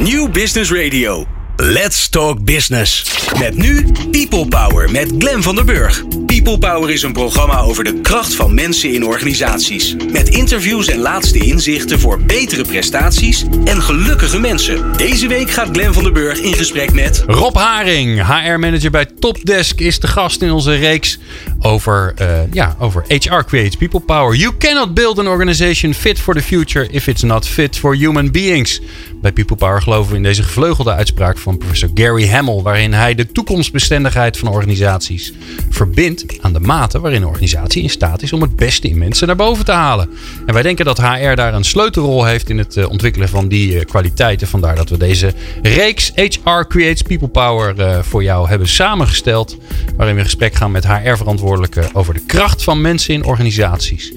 New 0.00 0.28
Business 0.30 0.70
Radio. 0.70 1.26
Let's 1.56 2.08
Talk 2.08 2.44
Business. 2.44 3.18
Met 3.38 3.56
nu 3.56 3.86
People 4.10 4.46
Power 4.48 4.90
met 4.90 5.12
Glen 5.18 5.42
van 5.42 5.54
der 5.54 5.64
Burg. 5.64 6.04
People 6.26 6.58
Power 6.58 6.90
is 6.90 7.02
een 7.02 7.12
programma 7.12 7.60
over 7.60 7.84
de 7.84 8.00
kracht 8.00 8.34
van 8.34 8.54
mensen 8.54 8.92
in 8.92 9.04
organisaties. 9.04 9.96
Met 10.12 10.28
interviews 10.28 10.86
en 10.86 10.98
laatste 10.98 11.38
inzichten 11.38 12.00
voor 12.00 12.22
betere 12.22 12.64
prestaties 12.64 13.44
en 13.64 13.82
gelukkige 13.82 14.40
mensen. 14.40 14.92
Deze 14.96 15.28
week 15.28 15.50
gaat 15.50 15.68
Glen 15.72 15.94
van 15.94 16.02
der 16.02 16.12
Burg 16.12 16.38
in 16.38 16.54
gesprek 16.54 16.92
met... 16.92 17.24
Rob 17.26 17.56
Haring, 17.56 18.26
HR-manager 18.26 18.90
bij 18.90 19.06
Topdesk, 19.18 19.80
is 19.80 19.98
de 19.98 20.06
gast 20.06 20.42
in 20.42 20.50
onze 20.50 20.74
reeks 20.74 21.18
over, 21.60 22.14
uh, 22.20 22.52
ja, 22.52 22.76
over 22.78 23.04
HR 23.08 23.42
Creates 23.46 23.76
People 23.76 24.00
Power. 24.00 24.34
You 24.34 24.56
cannot 24.58 24.94
build 24.94 25.18
an 25.18 25.26
organization 25.26 25.94
fit 25.94 26.20
for 26.20 26.34
the 26.34 26.42
future 26.42 26.88
if 26.90 27.06
it's 27.06 27.22
not 27.22 27.46
fit 27.46 27.76
for 27.76 27.96
human 27.96 28.30
beings. 28.30 28.80
Bij 29.20 29.32
People 29.32 29.56
Power 29.56 29.82
geloven 29.82 30.10
we 30.10 30.16
in 30.16 30.22
deze 30.22 30.42
gevleugelde 30.42 30.92
uitspraak 30.92 31.38
van 31.38 31.58
professor 31.58 31.90
Gary 31.94 32.28
Hamel, 32.28 32.62
waarin 32.62 32.92
hij 32.92 33.14
de 33.14 33.32
toekomstbestendigheid 33.32 34.38
van 34.38 34.48
organisaties 34.48 35.32
verbindt 35.70 36.24
aan 36.40 36.52
de 36.52 36.60
mate 36.60 37.00
waarin 37.00 37.22
een 37.22 37.28
organisatie 37.28 37.82
in 37.82 37.90
staat 37.90 38.22
is 38.22 38.32
om 38.32 38.42
het 38.42 38.56
beste 38.56 38.88
in 38.88 38.98
mensen 38.98 39.26
naar 39.26 39.36
boven 39.36 39.64
te 39.64 39.72
halen. 39.72 40.08
En 40.46 40.54
wij 40.54 40.62
denken 40.62 40.84
dat 40.84 40.98
HR 40.98 41.34
daar 41.34 41.54
een 41.54 41.64
sleutelrol 41.64 42.24
heeft 42.24 42.50
in 42.50 42.58
het 42.58 42.76
uh, 42.76 42.90
ontwikkelen 42.90 43.28
van 43.28 43.48
die 43.48 43.72
uh, 43.72 43.84
kwaliteiten. 43.84 44.48
Vandaar 44.48 44.76
dat 44.76 44.88
we 44.88 44.96
deze 44.96 45.32
reeks 45.62 46.12
HR 46.14 46.66
Creates 46.68 47.02
People 47.02 47.28
Power 47.28 48.04
voor 48.04 48.22
jou 48.22 48.48
hebben 48.48 48.68
samengesteld, 48.68 49.56
waarin 49.96 50.14
we 50.14 50.20
in 50.20 50.26
gesprek 50.26 50.54
gaan 50.54 50.70
met 50.70 50.86
HR-verantwoordelijken 50.86 51.47
over 51.92 52.14
de 52.14 52.24
kracht 52.26 52.62
van 52.62 52.80
mensen 52.80 53.14
in 53.14 53.24
organisaties. 53.24 54.12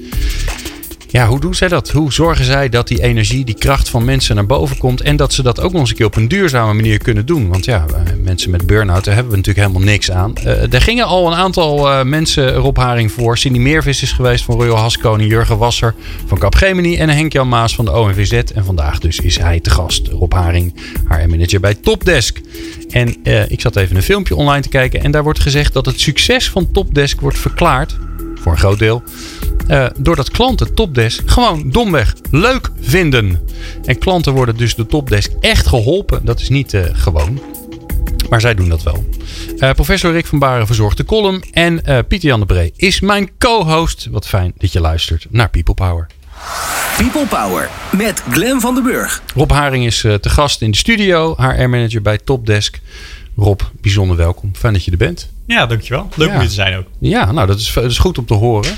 Ja, 1.12 1.28
hoe 1.28 1.40
doen 1.40 1.56
zij 1.56 1.68
dat? 1.68 1.90
Hoe 1.90 2.14
zorgen 2.14 2.46
zij 2.46 2.70
dat 2.70 2.88
die 2.88 3.04
energie, 3.04 3.46
die 3.46 3.56
kracht 3.56 3.90
van 3.90 4.06
mensen 4.06 4.36
naar 4.36 4.46
boven 4.46 4.78
komt 4.78 5.02
en 5.02 5.16
dat 5.16 5.34
ze 5.34 5.44
dat 5.44 5.62
ook 5.62 5.72
nog 5.72 5.82
eens 5.82 5.90
een 5.90 5.96
keer 5.96 6.06
op 6.06 6.16
een 6.16 6.28
duurzame 6.28 6.74
manier 6.74 6.98
kunnen 6.98 7.26
doen? 7.26 7.50
Want 7.50 7.66
ja, 7.66 7.86
mensen 8.24 8.52
met 8.52 8.66
burn-out, 8.66 9.04
daar 9.04 9.14
hebben 9.14 9.32
we 9.32 9.38
natuurlijk 9.38 9.68
helemaal 9.68 9.92
niks 9.92 10.12
aan. 10.12 10.34
Uh, 10.38 10.74
er 10.74 10.82
gingen 10.82 11.06
al 11.06 11.28
een 11.28 11.38
aantal 11.38 11.92
uh, 11.92 12.04
mensen 12.04 12.54
Rob 12.54 12.78
Haring 12.78 13.12
voor. 13.12 13.38
Cindy 13.38 13.60
Meervis 13.60 14.02
is 14.02 14.12
geweest 14.12 14.44
van 14.44 14.56
Royal 14.56 14.78
Haskoning, 14.78 15.30
Jurgen 15.30 15.58
Wasser 15.58 15.96
van 16.26 16.38
Capgemini 16.38 16.98
en 16.98 17.10
Henk-Jan 17.10 17.50
Maas 17.50 17.76
van 17.76 17.86
de 17.86 17.92
ONVZ. 17.92 18.32
En 18.32 18.66
vandaag 18.66 19.00
dus 19.00 19.20
is 19.20 19.40
hij 19.40 19.60
te 19.60 19.70
gast, 19.70 20.08
Rob 20.08 20.34
Haring, 20.34 20.76
haar 21.08 21.30
manager 21.30 21.60
bij 21.60 21.76
Topdesk. 21.76 22.42
En 22.90 23.16
ik 23.48 23.62
zat 23.62 23.76
even 23.76 23.96
een 23.96 24.04
filmpje 24.04 24.36
online 24.36 24.62
te 24.62 24.70
kijken 24.70 25.04
en 25.04 25.12
daar 25.12 25.24
wordt 25.24 25.40
gezegd 25.40 25.74
dat 25.74 25.86
het 25.86 26.00
succes 26.00 26.50
van 26.50 26.72
Topdesk 26.72 27.22
wordt 27.22 27.40
verklaard 27.40 27.98
voor 28.36 28.52
een 28.52 28.58
groot 28.58 28.80
deel. 28.80 29.04
Uh, 29.72 29.86
doordat 29.98 30.32
klanten 30.32 30.74
Topdesk 30.74 31.30
gewoon 31.30 31.70
domweg 31.70 32.14
leuk 32.32 32.70
vinden. 32.80 33.40
En 33.86 33.98
klanten 33.98 34.34
worden 34.34 34.58
dus 34.58 34.76
door 34.76 34.86
Topdesk 34.86 35.32
echt 35.40 35.68
geholpen. 35.68 36.26
Dat 36.26 36.40
is 36.40 36.50
niet 36.50 36.74
uh, 36.74 36.86
gewoon. 36.94 37.42
Maar 38.30 38.42
zij 38.42 38.56
doen 38.56 38.70
dat 38.70 38.84
wel. 38.84 39.04
Uh, 39.58 39.72
professor 39.72 40.12
Rick 40.12 40.26
van 40.26 40.40
Baren 40.40 40.66
verzorgt 40.66 40.98
de 40.98 41.06
column. 41.06 41.44
En 41.52 41.82
Pieter 42.08 42.30
Jan 42.30 42.40
de 42.40 42.46
Bree 42.46 42.74
is 42.76 43.00
mijn 43.00 43.30
co-host. 43.38 44.08
Wat 44.12 44.28
fijn 44.28 44.54
dat 44.58 44.72
je 44.72 44.80
luistert 44.80 45.28
naar 45.30 45.50
People 45.50 45.74
Power. 45.74 46.08
People 46.98 47.26
Power 47.26 47.70
met 47.92 48.24
Glen 48.32 48.62
van 48.62 48.74
den 48.74 48.84
Burg. 48.84 49.22
Rob 49.36 49.52
Haring 49.52 49.86
is 49.86 50.00
te 50.00 50.30
gast 50.30 50.62
in 50.62 50.72
de 50.72 50.78
studio. 50.78 51.36
HR-manager 51.38 52.02
bij 52.02 52.18
Topdesk. 52.18 52.80
Rob, 53.36 53.62
bijzonder 53.82 54.18
welkom. 54.18 54.52
Fijn 54.56 54.74
dat 54.74 54.86
je 54.86 54.92
er 54.92 54.98
bent. 54.98 55.30
Ja, 55.46 55.66
dankjewel. 55.66 56.10
Leuk 56.16 56.28
ja. 56.28 56.34
om 56.34 56.40
hier 56.40 56.50
te 56.50 56.54
zijn 56.56 56.78
ook. 56.78 56.86
Ja, 57.00 57.32
nou, 57.32 57.48
dat 57.48 57.60
is, 57.60 57.74
dat 57.74 57.84
is 57.84 57.98
goed 57.98 58.18
om 58.18 58.26
te 58.26 58.34
horen. 58.34 58.78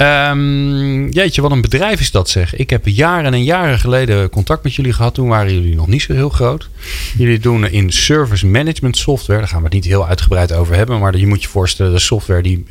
Um, 0.00 1.08
jeetje, 1.08 1.42
wat 1.42 1.50
een 1.50 1.60
bedrijf 1.60 2.00
is 2.00 2.10
dat 2.10 2.28
zeg. 2.28 2.54
Ik 2.54 2.70
heb 2.70 2.86
jaren 2.86 3.32
en 3.34 3.44
jaren 3.44 3.78
geleden 3.78 4.30
contact 4.30 4.62
met 4.62 4.74
jullie 4.74 4.92
gehad. 4.92 5.14
Toen 5.14 5.28
waren 5.28 5.54
jullie 5.54 5.74
nog 5.74 5.86
niet 5.86 6.02
zo 6.02 6.12
heel 6.12 6.28
groot. 6.28 6.68
Jullie 7.16 7.38
doen 7.38 7.66
in 7.66 7.92
service 7.92 8.46
management 8.46 8.96
software. 8.96 9.38
Daar 9.38 9.48
gaan 9.48 9.58
we 9.58 9.64
het 9.64 9.72
niet 9.72 9.84
heel 9.84 10.06
uitgebreid 10.06 10.52
over 10.52 10.74
hebben. 10.74 10.98
Maar 10.98 11.16
je 11.16 11.26
moet 11.26 11.42
je 11.42 11.48
voorstellen, 11.48 11.92
de 11.92 11.98
software 11.98 12.42
die 12.42 12.66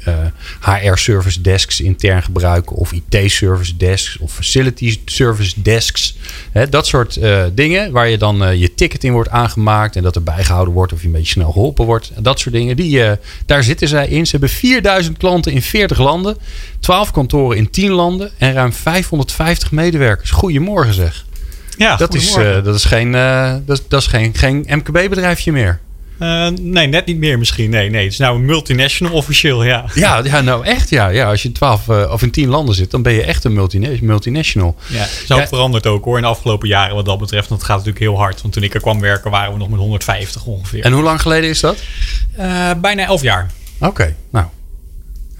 HR 0.59 0.95
service 0.95 1.41
desks 1.41 1.81
intern 1.81 2.23
gebruiken. 2.23 2.76
Of 2.76 2.92
IT 2.92 3.32
service 3.32 3.77
desks. 3.77 4.17
Of 4.17 4.33
facility 4.33 4.99
service 5.05 5.61
desks. 5.61 6.17
Dat 6.70 6.87
soort 6.87 7.17
uh, 7.17 7.43
dingen. 7.53 7.92
Waar 7.92 8.09
je 8.09 8.17
dan 8.17 8.43
uh, 8.43 8.59
je 8.59 8.73
ticket 8.73 9.03
in 9.03 9.11
wordt 9.11 9.30
aangemaakt. 9.30 9.95
En 9.95 10.03
dat 10.03 10.15
er 10.15 10.23
bijgehouden 10.23 10.73
wordt. 10.73 10.93
Of 10.93 11.02
je 11.02 11.08
een 11.08 11.14
beetje 11.14 11.32
snel 11.32 11.52
geholpen 11.52 11.86
wordt. 11.86 12.11
Dat 12.17 12.39
soort 12.39 12.55
dingen. 12.55 12.76
Die, 12.76 13.03
daar 13.45 13.64
zitten 13.64 13.87
zij 13.87 14.08
in. 14.08 14.26
Ze 14.26 14.32
hebben 14.32 14.49
4000 14.49 15.17
klanten 15.17 15.52
in 15.52 15.61
40 15.61 15.98
landen. 15.98 16.37
12 16.79 17.11
kantoren 17.11 17.57
in 17.57 17.69
10 17.69 17.91
landen 17.91 18.31
en 18.37 18.53
ruim 18.53 18.73
550 18.73 19.71
medewerkers. 19.71 20.31
Goedemorgen 20.31 20.93
zeg. 20.93 21.25
Ja, 21.77 21.95
dat 21.95 22.13
is, 22.13 22.37
uh, 22.37 22.63
dat 22.63 22.75
is 22.75 22.85
geen, 22.85 23.13
uh, 23.13 23.55
dat, 23.65 23.83
dat 23.87 24.01
is 24.01 24.07
geen, 24.07 24.33
geen 24.35 24.65
MKB-bedrijfje 24.67 25.51
meer. 25.51 25.79
Uh, 26.19 26.47
nee, 26.61 26.87
net 26.87 27.05
niet 27.05 27.17
meer 27.17 27.37
misschien. 27.37 27.69
Nee, 27.69 27.89
nee. 27.89 28.03
Het 28.03 28.11
is 28.11 28.17
nou 28.17 28.35
een 28.35 28.45
multinational 28.45 29.13
officieel, 29.13 29.63
ja. 29.63 29.85
Ja, 29.93 30.21
ja 30.23 30.41
nou 30.41 30.65
echt 30.65 30.89
ja. 30.89 31.07
ja. 31.07 31.29
Als 31.29 31.41
je 31.41 31.47
in 31.47 31.53
12 31.53 31.87
uh, 31.87 32.11
of 32.11 32.21
in 32.21 32.31
10 32.31 32.49
landen 32.49 32.75
zit, 32.75 32.91
dan 32.91 33.01
ben 33.01 33.13
je 33.13 33.23
echt 33.23 33.43
een 33.43 33.53
multina 33.53 33.89
multinational. 34.01 34.75
Ja, 34.87 35.03
is 35.03 35.23
ja. 35.27 35.47
veranderd 35.47 35.87
ook 35.87 36.03
hoor 36.03 36.15
in 36.15 36.21
de 36.21 36.27
afgelopen 36.27 36.67
jaren 36.67 36.95
wat 36.95 37.05
dat 37.05 37.19
betreft. 37.19 37.49
Want 37.49 37.61
het 37.61 37.69
gaat 37.69 37.77
natuurlijk 37.77 38.05
heel 38.05 38.17
hard. 38.17 38.41
Want 38.41 38.53
toen 38.53 38.63
ik 38.63 38.73
er 38.73 38.81
kwam 38.81 38.99
werken 38.99 39.31
waren 39.31 39.53
we 39.53 39.57
nog 39.57 39.69
met 39.69 39.79
150 39.79 40.45
ongeveer. 40.45 40.83
En 40.83 40.91
hoe 40.91 41.03
lang 41.03 41.21
geleden 41.21 41.49
is 41.49 41.59
dat? 41.59 41.77
Uh, 42.39 42.71
bijna 42.81 43.05
11 43.05 43.21
jaar. 43.21 43.51
Oké, 43.77 43.87
okay, 43.87 44.15
nou 44.29 44.45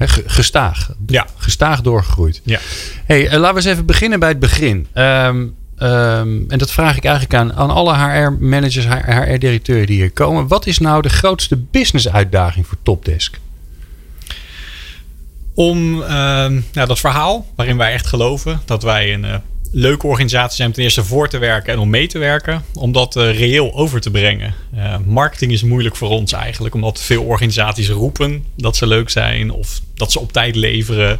Gestaag. 0.08 0.90
Ja. 1.08 1.28
Gestaag 1.38 1.82
doorgegroeid. 1.82 2.42
Ja. 2.44 2.60
Hey, 3.06 3.26
uh, 3.26 3.32
laten 3.32 3.50
we 3.50 3.56
eens 3.56 3.66
even 3.66 3.86
beginnen 3.86 4.20
bij 4.20 4.30
het 4.30 4.40
begin. 4.40 4.88
Um, 4.94 5.56
um, 5.80 6.46
en 6.48 6.58
dat 6.58 6.72
vraag 6.72 6.98
ik 6.98 7.04
eigenlijk 7.06 7.36
aan, 7.36 7.54
aan 7.54 7.70
alle 7.70 7.96
HR-managers, 7.96 8.88
HR-directeuren 8.88 9.88
die 9.88 9.96
hier 9.96 10.12
komen. 10.12 10.48
Wat 10.48 10.66
is 10.66 10.78
nou 10.78 11.02
de 11.02 11.10
grootste 11.10 11.58
business-uitdaging 11.58 12.68
voor 12.68 12.78
Topdesk? 12.84 13.40
Om 15.54 16.02
uh, 16.02 16.08
nou, 16.08 16.88
dat 16.88 17.00
verhaal 17.00 17.46
waarin 17.56 17.78
wij 17.78 17.94
echt 17.94 18.08
geloven 18.08 18.62
dat 18.66 18.84
wij 18.84 19.14
een 19.14 19.24
uh, 19.24 19.36
leuke 19.72 20.08
organisatie 20.08 20.56
zijn 20.56 20.68
om 20.68 20.74
ten 20.74 20.84
eerste 20.84 21.04
voor 21.04 21.30
te 21.30 21.38
werken 21.38 21.74
en 21.74 21.80
om 21.80 21.90
mee 21.90 22.08
te 22.08 22.18
werken, 22.18 22.64
om 22.74 22.92
dat 22.92 23.16
uh, 23.16 23.38
reëel 23.38 23.74
over 23.74 24.02
te 24.02 24.12
brengen. 24.12 24.54
Uh, 24.76 24.96
marketing 25.06 25.52
is 25.52 25.64
moeilijk 25.64 25.96
voor 25.96 26.10
ons 26.10 26.32
eigenlijk, 26.32 26.76
omdat 26.76 27.02
veel 27.02 27.24
organisaties 27.24 27.90
roepen 27.90 28.44
dat 28.56 28.76
ze 28.76 28.88
leuk 28.88 29.10
zijn 29.10 29.52
of 29.52 29.82
dat 29.94 30.12
ze 30.12 30.20
op 30.20 30.32
tijd 30.32 30.56
leveren. 30.56 31.20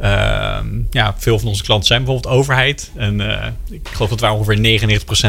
Uh, 0.00 0.58
ja, 0.90 1.14
veel 1.18 1.38
van 1.38 1.48
onze 1.48 1.62
klanten 1.62 1.86
zijn 1.86 2.04
bijvoorbeeld 2.04 2.34
overheid. 2.34 2.90
En 2.96 3.20
uh, 3.20 3.46
ik 3.70 3.88
geloof 3.92 4.10
dat 4.10 4.20
wij 4.20 4.30
ongeveer 4.30 4.80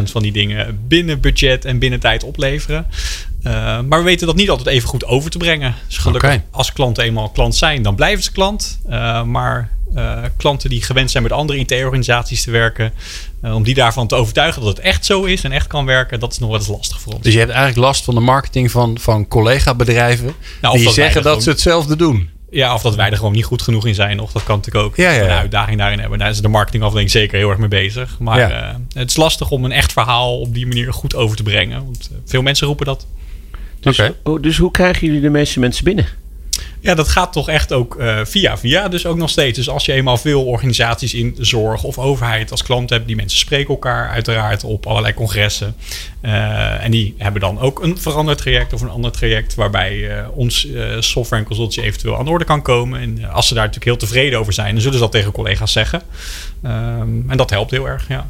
99% 0.07 0.11
van 0.11 0.22
die 0.22 0.31
dingen 0.31 0.79
binnen 0.88 1.19
budget 1.19 1.66
en 1.66 1.79
binnen 1.79 1.99
tijd 1.99 2.23
opleveren. 2.23 2.88
Uh, 3.47 3.80
maar 3.81 4.00
we 4.00 4.06
weten 4.06 4.28
dat 4.28 4.35
niet 4.35 4.50
altijd 4.50 4.68
even 4.68 4.90
goed 4.90 5.06
over 5.06 5.31
te 5.31 5.38
brengen. 5.38 5.75
Dus 5.88 5.97
gelukkig, 5.97 6.30
okay. 6.30 6.44
als 6.52 6.74
klanten 6.74 7.03
eenmaal 7.03 7.30
klant 7.30 7.56
zijn, 7.56 7.81
dan 7.81 7.96
blijven 7.96 8.24
ze 8.24 8.31
klant. 8.31 8.80
maar 9.25 9.69
uh, 9.96 10.24
klanten 10.38 10.69
die 10.69 10.84
gewend 10.84 11.12
zijn 11.12 11.24
met 11.24 11.31
andere 11.31 11.59
IT-organisaties 11.59 12.44
te 12.44 12.52
werken. 12.52 12.94
Om 13.41 13.63
die 13.63 13.74
daarvan 13.74 14.08
te 14.08 14.16
overtuigen 14.16 14.62
dat 14.62 14.78
het 14.78 14.85
echt 14.85 15.06
zo 15.06 15.24
is 15.24 15.44
en 15.44 15.52
echt 15.52 15.68
kan 15.68 15.85
werken, 15.85 16.19
dat 16.19 16.31
is 16.31 16.40
nog 16.40 16.50
wel 16.50 16.59
eens 16.59 16.68
lastig 16.68 17.02
voor 17.02 17.13
ons. 17.13 17.24
Dus 17.24 17.34
je 17.34 17.40
hebt 17.40 17.52
eigenlijk 17.52 17.88
last 17.88 18.03
van 18.03 18.16
de 18.16 18.22
marketing 18.22 18.72
van, 18.72 18.97
van 19.00 19.28
collega-bedrijven 19.28 20.34
nou, 20.62 20.78
die 20.78 20.90
zeggen 20.90 21.24
dat 21.24 21.44
ze 21.44 21.50
hetzelfde 21.50 21.96
doen. 21.96 22.29
Ja, 22.50 22.74
of 22.74 22.81
dat 22.81 22.96
wij 22.96 23.09
er 23.09 23.18
gewoon 23.18 23.31
niet 23.34 23.46
goed 23.46 23.62
genoeg 23.62 23.85
in 23.85 23.96
zijn. 23.96 24.19
Of 24.19 24.31
dat 24.31 24.44
kan 24.44 24.56
natuurlijk 24.56 24.85
ook 24.85 24.96
ja, 24.96 25.12
ja, 25.12 25.18
ja. 25.18 25.24
een 25.24 25.38
uitdaging 25.38 25.78
daarin 25.78 26.00
hebben. 26.00 26.19
Daar 26.19 26.29
is 26.29 26.41
de 26.41 26.47
marketingafdeling 26.47 27.12
zeker 27.12 27.38
heel 27.38 27.50
erg 27.50 27.58
mee 27.58 27.68
bezig. 27.68 28.16
Maar 28.19 28.52
uh, 28.52 28.69
het 28.94 29.09
is 29.09 29.18
lastig 29.18 29.52
om 29.52 29.66
een 29.66 29.72
echt 29.72 29.94
verhaal 29.94 30.40
op 30.40 30.53
die 30.53 30.68
manier 30.68 30.94
goed 30.94 31.16
over 31.16 31.38
te 31.38 31.44
brengen. 31.44 31.84
Want 31.84 32.09
veel 32.25 32.41
mensen 32.41 32.68
roepen 32.68 32.85
dat. 32.85 33.06
Dus, 33.79 33.99
okay. 33.99 34.41
dus 34.41 34.57
hoe 34.57 34.71
krijgen 34.71 35.07
jullie 35.07 35.21
de 35.21 35.29
meeste 35.29 35.59
mensen 35.59 35.83
binnen? 35.83 36.05
Ja, 36.79 36.95
dat 36.95 37.07
gaat 37.07 37.33
toch 37.33 37.49
echt 37.49 37.73
ook 37.73 37.95
uh, 37.99 38.19
via 38.23 38.57
via. 38.57 38.88
Dus 38.88 39.05
ook 39.05 39.17
nog 39.17 39.29
steeds. 39.29 39.57
Dus 39.57 39.69
als 39.69 39.85
je 39.85 39.93
eenmaal 39.93 40.17
veel 40.17 40.45
organisaties 40.45 41.13
in 41.13 41.35
zorg 41.39 41.83
of 41.83 41.97
overheid 41.97 42.51
als 42.51 42.63
klant 42.63 42.89
hebt, 42.89 43.07
die 43.07 43.16
mensen 43.16 43.39
spreken 43.39 43.69
elkaar 43.69 44.09
uiteraard 44.09 44.63
op 44.63 44.85
allerlei 44.85 45.13
congressen. 45.13 45.75
Uh, 46.21 46.83
en 46.83 46.91
die 46.91 47.16
hebben 47.17 47.41
dan 47.41 47.59
ook 47.59 47.84
een 47.84 47.97
veranderd 47.97 48.37
traject 48.37 48.73
of 48.73 48.81
een 48.81 48.90
ander 48.90 49.11
traject 49.11 49.55
waarbij 49.55 49.96
uh, 49.96 50.28
ons 50.34 50.67
software 50.99 51.41
en 51.41 51.47
consultie 51.47 51.84
eventueel 51.84 52.17
aan 52.17 52.25
de 52.25 52.31
orde 52.31 52.46
kan 52.46 52.61
komen. 52.61 52.99
En 53.02 53.31
als 53.31 53.47
ze 53.47 53.53
daar 53.53 53.66
natuurlijk 53.66 53.91
heel 53.91 54.07
tevreden 54.07 54.40
over 54.40 54.53
zijn, 54.53 54.72
dan 54.72 54.81
zullen 54.81 54.97
ze 54.97 55.03
dat 55.03 55.11
tegen 55.11 55.31
collega's 55.31 55.72
zeggen. 55.72 56.02
Um, 56.66 57.25
en 57.29 57.37
dat 57.37 57.49
helpt 57.49 57.72
heel 57.72 57.87
erg, 57.87 58.07
ja. 58.07 58.28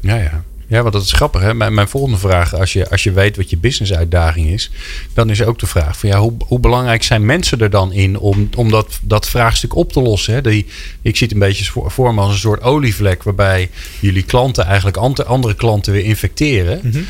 Ja, 0.00 0.16
ja. 0.16 0.44
Ja, 0.68 0.82
want 0.82 0.92
dat 0.92 1.02
is 1.02 1.12
grappig. 1.12 1.40
Hè? 1.40 1.54
Mijn, 1.54 1.74
mijn 1.74 1.88
volgende 1.88 2.18
vraag, 2.18 2.54
als 2.54 2.72
je, 2.72 2.90
als 2.90 3.02
je 3.02 3.12
weet 3.12 3.36
wat 3.36 3.50
je 3.50 3.56
business-uitdaging 3.56 4.46
is, 4.46 4.70
dan 5.14 5.30
is 5.30 5.42
ook 5.42 5.58
de 5.58 5.66
vraag 5.66 5.98
van 5.98 6.08
ja, 6.08 6.18
hoe, 6.18 6.32
hoe 6.46 6.60
belangrijk 6.60 7.02
zijn 7.02 7.26
mensen 7.26 7.60
er 7.60 7.70
dan 7.70 7.92
in 7.92 8.18
om, 8.18 8.48
om 8.56 8.70
dat, 8.70 8.98
dat 9.02 9.28
vraagstuk 9.28 9.74
op 9.74 9.92
te 9.92 10.00
lossen? 10.00 10.34
Hè? 10.34 10.40
Die, 10.40 10.66
ik 11.02 11.16
zie 11.16 11.26
het 11.26 11.36
een 11.36 11.42
beetje 11.42 11.64
voor, 11.64 11.90
voor 11.90 12.14
me 12.14 12.20
als 12.20 12.32
een 12.32 12.38
soort 12.38 12.62
olievlek 12.62 13.22
waarbij 13.22 13.70
jullie 14.00 14.22
klanten 14.22 14.64
eigenlijk 14.64 14.96
andere 14.96 15.54
klanten 15.54 15.92
weer 15.92 16.04
infecteren. 16.04 16.80
Mm 16.82 16.90
-hmm. 16.90 17.06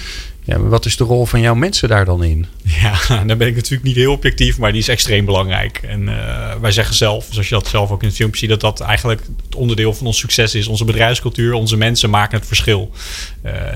Ja, 0.46 0.58
maar 0.58 0.68
wat 0.68 0.84
is 0.84 0.96
de 0.96 1.04
rol 1.04 1.26
van 1.26 1.40
jouw 1.40 1.54
mensen 1.54 1.88
daar 1.88 2.04
dan 2.04 2.24
in? 2.24 2.46
Ja, 2.62 2.98
dan 3.26 3.38
ben 3.38 3.48
ik 3.48 3.54
natuurlijk 3.54 3.82
niet 3.82 3.96
heel 3.96 4.12
objectief, 4.12 4.58
maar 4.58 4.72
die 4.72 4.80
is 4.80 4.88
extreem 4.88 5.24
belangrijk. 5.24 5.80
En 5.82 6.04
wij 6.60 6.70
zeggen 6.70 6.94
zelf, 6.94 7.26
zoals 7.30 7.48
je 7.48 7.54
dat 7.54 7.68
zelf 7.68 7.90
ook 7.90 8.02
in 8.02 8.08
het 8.08 8.16
filmpje 8.16 8.38
ziet, 8.38 8.48
dat 8.48 8.60
dat 8.60 8.80
eigenlijk 8.80 9.20
het 9.46 9.54
onderdeel 9.54 9.94
van 9.94 10.06
ons 10.06 10.18
succes 10.18 10.54
is. 10.54 10.66
Onze 10.66 10.84
bedrijfscultuur, 10.84 11.52
onze 11.52 11.76
mensen 11.76 12.10
maken 12.10 12.38
het 12.38 12.46
verschil. 12.46 12.90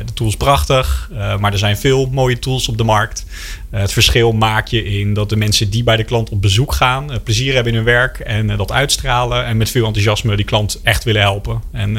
De 0.06 0.12
tool 0.14 0.28
is 0.28 0.37
prachtig, 0.37 1.11
maar 1.38 1.52
er 1.52 1.58
zijn 1.58 1.76
veel 1.76 2.08
mooie 2.12 2.38
tools 2.38 2.69
op 2.69 2.78
de 2.78 2.84
markt. 2.84 3.25
Eh, 3.70 3.81
het 3.81 3.93
verschil 3.93 4.32
maak 4.32 4.67
je 4.67 4.84
in 4.84 5.14
dat 5.14 5.28
de 5.28 5.37
mensen 5.37 5.70
die 5.70 5.84
bij 5.84 5.96
de 5.96 6.05
klant 6.05 6.31
op 6.31 6.43
bezoek 6.43 6.72
gaan, 6.72 7.11
plezier 7.25 7.55
hebben 7.55 7.72
in 7.72 7.78
hun 7.78 7.88
werk 7.88 8.19
en 8.19 8.46
dat 8.46 8.72
uitstralen. 8.72 9.44
En 9.44 9.56
met 9.56 9.70
veel 9.70 9.87
enthousiasme 9.87 10.37
die 10.37 10.44
klant 10.44 10.81
echt 10.82 11.05
willen 11.05 11.20
helpen. 11.20 11.62
En 11.72 11.99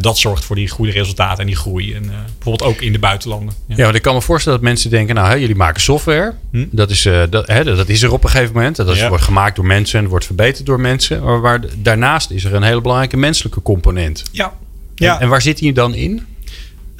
dat 0.00 0.18
zorgt 0.18 0.44
voor 0.44 0.56
die 0.56 0.68
goede 0.68 0.92
resultaten 0.92 1.38
en 1.38 1.46
die 1.46 1.56
groei. 1.56 1.94
En 1.94 2.02
bijvoorbeeld 2.38 2.70
ook 2.70 2.80
in 2.80 2.92
de 2.92 2.98
buitenlanden. 2.98 3.54
Ja, 3.66 3.74
ja 3.76 3.82
want 3.82 3.94
ik 3.94 4.02
kan 4.02 4.14
me 4.14 4.20
voorstellen 4.20 4.58
dat 4.58 4.68
mensen 4.68 4.90
denken: 4.90 5.14
nou, 5.14 5.28
hè, 5.28 5.34
jullie 5.34 5.56
maken 5.56 5.80
software. 5.80 6.34
Hm? 6.50 6.64
Dat, 6.70 6.90
is, 6.90 7.02
dat, 7.30 7.46
hè, 7.46 7.64
dat 7.64 7.88
is 7.88 8.02
er 8.02 8.12
op 8.12 8.24
een 8.24 8.30
gegeven 8.30 8.54
moment. 8.54 8.76
Dat 8.76 8.88
is, 8.88 9.08
wordt 9.08 9.24
gemaakt 9.24 9.56
door 9.56 9.66
mensen 9.66 9.98
en 9.98 10.06
wordt 10.06 10.26
verbeterd 10.26 10.66
door 10.66 10.80
mensen. 10.80 11.22
Maar 11.22 11.40
waar, 11.40 11.60
daarnaast 11.76 12.30
is 12.30 12.44
er 12.44 12.54
een 12.54 12.62
hele 12.62 12.80
belangrijke 12.80 13.16
menselijke 13.16 13.62
component. 13.62 14.22
Ja. 14.32 14.52
ja. 14.94 15.14
En, 15.14 15.20
en 15.20 15.28
waar 15.28 15.42
zit 15.42 15.58
die 15.58 15.72
dan 15.72 15.94
in? 15.94 16.26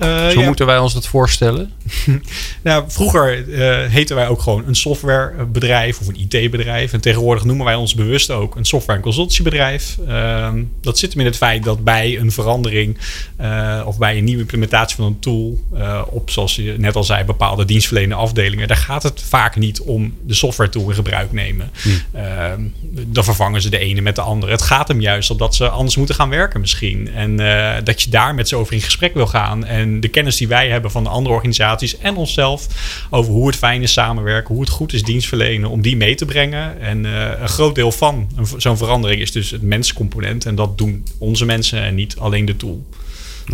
Uh, 0.03 0.29
Zo 0.29 0.43
moeten 0.43 0.67
wij 0.67 0.79
ons 0.79 0.93
dat 0.93 1.07
voorstellen? 1.07 1.73
nou, 2.63 2.85
vroeger 2.89 3.49
uh, 3.49 3.91
heten 3.91 4.17
wij 4.17 4.29
ook 4.29 4.41
gewoon 4.41 4.65
een 4.67 4.75
softwarebedrijf 4.75 6.01
of 6.01 6.09
een 6.09 6.29
IT-bedrijf. 6.29 6.93
En 6.93 7.01
tegenwoordig 7.01 7.45
noemen 7.45 7.65
wij 7.67 7.75
ons 7.75 7.95
bewust 7.95 8.31
ook 8.31 8.57
een 8.57 8.65
software- 8.65 8.97
en 8.97 9.05
consultancybedrijf. 9.05 9.99
Uh, 10.09 10.49
dat 10.81 10.99
zit 10.99 11.13
hem 11.13 11.21
in 11.21 11.27
het 11.27 11.37
feit 11.37 11.65
dat 11.65 11.85
bij 11.85 12.19
een 12.19 12.33
verandering 12.33 12.99
uh, 13.41 13.83
of 13.85 13.99
bij 13.99 14.19
een 14.19 14.25
nieuwe 14.25 14.41
implementatie 14.41 14.97
van 14.97 15.05
een 15.05 15.19
tool 15.19 15.61
op, 16.07 16.31
zoals 16.31 16.57
je 16.57 16.75
net 16.79 16.97
al 16.97 17.05
zei, 17.05 17.25
bepaalde 17.25 17.65
dienstverlenende 17.65 18.15
afdelingen, 18.15 18.69
daar 18.69 18.77
gaat 18.77 19.03
het 19.03 19.23
vaak 19.29 19.57
niet 19.57 19.81
om 19.81 20.15
de 20.27 20.35
software 20.35 20.71
tool 20.71 20.89
in 20.89 20.95
gebruik 20.95 21.33
nemen. 21.33 21.71
Hmm. 21.83 22.01
Ehm, 22.13 22.61
dan 23.07 23.25
vervangen 23.25 23.63
ze 23.63 23.71
de 23.71 23.79
ene 23.79 24.01
met 24.01 24.15
de 24.15 24.21
andere. 24.21 24.53
Het 24.53 24.63
gaat 24.63 24.89
hem 24.89 25.01
juist 25.01 25.31
om 25.31 25.37
dat 25.37 25.55
ze 25.55 25.69
anders 25.69 25.97
moeten 25.97 26.15
gaan 26.15 26.29
werken 26.31 26.61
misschien. 26.61 27.15
En 27.15 27.37
dat 27.85 28.03
je 28.03 28.11
daar 28.11 28.35
met 28.35 28.49
ze 28.49 28.57
over 28.57 28.75
in 28.75 28.81
gesprek 28.81 29.15
wil 29.15 29.27
gaan. 29.27 29.65
En 29.65 29.92
de 30.01 30.09
kennis 30.09 30.37
die 30.37 30.49
wij 30.49 30.69
hebben 30.69 30.91
van 30.91 31.05
de 31.05 31.11
andere 31.11 31.35
organisaties 31.35 31.99
en 31.99 32.17
onszelf 32.17 32.67
over 33.11 33.33
hoe 33.33 33.47
het 33.47 33.57
fijn 33.57 33.83
is 33.83 33.93
samenwerken, 33.93 34.55
hoe 34.55 34.63
het 34.63 34.73
goed 34.73 34.93
is 34.93 35.03
dienstverlenen, 35.03 35.71
om 35.71 35.83
die 35.83 35.97
mee 35.97 36.15
te 36.15 36.25
brengen. 36.25 36.81
En 36.81 37.05
uh, 37.05 37.31
een 37.41 37.49
groot 37.49 37.75
deel 37.75 37.93
van 37.93 38.31
zo'n 38.57 38.77
verandering 38.77 39.21
is 39.21 39.33
dus 39.33 39.51
het 39.51 39.63
menscomponent. 39.63 40.47
En 40.47 40.55
dat 40.55 40.79
doen 40.79 41.07
onze 41.19 41.45
mensen 41.45 41.83
en 41.83 41.95
niet 41.95 42.17
alleen 42.17 42.45
de 42.45 42.57
tool. 42.57 42.87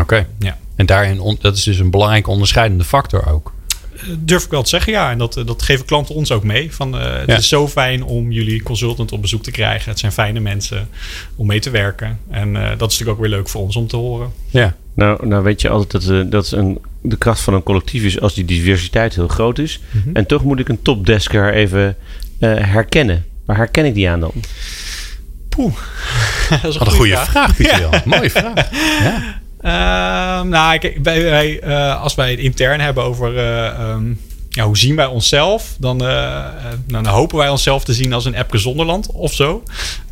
Oké. 0.00 0.26
Ja. 0.38 0.58
En 0.76 0.86
daarin, 0.86 1.36
dat 1.40 1.56
is 1.56 1.62
dus 1.62 1.78
een 1.78 1.90
belangrijke 1.90 2.30
onderscheidende 2.30 2.84
factor 2.84 3.26
ook 3.26 3.52
durf 4.18 4.44
ik 4.44 4.50
wel 4.50 4.62
te 4.62 4.68
zeggen, 4.68 4.92
ja. 4.92 5.10
En 5.10 5.18
dat, 5.18 5.42
dat 5.44 5.62
geven 5.62 5.84
klanten 5.84 6.14
ons 6.14 6.32
ook 6.32 6.44
mee. 6.44 6.74
Van, 6.74 6.94
uh, 6.94 7.16
het 7.16 7.38
is 7.38 7.48
zo 7.48 7.68
fijn 7.68 8.02
om 8.04 8.32
jullie 8.32 8.62
consultant 8.62 9.12
op 9.12 9.20
bezoek 9.20 9.42
te 9.42 9.50
krijgen. 9.50 9.90
Het 9.90 9.98
zijn 9.98 10.12
fijne 10.12 10.40
mensen 10.40 10.88
om 11.36 11.46
mee 11.46 11.60
te 11.60 11.70
werken. 11.70 12.18
En 12.30 12.54
uh, 12.54 12.62
dat 12.62 12.90
is 12.90 12.98
natuurlijk 12.98 13.10
ook 13.10 13.20
weer 13.20 13.36
leuk 13.36 13.48
voor 13.48 13.60
ons 13.60 13.76
om 13.76 13.86
te 13.86 13.96
horen. 13.96 14.32
Ja. 14.50 14.76
Nou, 14.98 15.26
nou 15.26 15.42
weet 15.42 15.60
je 15.60 15.68
altijd 15.68 15.90
dat, 15.90 16.04
uh, 16.04 16.30
dat 16.30 16.50
een, 16.50 16.78
de 17.00 17.16
kracht 17.16 17.40
van 17.40 17.54
een 17.54 17.62
collectief 17.62 18.02
is 18.02 18.20
als 18.20 18.34
die 18.34 18.44
diversiteit 18.44 19.14
heel 19.14 19.28
groot 19.28 19.58
is. 19.58 19.80
Mm 19.90 20.02
-hmm. 20.02 20.14
En 20.14 20.26
toch 20.26 20.42
moet 20.44 20.58
ik 20.58 20.68
een 20.68 20.82
topdesker 20.82 21.52
even 21.52 21.96
herkennen. 22.38 23.24
Waar 23.44 23.56
herken 23.56 23.84
ik 23.84 23.94
die 23.94 24.08
aan 24.08 24.20
dan? 24.20 24.32
Poeh. 25.48 25.72
dat 26.50 26.64
is 26.64 26.74
een, 26.74 26.84
Wat 26.84 26.94
goede 26.94 27.12
vraag, 27.12 27.30
vraag 27.30 27.56
Pieter. 27.56 27.80
Ja. 27.90 28.02
Mooie 28.04 28.30
vraag. 28.30 28.70
Ja. 29.00 29.40
Uh, 29.62 30.48
nou, 30.50 30.78
kijk, 30.78 30.98
wij, 31.02 31.22
wij 31.22 31.62
uh, 31.64 32.02
als 32.02 32.14
wij 32.14 32.30
het 32.30 32.40
intern 32.40 32.80
hebben 32.80 33.04
over 33.04 33.34
uh, 33.34 33.90
um, 33.90 34.20
ja, 34.58 34.64
hoe 34.64 34.78
zien 34.78 34.96
wij 34.96 35.06
onszelf, 35.06 35.76
dan, 35.78 36.02
uh, 36.02 36.46
dan, 36.86 37.06
hopen 37.06 37.38
wij 37.38 37.48
onszelf 37.48 37.84
te 37.84 37.94
zien 37.94 38.12
als 38.12 38.24
een 38.24 38.34
Epke 38.34 38.58
Zonderland 38.58 39.12
of 39.12 39.34
zo. 39.34 39.62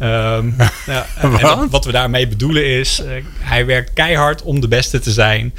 Um, 0.03 0.55
ja, 0.87 1.07
en 1.17 1.31
wat, 1.31 1.71
wat, 1.71 1.85
we 1.85 1.93
daarmee 1.93 2.29
bedoelen 2.29 2.67
is, 2.67 3.03
hij 3.39 3.67
werkt 3.67 3.93
keihard 3.93 4.43
om 4.43 4.61
de 4.61 4.69
beste 4.69 4.99
te 4.99 5.13
zijn. 5.13 5.55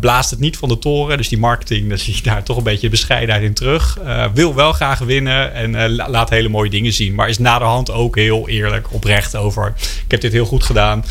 blaast 0.00 0.30
het 0.30 0.38
niet 0.38 0.56
van 0.56 0.68
de 0.68 0.78
toren, 0.78 1.16
dus 1.16 1.28
die 1.28 1.38
marketing, 1.38 1.88
daar 1.88 1.98
zie 1.98 2.14
je 2.14 2.22
daar 2.22 2.42
toch 2.42 2.56
een 2.56 2.62
beetje 2.62 2.88
bescheidenheid 2.88 3.44
in 3.44 3.54
terug. 3.54 3.98
wil 4.34 4.54
wel 4.54 4.72
graag 4.72 4.98
winnen 4.98 5.54
en 5.54 5.94
laat 5.94 6.30
hele 6.30 6.48
mooie 6.48 6.70
dingen 6.70 6.92
zien, 6.92 7.14
maar 7.14 7.28
is 7.28 7.38
naderhand 7.38 7.90
ook 7.90 8.16
heel 8.16 8.48
eerlijk, 8.48 8.92
oprecht 8.92 9.36
over. 9.36 9.74
Ik 10.04 10.10
heb 10.10 10.20
dit 10.20 10.32
heel 10.32 10.46
goed 10.46 10.64
gedaan 10.64 11.04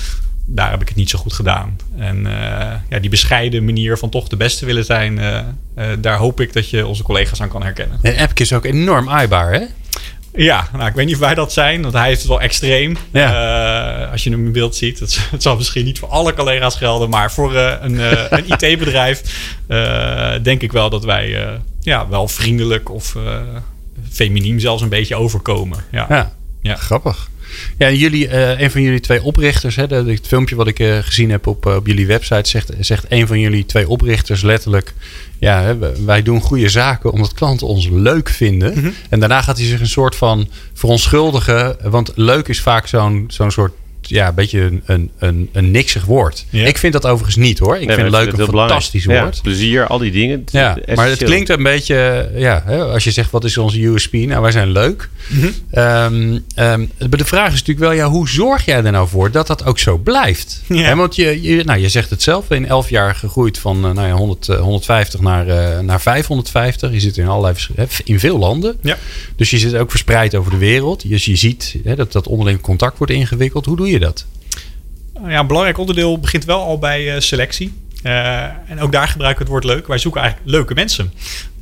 daar 0.45 0.71
heb 0.71 0.81
ik 0.81 0.87
het 0.87 0.97
niet 0.97 1.09
zo 1.09 1.19
goed 1.19 1.33
gedaan. 1.33 1.75
En 1.97 2.17
uh, 2.17 2.31
ja, 2.89 2.99
die 3.01 3.09
bescheiden 3.09 3.65
manier 3.65 3.97
van 3.97 4.09
toch 4.09 4.27
de 4.27 4.37
beste 4.37 4.65
willen 4.65 4.85
zijn, 4.85 5.17
uh, 5.17 5.39
uh, 5.77 5.85
daar 5.99 6.17
hoop 6.17 6.41
ik 6.41 6.53
dat 6.53 6.69
je 6.69 6.87
onze 6.87 7.03
collega's 7.03 7.41
aan 7.41 7.49
kan 7.49 7.63
herkennen. 7.63 7.99
En 8.01 8.15
Epke 8.15 8.41
is 8.41 8.53
ook 8.53 8.65
enorm 8.65 9.09
aaibaar, 9.09 9.53
hè? 9.53 9.61
Ja, 10.35 10.67
nou, 10.73 10.87
ik 10.87 10.95
weet 10.95 11.05
niet 11.05 11.15
of 11.15 11.21
wij 11.21 11.33
dat 11.35 11.53
zijn, 11.53 11.81
want 11.81 11.93
hij 11.93 12.11
is 12.11 12.17
het 12.17 12.27
wel 12.27 12.41
extreem. 12.41 12.97
Ja. 13.11 14.05
als 14.11 14.23
je 14.23 14.29
hem 14.29 14.45
in 14.45 14.51
beeld 14.51 14.75
ziet. 14.75 14.99
Het, 14.99 15.19
het, 15.31 15.41
zal 15.41 15.55
misschien 15.55 15.85
niet 15.85 15.99
voor 15.99 16.09
alle 16.09 16.33
collega's 16.33 16.75
gelden, 16.75 17.09
maar 17.09 17.31
voor 17.31 17.55
een, 17.55 17.97
een 18.37 18.45
IT-bedrijf 18.47 19.21
denk 20.41 20.61
ik 20.61 20.71
wel 20.71 20.89
dat 20.89 21.03
wij 21.03 21.59
ja, 21.79 22.07
wel 22.07 22.27
vriendelijk 22.27 22.91
of 22.91 23.15
feminiem 24.11 24.59
zelfs 24.59 24.81
een 24.81 24.89
beetje 24.89 25.15
overkomen. 25.15 25.83
Ja, 25.91 26.05
ja. 26.09 26.33
ja. 26.61 26.75
grappig. 26.75 27.29
Ja, 27.77 27.91
jullie, 27.91 28.27
uh, 28.27 28.59
een 28.59 28.71
van 28.71 28.81
jullie 28.81 28.99
twee 28.99 29.23
oprichters, 29.23 29.75
hè, 29.75 29.85
het 29.85 30.27
filmpje 30.27 30.55
wat 30.55 30.67
ik 30.67 30.79
uh, 30.79 30.97
gezien 30.97 31.29
heb 31.29 31.47
op, 31.47 31.65
uh, 31.65 31.75
op 31.75 31.87
jullie 31.87 32.07
website, 32.07 32.49
zegt, 32.49 32.71
zegt 32.79 33.05
een 33.09 33.27
van 33.27 33.39
jullie 33.39 33.65
twee 33.65 33.89
oprichters 33.89 34.41
letterlijk: 34.41 34.93
Ja, 35.39 35.77
wij 36.05 36.21
doen 36.21 36.41
goede 36.41 36.69
zaken 36.69 37.11
omdat 37.11 37.33
klanten 37.33 37.67
ons 37.67 37.89
leuk 37.91 38.29
vinden. 38.29 38.73
Mm 38.73 38.83
-hmm. 38.83 38.93
En 39.09 39.19
daarna 39.19 39.41
gaat 39.41 39.57
hij 39.57 39.65
zich 39.65 39.79
een 39.79 39.87
soort 39.87 40.15
van 40.15 40.49
verontschuldigen, 40.73 41.77
want 41.83 42.11
leuk 42.15 42.47
is 42.47 42.61
vaak 42.61 42.87
zo'n 42.87 43.25
zo'n 43.27 43.51
soort 43.51 43.73
ja, 44.07 44.27
een 44.27 44.35
beetje 44.35 44.61
een, 44.61 44.81
een, 44.85 45.11
een, 45.17 45.49
een 45.51 45.71
niksig 45.71 46.05
woord. 46.05 46.45
Ja. 46.49 46.65
Ik 46.65 46.77
vind 46.77 46.93
dat 46.93 47.05
overigens 47.05 47.35
niet 47.35 47.59
hoor. 47.59 47.77
Ik 47.77 47.87
nee, 47.87 47.95
vind 47.95 48.09
leuk 48.09 48.31
een 48.31 48.45
fantastisch 48.45 49.05
woord. 49.05 49.35
Ja, 49.35 49.41
plezier, 49.41 49.87
al 49.87 49.97
die 49.97 50.11
dingen. 50.11 50.43
Ja, 50.51 50.77
maar 50.95 51.09
het 51.09 51.23
klinkt 51.23 51.49
een 51.49 51.63
beetje, 51.63 52.31
ja, 52.35 52.63
hè, 52.65 52.83
als 52.83 53.03
je 53.03 53.11
zegt 53.11 53.31
wat 53.31 53.43
is 53.43 53.57
onze 53.57 53.85
USP? 53.85 54.13
Nou, 54.13 54.41
wij 54.41 54.51
zijn 54.51 54.71
leuk. 54.71 55.09
Mm 55.27 55.39
-hmm. 55.39 55.79
um, 55.79 56.45
um, 56.55 56.91
de 57.09 57.25
vraag 57.25 57.47
is 57.47 57.59
natuurlijk 57.59 57.79
wel, 57.79 57.91
ja, 57.91 58.09
hoe 58.09 58.29
zorg 58.29 58.65
jij 58.65 58.83
er 58.83 58.91
nou 58.91 59.07
voor 59.07 59.31
dat 59.31 59.47
dat 59.47 59.65
ook 59.65 59.79
zo 59.79 59.97
blijft? 59.97 60.61
Ja. 60.67 60.95
Want 60.95 61.15
je, 61.15 61.41
je, 61.41 61.63
nou, 61.63 61.79
je 61.79 61.89
zegt 61.89 62.09
het 62.09 62.21
zelf, 62.21 62.49
in 62.49 62.67
elf 62.67 62.89
jaar 62.89 63.15
gegroeid 63.15 63.57
van 63.57 63.79
nou 63.79 64.07
ja, 64.07 64.11
100, 64.11 64.45
150 64.45 65.19
naar, 65.19 65.47
uh, 65.47 65.79
naar 65.79 66.01
550. 66.01 66.91
Je 66.91 66.99
zit 66.99 67.17
in 67.17 67.27
allerlei 67.27 67.55
in 68.03 68.19
veel 68.19 68.37
landen. 68.37 68.77
Ja. 68.81 68.97
Dus 69.35 69.49
je 69.49 69.57
zit 69.57 69.75
ook 69.75 69.89
verspreid 69.89 70.35
over 70.35 70.51
de 70.51 70.57
wereld. 70.57 71.09
Dus 71.09 71.25
je 71.25 71.35
ziet 71.35 71.75
hè, 71.83 71.95
dat 71.95 72.11
dat 72.11 72.27
onderling 72.27 72.61
contact 72.61 72.97
wordt 72.97 73.13
ingewikkeld. 73.13 73.65
Hoe 73.65 73.77
doe 73.77 73.89
je 73.89 73.92
dat? 73.99 74.25
Ja, 75.27 75.39
een 75.39 75.47
belangrijk 75.47 75.77
onderdeel 75.77 76.19
begint 76.19 76.45
wel 76.45 76.61
al 76.61 76.79
bij 76.79 77.15
uh, 77.15 77.19
selectie. 77.19 77.73
Uh, 78.03 78.43
en 78.43 78.79
ook 78.79 78.91
daar 78.91 79.07
gebruiken 79.07 79.45
we 79.45 79.51
het 79.51 79.63
woord 79.63 79.75
leuk. 79.75 79.87
Wij 79.87 79.97
zoeken 79.97 80.21
eigenlijk 80.21 80.51
leuke 80.51 80.73
mensen. 80.73 81.13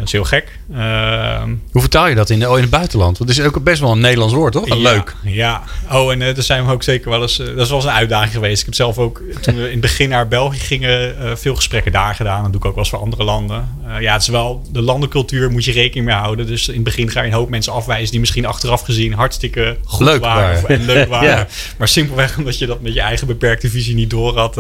Dat 0.01 0.13
is 0.13 0.15
heel 0.15 0.39
gek. 0.39 0.59
Uh, 0.73 1.43
Hoe 1.71 1.81
vertaal 1.81 2.07
je 2.07 2.15
dat 2.15 2.29
in, 2.29 2.39
de, 2.39 2.45
in 2.45 2.61
het 2.61 2.69
buitenland? 2.69 3.17
Want 3.17 3.29
het 3.29 3.39
is 3.39 3.45
ook 3.45 3.63
best 3.63 3.81
wel 3.81 3.91
een 3.91 3.99
Nederlands 3.99 4.33
woord, 4.33 4.53
toch? 4.53 4.67
Ja, 4.67 4.75
leuk. 4.75 5.15
Ja. 5.23 5.63
Oh, 5.91 6.11
en 6.11 6.21
uh, 6.21 6.33
daar 6.33 6.43
zijn 6.43 6.65
we 6.65 6.71
ook 6.71 6.83
zeker 6.83 7.09
wel 7.09 7.21
eens... 7.21 7.37
dat 7.37 7.47
is 7.47 7.67
wel 7.67 7.77
eens 7.77 7.85
een 7.85 7.91
uitdaging 7.91 8.31
geweest. 8.31 8.59
Ik 8.59 8.65
heb 8.65 8.75
zelf 8.75 8.97
ook, 8.97 9.21
toen 9.41 9.55
we 9.55 9.63
in 9.63 9.71
het 9.71 9.81
begin 9.81 10.09
naar 10.09 10.27
België 10.27 10.59
gingen... 10.59 11.15
veel 11.37 11.55
gesprekken 11.55 11.91
daar 11.91 12.15
gedaan. 12.15 12.43
Dat 12.43 12.51
doe 12.51 12.61
ik 12.61 12.67
ook 12.67 12.75
wel 12.75 12.83
eens 12.83 12.89
voor 12.89 12.99
andere 12.99 13.23
landen. 13.23 13.69
ja, 13.99 14.13
het 14.13 14.21
is 14.21 14.27
wel... 14.27 14.61
De 14.71 14.81
landencultuur 14.81 15.51
moet 15.51 15.65
je 15.65 15.71
rekening 15.71 16.05
mee 16.05 16.15
houden. 16.15 16.47
Dus 16.47 16.67
in 16.67 16.73
het 16.73 16.83
begin 16.83 17.09
ga 17.09 17.21
je 17.21 17.27
een 17.27 17.33
hoop 17.33 17.49
mensen 17.49 17.73
afwijzen... 17.73 18.11
die 18.11 18.19
misschien 18.19 18.45
achteraf 18.45 18.81
gezien 18.81 19.13
hartstikke 19.13 19.77
goed 19.83 20.05
leuk 20.05 20.21
waren. 20.21 20.67
En 20.67 20.85
leuk 20.85 21.07
waren. 21.15 21.29
ja. 21.29 21.47
Maar 21.77 21.87
simpelweg 21.87 22.37
omdat 22.37 22.57
je 22.57 22.65
dat 22.65 22.81
met 22.81 22.93
je 22.93 23.01
eigen 23.01 23.27
beperkte 23.27 23.69
visie 23.69 23.95
niet 23.95 24.09
door 24.09 24.37
had... 24.37 24.57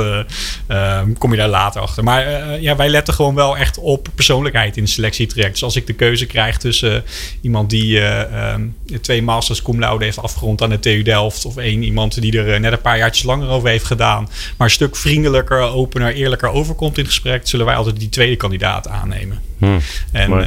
ehm, 0.67 1.13
kom 1.13 1.31
je 1.31 1.37
daar 1.37 1.49
later 1.49 1.81
achter. 1.81 2.03
Maar 2.03 2.59
ja, 2.61 2.75
wij 2.75 2.89
letten 2.89 3.13
gewoon 3.13 3.35
wel 3.35 3.57
echt 3.57 3.77
op 3.77 4.07
persoonlijkheid 4.15 4.77
in 4.77 4.83
de 4.83 4.89
Dus 5.33 5.63
als 5.63 5.75
ik 5.75 5.87
de 5.87 5.93
keuze 5.93 6.25
krijg 6.25 6.57
tussen 6.57 6.93
uh, 6.93 6.99
iemand 7.41 7.69
die 7.69 7.99
uh, 7.99 8.53
um, 8.53 8.75
twee 9.01 9.21
masters 9.21 9.61
cum 9.61 9.79
laude 9.79 10.03
heeft 10.03 10.21
afgerond 10.21 10.61
aan 10.61 10.69
de 10.69 10.79
TU 10.79 11.01
Delft... 11.01 11.45
of 11.45 11.57
één 11.57 11.83
iemand 11.83 12.21
die 12.21 12.39
er 12.39 12.59
net 12.59 12.71
een 12.71 12.81
paar 12.81 12.97
jaartjes 12.97 13.25
langer 13.25 13.49
over 13.49 13.69
heeft 13.69 13.85
gedaan... 13.85 14.29
maar 14.57 14.67
een 14.67 14.73
stuk 14.73 14.95
vriendelijker, 14.95 15.59
opener, 15.59 16.13
eerlijker 16.13 16.49
overkomt 16.49 16.97
in 16.97 17.03
het 17.03 17.13
gesprek... 17.13 17.47
zullen 17.47 17.65
wij 17.65 17.75
altijd 17.75 17.99
die 17.99 18.09
tweede 18.09 18.35
kandidaat 18.35 18.87
aannemen. 18.87 19.41
Hmm, 19.57 19.79
en 20.11 20.45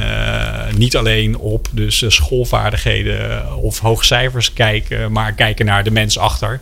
niet 0.77 0.95
alleen 0.95 1.37
op 1.37 1.67
dus 1.71 2.03
schoolvaardigheden 2.07 3.55
of 3.55 3.79
hoge 3.79 4.05
cijfers 4.05 4.53
kijken... 4.53 5.11
maar 5.11 5.33
kijken 5.33 5.65
naar 5.65 5.83
de 5.83 5.91
mens 5.91 6.17
achter. 6.17 6.61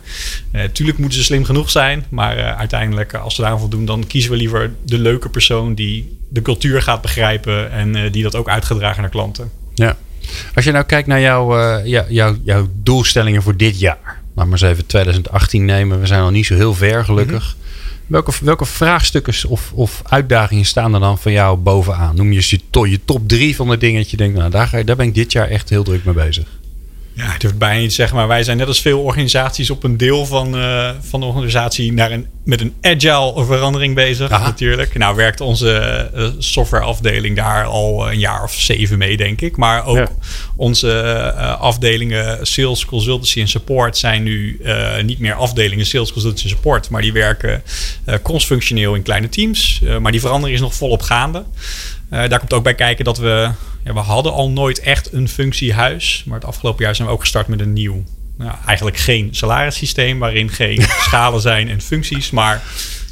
tuurlijk 0.72 0.98
moeten 0.98 1.18
ze 1.18 1.24
slim 1.24 1.44
genoeg 1.44 1.70
zijn... 1.70 2.04
maar 2.08 2.54
uiteindelijk 2.54 3.14
als 3.14 3.34
ze 3.34 3.42
daar 3.42 3.58
voldoen... 3.58 3.84
dan 3.84 4.06
kiezen 4.06 4.30
we 4.30 4.36
liever 4.36 4.74
de 4.84 4.98
leuke 4.98 5.28
persoon 5.28 5.74
die 5.74 6.22
de 6.34 6.42
cultuur 6.42 6.82
gaat 6.82 7.02
begrijpen 7.02 7.70
en 7.70 7.96
uh, 7.96 8.12
die 8.12 8.22
dat 8.22 8.34
ook 8.34 8.48
uitgedragen 8.48 9.00
naar 9.00 9.10
klanten. 9.10 9.50
Ja. 9.74 9.96
Als 10.54 10.64
je 10.64 10.72
nou 10.72 10.84
kijkt 10.84 11.08
naar 11.08 11.20
jouw, 11.20 11.58
uh, 11.58 11.86
jou, 11.86 12.12
jou, 12.12 12.38
jouw 12.44 12.68
doelstellingen 12.82 13.42
voor 13.42 13.56
dit 13.56 13.78
jaar. 13.78 14.22
Laat 14.34 14.46
maar 14.46 14.62
eens 14.62 14.70
even 14.70 14.86
2018 14.86 15.64
nemen. 15.64 16.00
We 16.00 16.06
zijn 16.06 16.22
al 16.22 16.30
niet 16.30 16.46
zo 16.46 16.54
heel 16.54 16.74
ver 16.74 17.04
gelukkig. 17.04 17.42
Mm 17.42 17.62
-hmm. 17.62 17.62
Welke, 18.06 18.32
welke 18.40 18.64
vraagstukken 18.64 19.34
of, 19.48 19.72
of 19.74 20.02
uitdagingen 20.04 20.64
staan 20.64 20.94
er 20.94 21.00
dan 21.00 21.18
van 21.18 21.32
jou 21.32 21.56
bovenaan? 21.56 22.16
Noem 22.16 22.32
je 22.32 22.46
je, 22.46 22.60
to, 22.70 22.86
je 22.86 23.00
top 23.04 23.28
drie 23.28 23.56
van 23.56 23.68
de 23.68 23.78
dingen 23.78 24.00
dat 24.00 24.10
je 24.10 24.16
denkt, 24.16 24.38
nou 24.38 24.50
daar, 24.50 24.66
ga 24.66 24.82
daar 24.82 24.96
ben 24.96 25.06
ik 25.06 25.14
dit 25.14 25.32
jaar 25.32 25.48
echt 25.48 25.68
heel 25.68 25.84
druk 25.84 26.04
mee 26.04 26.14
bezig. 26.14 26.46
Ja, 27.16 27.24
ik 27.24 27.40
durf 27.40 27.52
het 27.52 27.58
bijna 27.58 27.80
niet 27.80 27.88
te 27.88 27.94
zeggen, 27.94 28.16
maar 28.16 28.28
wij 28.28 28.42
zijn 28.42 28.56
net 28.56 28.66
als 28.66 28.80
veel 28.80 29.02
organisaties 29.02 29.70
op 29.70 29.84
een 29.84 29.96
deel 29.96 30.26
van, 30.26 30.58
uh, 30.58 30.90
van 31.00 31.20
de 31.20 31.26
organisatie 31.26 31.92
naar 31.92 32.10
een, 32.10 32.26
met 32.44 32.60
een 32.60 32.74
agile 32.80 33.44
verandering 33.44 33.94
bezig. 33.94 34.30
Aha. 34.30 34.44
Natuurlijk. 34.44 34.98
Nou 34.98 35.16
werkt 35.16 35.40
onze 35.40 36.10
uh, 36.14 36.28
softwareafdeling 36.38 37.36
daar 37.36 37.64
al 37.64 38.10
een 38.10 38.18
jaar 38.18 38.42
of 38.42 38.54
zeven 38.54 38.98
mee, 38.98 39.16
denk 39.16 39.40
ik. 39.40 39.56
Maar 39.56 39.86
ook 39.86 39.96
ja. 39.96 40.08
onze 40.56 40.88
uh, 41.36 41.60
afdelingen 41.60 42.46
sales, 42.46 42.84
consultancy 42.84 43.40
en 43.40 43.48
support 43.48 43.96
zijn 43.96 44.22
nu 44.22 44.60
niet 45.02 45.18
meer 45.18 45.34
afdelingen 45.34 45.86
sales, 45.86 46.12
consultancy 46.12 46.44
en 46.44 46.50
support. 46.50 46.90
Maar 46.90 47.02
die 47.02 47.12
werken 47.12 47.62
cross-functioneel 48.22 48.94
in 48.94 49.02
kleine 49.02 49.28
teams. 49.28 49.80
maar 50.00 50.12
die 50.12 50.20
verandering 50.20 50.56
is 50.56 50.62
nog 50.62 50.74
volop 50.74 51.02
gaande. 51.02 51.44
Daar 52.14 52.38
komt 52.38 52.52
ook 52.52 52.62
bij 52.62 52.74
kijken 52.74 53.04
dat 53.04 53.18
we 53.18 53.50
ja, 53.84 53.92
we 53.92 53.98
hadden 53.98 54.32
al 54.32 54.50
nooit 54.50 54.80
echt 54.80 55.12
een 55.12 55.28
functiehuis. 55.28 56.22
Maar 56.26 56.38
het 56.38 56.46
afgelopen 56.46 56.84
jaar 56.84 56.94
zijn 56.94 57.08
we 57.08 57.14
ook 57.14 57.20
gestart 57.20 57.48
met 57.48 57.60
een 57.60 57.72
nieuw. 57.72 58.04
Nou, 58.38 58.54
eigenlijk 58.66 58.96
geen 58.96 59.28
salarissysteem 59.30 60.18
waarin 60.18 60.50
geen 60.50 60.82
schalen 61.06 61.40
zijn 61.40 61.68
en 61.68 61.80
functies. 61.80 62.30
Maar 62.30 62.62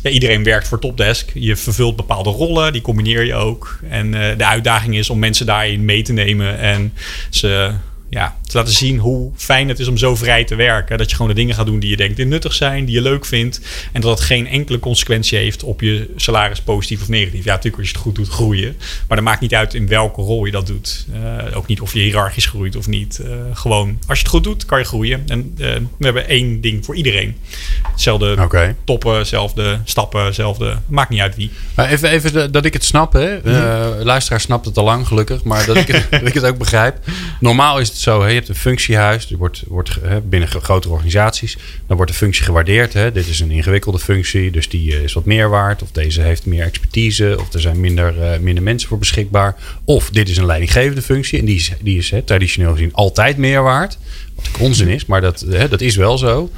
ja, 0.03 0.11
iedereen 0.11 0.45
werkt 0.45 0.69
voor 0.69 0.79
Topdesk. 0.79 1.31
Je 1.35 1.57
vervult 1.57 1.97
bepaalde 1.97 2.31
rollen, 2.31 2.73
die 2.73 2.83
combineer 2.83 3.25
je 3.25 3.35
ook. 3.35 3.79
En 3.89 4.07
uh, 4.07 4.21
de 4.37 4.47
uitdaging 4.47 4.97
is 4.97 5.11
om 5.11 5.19
mensen 5.19 5.47
daarin 5.47 5.85
mee 5.85 6.03
te 6.03 6.13
nemen 6.13 6.59
en 6.59 6.93
ze 7.31 7.73
ja, 8.13 8.37
te 8.47 8.57
laten 8.57 8.73
zien 8.73 8.99
hoe 8.99 9.31
fijn 9.37 9.69
het 9.69 9.79
is 9.79 9.89
om 9.89 9.97
zo 9.97 10.17
vrij 10.17 10.45
te 10.45 10.55
werken. 10.55 10.99
Dat 10.99 11.11
je 11.11 11.17
gewoon 11.17 11.31
de 11.31 11.37
dingen 11.37 11.55
gaat 11.55 11.67
doen 11.67 11.79
die 11.79 11.91
je 11.91 11.97
denkt 11.97 12.17
die 12.17 12.27
nuttig 12.27 12.55
zijn, 12.55 12.85
die 12.85 12.95
je 12.95 13.01
leuk 13.01 13.25
vindt. 13.25 13.61
En 13.93 14.01
dat 14.01 14.11
het 14.11 14.27
geen 14.27 14.47
enkele 14.47 14.79
consequentie 14.79 15.39
heeft 15.39 15.63
op 15.63 15.81
je 15.81 16.11
salaris, 16.17 16.61
positief 16.61 17.03
of 17.03 17.09
negatief. 17.09 17.45
Ja, 17.45 17.51
natuurlijk 17.51 17.79
als 17.79 17.87
je 17.87 17.93
het 17.93 18.03
goed 18.03 18.15
doet, 18.15 18.29
groeien. 18.29 18.77
Maar 19.09 19.17
dat 19.17 19.27
maakt 19.27 19.41
niet 19.41 19.55
uit 19.55 19.75
in 19.75 19.89
welke 19.89 20.21
rol 20.21 20.45
je 20.45 20.51
dat 20.51 20.67
doet. 20.67 21.07
Uh, 21.15 21.57
ook 21.57 21.67
niet 21.67 21.81
of 21.81 21.93
je 21.93 22.01
hiërarchisch 22.01 22.47
groeit 22.47 22.77
of 22.77 22.87
niet. 22.87 23.21
Uh, 23.25 23.31
gewoon, 23.53 23.99
als 24.07 24.19
je 24.19 24.25
het 24.25 24.33
goed 24.33 24.45
doet, 24.45 24.67
kan 24.67 24.79
je 24.79 24.85
groeien. 24.85 25.23
En 25.27 25.55
uh, 25.57 25.69
we 25.97 26.05
hebben 26.05 26.29
één 26.29 26.61
ding 26.61 26.85
voor 26.85 26.97
iedereen. 26.97 27.37
Hetzelfde 27.83 28.37
okay. 28.41 28.77
toppen, 28.85 29.19
hetzelfde 29.19 29.81
stappen, 29.85 30.25
hetzelfde. 30.25 30.79
Maakt 30.87 31.11
niet 31.11 31.21
uit 31.21 31.37
wie. 31.37 31.51
Maar 31.75 31.89
even, 31.89 32.11
even 32.11 32.53
dat 32.53 32.65
ik 32.65 32.73
het 32.73 32.85
snap. 32.85 33.13
Hè. 33.13 33.35
Mm 33.35 33.41
-hmm. 33.43 34.03
luisteraar 34.03 34.41
snapt 34.41 34.65
het 34.65 34.77
al 34.77 34.85
lang, 34.85 35.07
gelukkig. 35.07 35.45
Maar 35.45 35.67
dat 35.67 35.77
ik 35.77 35.89
het, 35.89 36.07
dat 36.21 36.27
ik 36.27 36.35
het 36.35 36.45
ook 36.45 36.59
begrijp. 36.59 36.99
Normaal 37.41 37.81
is 37.81 37.89
het 37.89 38.02
zo, 38.03 38.23
hè, 38.23 38.29
je 38.29 38.35
hebt 38.35 38.49
een 38.49 38.55
functiehuis, 38.55 39.27
die 39.27 39.37
wordt, 39.37 39.63
wordt 39.67 39.99
hè, 40.03 40.21
binnen 40.21 40.49
grotere 40.49 40.93
organisaties, 40.93 41.57
dan 41.87 41.97
wordt 41.97 42.13
de 42.13 42.19
functie 42.19 42.45
gewaardeerd. 42.45 42.93
Hè. 42.93 43.13
Dit 43.13 43.27
is 43.29 43.41
een 43.41 43.51
ingewikkelde 43.51 43.99
functie, 43.99 44.51
dus 44.51 44.69
die 44.69 44.93
uh, 44.93 45.03
is 45.03 45.13
wat 45.13 45.25
meer 45.25 45.49
waard. 45.49 45.83
Of 45.83 45.91
deze 45.91 46.21
heeft 46.21 46.47
meer 46.47 46.65
expertise, 46.65 47.37
of 47.41 47.53
er 47.53 47.61
zijn 47.61 47.81
minder, 47.81 48.15
uh, 48.19 48.39
minder 48.39 48.63
mensen 48.63 48.89
voor 48.89 48.99
beschikbaar. 48.99 49.57
Of 49.85 50.11
dit 50.11 50.29
is 50.29 50.37
een 50.37 50.47
leidinggevende 50.47 51.03
functie 51.03 51.39
en 51.39 51.45
die 51.45 51.57
is, 51.57 51.73
die 51.81 51.99
is 51.99 52.11
hè, 52.11 52.23
traditioneel 52.23 52.73
gezien 52.73 52.95
altijd 52.95 53.37
meer 53.37 53.63
waard. 53.63 53.99
Wat 54.35 54.49
onzin 54.59 54.89
is, 54.89 55.07
maar 55.07 55.21
dat, 55.21 55.45
hè, 55.51 55.69
dat 55.69 55.81
is 55.81 55.97
wel 55.97 56.19
zo. 56.19 56.51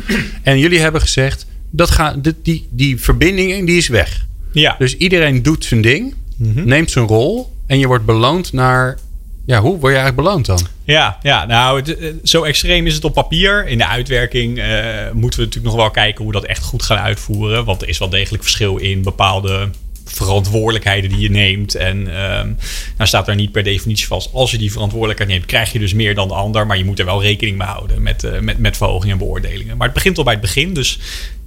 En 0.42 0.58
jullie 0.58 0.78
hebben 0.78 1.00
gezegd, 1.00 1.46
dat 1.70 1.90
gaat, 1.90 2.24
die, 2.24 2.34
die, 2.42 2.66
die 2.70 3.00
verbinding 3.00 3.66
die 3.66 3.76
is 3.76 3.88
weg. 3.88 4.26
Ja. 4.52 4.76
Dus 4.78 4.96
iedereen 4.96 5.42
doet 5.42 5.64
zijn 5.64 5.80
ding, 5.80 6.14
mm 6.36 6.52
-hmm. 6.52 6.66
neemt 6.66 6.90
zijn 6.90 7.06
rol 7.06 7.52
en 7.66 7.78
je 7.78 7.86
wordt 7.86 8.04
beloond 8.04 8.52
naar 8.52 8.98
ja, 9.46 9.60
hoe 9.60 9.78
word 9.78 9.92
je 9.92 9.98
eigenlijk 9.98 10.16
beloond 10.16 10.46
dan? 10.46 10.60
Ja, 10.84 11.18
ja 11.22 11.44
nou, 11.44 11.82
het, 11.82 12.14
zo 12.22 12.42
extreem 12.42 12.86
is 12.86 12.94
het 12.94 13.04
op 13.04 13.14
papier. 13.14 13.66
In 13.66 13.78
de 13.78 13.86
uitwerking 13.86 14.58
uh, 14.58 14.64
moeten 15.12 15.38
we 15.40 15.44
natuurlijk 15.44 15.74
nog 15.74 15.74
wel 15.74 15.90
kijken 15.90 16.24
hoe 16.24 16.32
dat 16.32 16.44
echt 16.44 16.62
goed 16.62 16.82
gaan 16.82 16.98
uitvoeren. 16.98 17.64
Want 17.64 17.82
er 17.82 17.88
is 17.88 17.98
wel 17.98 18.08
degelijk 18.08 18.42
verschil 18.42 18.76
in 18.76 19.02
bepaalde 19.02 19.70
verantwoordelijkheden 20.04 21.10
die 21.10 21.20
je 21.20 21.30
neemt. 21.30 21.74
En 21.74 21.96
um, 21.98 22.56
nou 22.96 23.08
staat 23.08 23.28
er 23.28 23.34
niet 23.34 23.52
per 23.52 23.62
definitie 23.62 24.06
vast. 24.06 24.32
Als 24.32 24.50
je 24.50 24.58
die 24.58 24.72
verantwoordelijkheid 24.72 25.30
neemt, 25.30 25.46
krijg 25.46 25.72
je 25.72 25.78
dus 25.78 25.94
meer 25.94 26.14
dan 26.14 26.28
de 26.28 26.34
ander. 26.34 26.66
Maar 26.66 26.78
je 26.78 26.84
moet 26.84 26.98
er 26.98 27.04
wel 27.04 27.22
rekening 27.22 27.58
mee 27.58 27.66
houden 27.66 28.02
met, 28.02 28.24
uh, 28.24 28.38
met, 28.38 28.58
met 28.58 28.76
verhogingen 28.76 29.12
en 29.12 29.18
beoordelingen. 29.18 29.76
Maar 29.76 29.86
het 29.86 29.96
begint 29.96 30.18
al 30.18 30.24
bij 30.24 30.32
het 30.32 30.42
begin. 30.42 30.74
Dus 30.74 30.98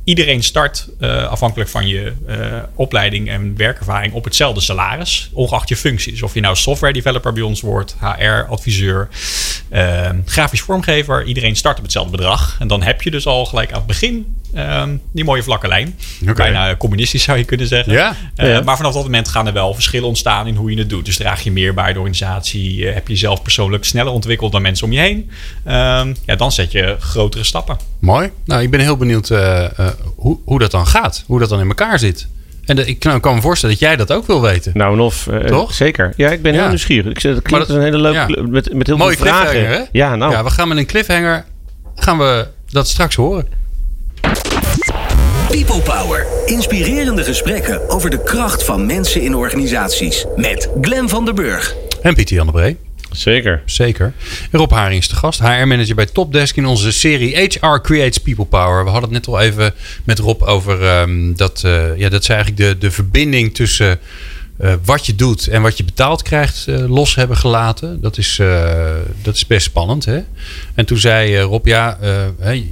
iedereen 0.07 0.43
start 0.43 0.87
uh, 0.99 1.27
afhankelijk 1.27 1.69
van 1.69 1.87
je 1.87 2.13
uh, 2.27 2.35
opleiding 2.75 3.29
en 3.29 3.57
werkervaring 3.57 4.13
op 4.13 4.23
hetzelfde 4.23 4.61
salaris, 4.61 5.29
ongeacht 5.33 5.69
je 5.69 5.75
functie. 5.75 6.11
Dus 6.11 6.21
of 6.21 6.33
je 6.33 6.39
nou 6.39 6.55
software 6.55 6.93
developer 6.93 7.33
bij 7.33 7.41
ons 7.41 7.61
wordt, 7.61 7.95
HR-adviseur, 7.99 9.07
uh, 9.71 10.09
grafisch 10.25 10.61
vormgever, 10.61 11.23
iedereen 11.23 11.55
start 11.55 11.77
op 11.77 11.83
hetzelfde 11.83 12.11
bedrag. 12.11 12.55
En 12.59 12.67
dan 12.67 12.83
heb 12.83 13.01
je 13.01 13.11
dus 13.11 13.25
al 13.25 13.45
gelijk 13.45 13.71
aan 13.71 13.77
het 13.77 13.87
begin 13.87 14.35
um, 14.57 15.01
die 15.11 15.23
mooie 15.23 15.43
vlakke 15.43 15.67
lijn. 15.67 15.95
Okay. 16.21 16.33
Bijna 16.35 16.75
communistisch 16.75 17.23
zou 17.23 17.37
je 17.37 17.43
kunnen 17.43 17.67
zeggen. 17.67 17.93
Ja, 17.93 18.15
ja. 18.35 18.61
Maar 18.61 18.77
vanaf 18.77 18.93
dat 18.93 19.03
moment 19.03 19.27
gaan 19.27 19.47
er 19.47 19.53
wel 19.53 19.73
verschillen 19.73 20.07
ontstaan 20.07 20.47
in 20.47 20.55
hoe 20.55 20.71
je 20.71 20.77
het 20.77 20.89
doet. 20.89 21.05
Dus 21.05 21.17
draag 21.17 21.43
je 21.43 21.51
meer 21.51 21.73
bij 21.73 21.93
de 21.93 21.99
organisatie, 21.99 22.85
heb 22.85 23.07
je 23.07 23.13
jezelf 23.13 23.41
persoonlijk 23.41 23.85
sneller 23.85 24.13
ontwikkeld 24.13 24.51
dan 24.51 24.61
mensen 24.61 24.85
om 24.85 24.91
je 24.91 24.99
heen. 24.99 25.29
Um, 25.65 26.15
ja, 26.25 26.35
dan 26.37 26.51
zet 26.51 26.71
je 26.71 26.95
grotere 26.99 27.43
stappen. 27.43 27.77
Mooi. 27.99 28.31
Nou, 28.45 28.61
ik 28.61 28.71
ben 28.71 28.79
heel 28.79 28.97
benieuwd 28.97 29.27
hoe, 30.15 30.37
hoe 30.45 30.59
dat 30.59 30.71
dan 30.71 30.87
gaat. 30.87 31.23
Hoe 31.27 31.39
dat 31.39 31.49
dan 31.49 31.59
in 31.59 31.67
elkaar 31.67 31.99
zit. 31.99 32.27
En 32.65 32.75
de, 32.75 32.85
ik 32.85 32.99
kan 32.99 33.35
me 33.35 33.41
voorstellen 33.41 33.75
dat 33.75 33.87
jij 33.87 33.95
dat 33.95 34.11
ook 34.11 34.27
wil 34.27 34.41
weten. 34.41 34.71
Nou, 34.75 34.99
of 34.99 35.27
uh, 35.27 35.39
Toch? 35.39 35.73
zeker. 35.73 36.13
Ja, 36.17 36.29
ik 36.29 36.41
ben 36.41 36.53
ja. 36.53 36.59
heel 36.59 36.67
nieuwsgierig. 36.67 37.11
Ik 37.11 37.19
zeg, 37.19 37.33
dat 37.33 37.43
klinkt 37.43 37.67
dat, 37.67 37.77
een 37.77 37.83
hele 37.83 37.97
leuke 37.97 38.33
ja. 38.35 38.47
met, 38.47 38.73
met 38.73 38.87
heel 38.87 38.97
Mooie 38.97 39.17
veel 39.17 39.25
vragen. 39.25 39.67
Hè? 39.67 39.81
Ja, 39.91 40.15
nou. 40.15 40.31
Ja, 40.31 40.43
we 40.43 40.49
gaan 40.49 40.67
met 40.67 40.77
een 40.77 40.85
cliffhanger 40.85 41.45
gaan 41.95 42.17
we 42.17 42.47
dat 42.69 42.87
straks 42.87 43.15
horen. 43.15 43.47
People 45.65 45.81
Power. 45.81 46.25
Inspirerende 46.45 47.23
gesprekken 47.23 47.89
over 47.89 48.09
de 48.09 48.23
kracht 48.23 48.63
van 48.63 48.85
mensen 48.85 49.21
in 49.21 49.35
organisaties. 49.35 50.25
Met 50.35 50.69
Glen 50.81 51.09
van 51.09 51.25
der 51.25 51.33
Burg. 51.33 51.75
En 52.01 52.13
Pieter 52.13 52.35
Jan 52.35 52.45
de 52.45 52.51
Bree. 52.51 52.77
Zeker. 53.11 53.61
Zeker. 53.65 54.13
En 54.51 54.59
Rob 54.59 54.71
Haring 54.71 55.01
is 55.01 55.07
de 55.07 55.15
gast, 55.15 55.39
HR-manager 55.39 55.95
bij 55.95 56.05
Topdesk 56.05 56.55
in 56.55 56.65
onze 56.65 56.91
serie 56.91 57.35
HR 57.35 57.81
Creates 57.81 58.17
People 58.17 58.45
Power. 58.45 58.83
We 58.83 58.89
hadden 58.89 59.13
het 59.13 59.25
net 59.25 59.35
al 59.35 59.41
even 59.41 59.73
met 60.03 60.19
Rob 60.19 60.43
over 60.43 60.99
um, 60.99 61.35
dat, 61.35 61.63
uh, 61.65 61.97
ja, 61.97 62.09
dat 62.09 62.21
is 62.21 62.29
eigenlijk 62.29 62.59
de, 62.59 62.77
de 62.77 62.91
verbinding 62.91 63.53
tussen 63.55 63.99
uh, 64.59 64.73
wat 64.83 65.05
je 65.05 65.15
doet 65.15 65.47
en 65.47 65.61
wat 65.61 65.77
je 65.77 65.83
betaald 65.83 66.21
krijgt 66.21 66.67
uh, 66.67 66.89
los 66.89 67.15
hebben 67.15 67.37
gelaten. 67.37 68.01
Dat 68.01 68.17
is, 68.17 68.41
dat 69.21 69.35
is 69.35 69.47
best 69.47 69.65
spannend. 69.65 70.05
Hè? 70.05 70.19
En 70.73 70.85
toen 70.85 70.97
zei 70.97 71.39
Rob, 71.39 71.65
ja, 71.65 71.97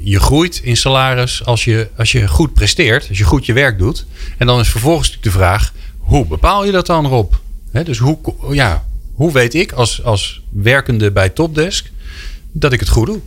je 0.04 0.20
groeit 0.20 0.60
in 0.64 0.78
salaris 0.78 1.46
als 1.46 1.64
je, 1.64 1.90
als 1.98 2.12
je 2.12 2.28
goed 2.28 2.54
presteert, 2.54 3.10
als 3.10 3.18
je 3.18 3.24
goed 3.24 3.46
je 3.46 3.54
werk 3.54 3.78
doet. 3.78 4.06
En 4.38 4.48
dan 4.48 4.60
is 4.60 4.70
vervolgens 4.70 5.08
natuurlijk 5.08 5.36
de 5.36 5.44
vraag, 5.44 5.74
hoe 5.98 6.26
bepaal 6.26 6.66
je 6.66 6.72
dat 6.72 6.86
dan 6.86 7.08
Rob? 7.08 7.34
Hè, 7.72 7.84
dus 7.84 7.98
hoe, 7.98 8.18
ja, 8.52 8.86
hoe 9.14 9.32
weet 9.32 9.54
ik 9.54 9.72
als, 9.72 10.04
als 10.04 10.42
werkende 10.50 11.12
bij 11.12 11.30
Topdesk 11.30 11.92
dat 12.52 12.74
ik 12.74 12.80
het 12.80 12.90
goed 12.90 13.06
doe? 13.06 13.20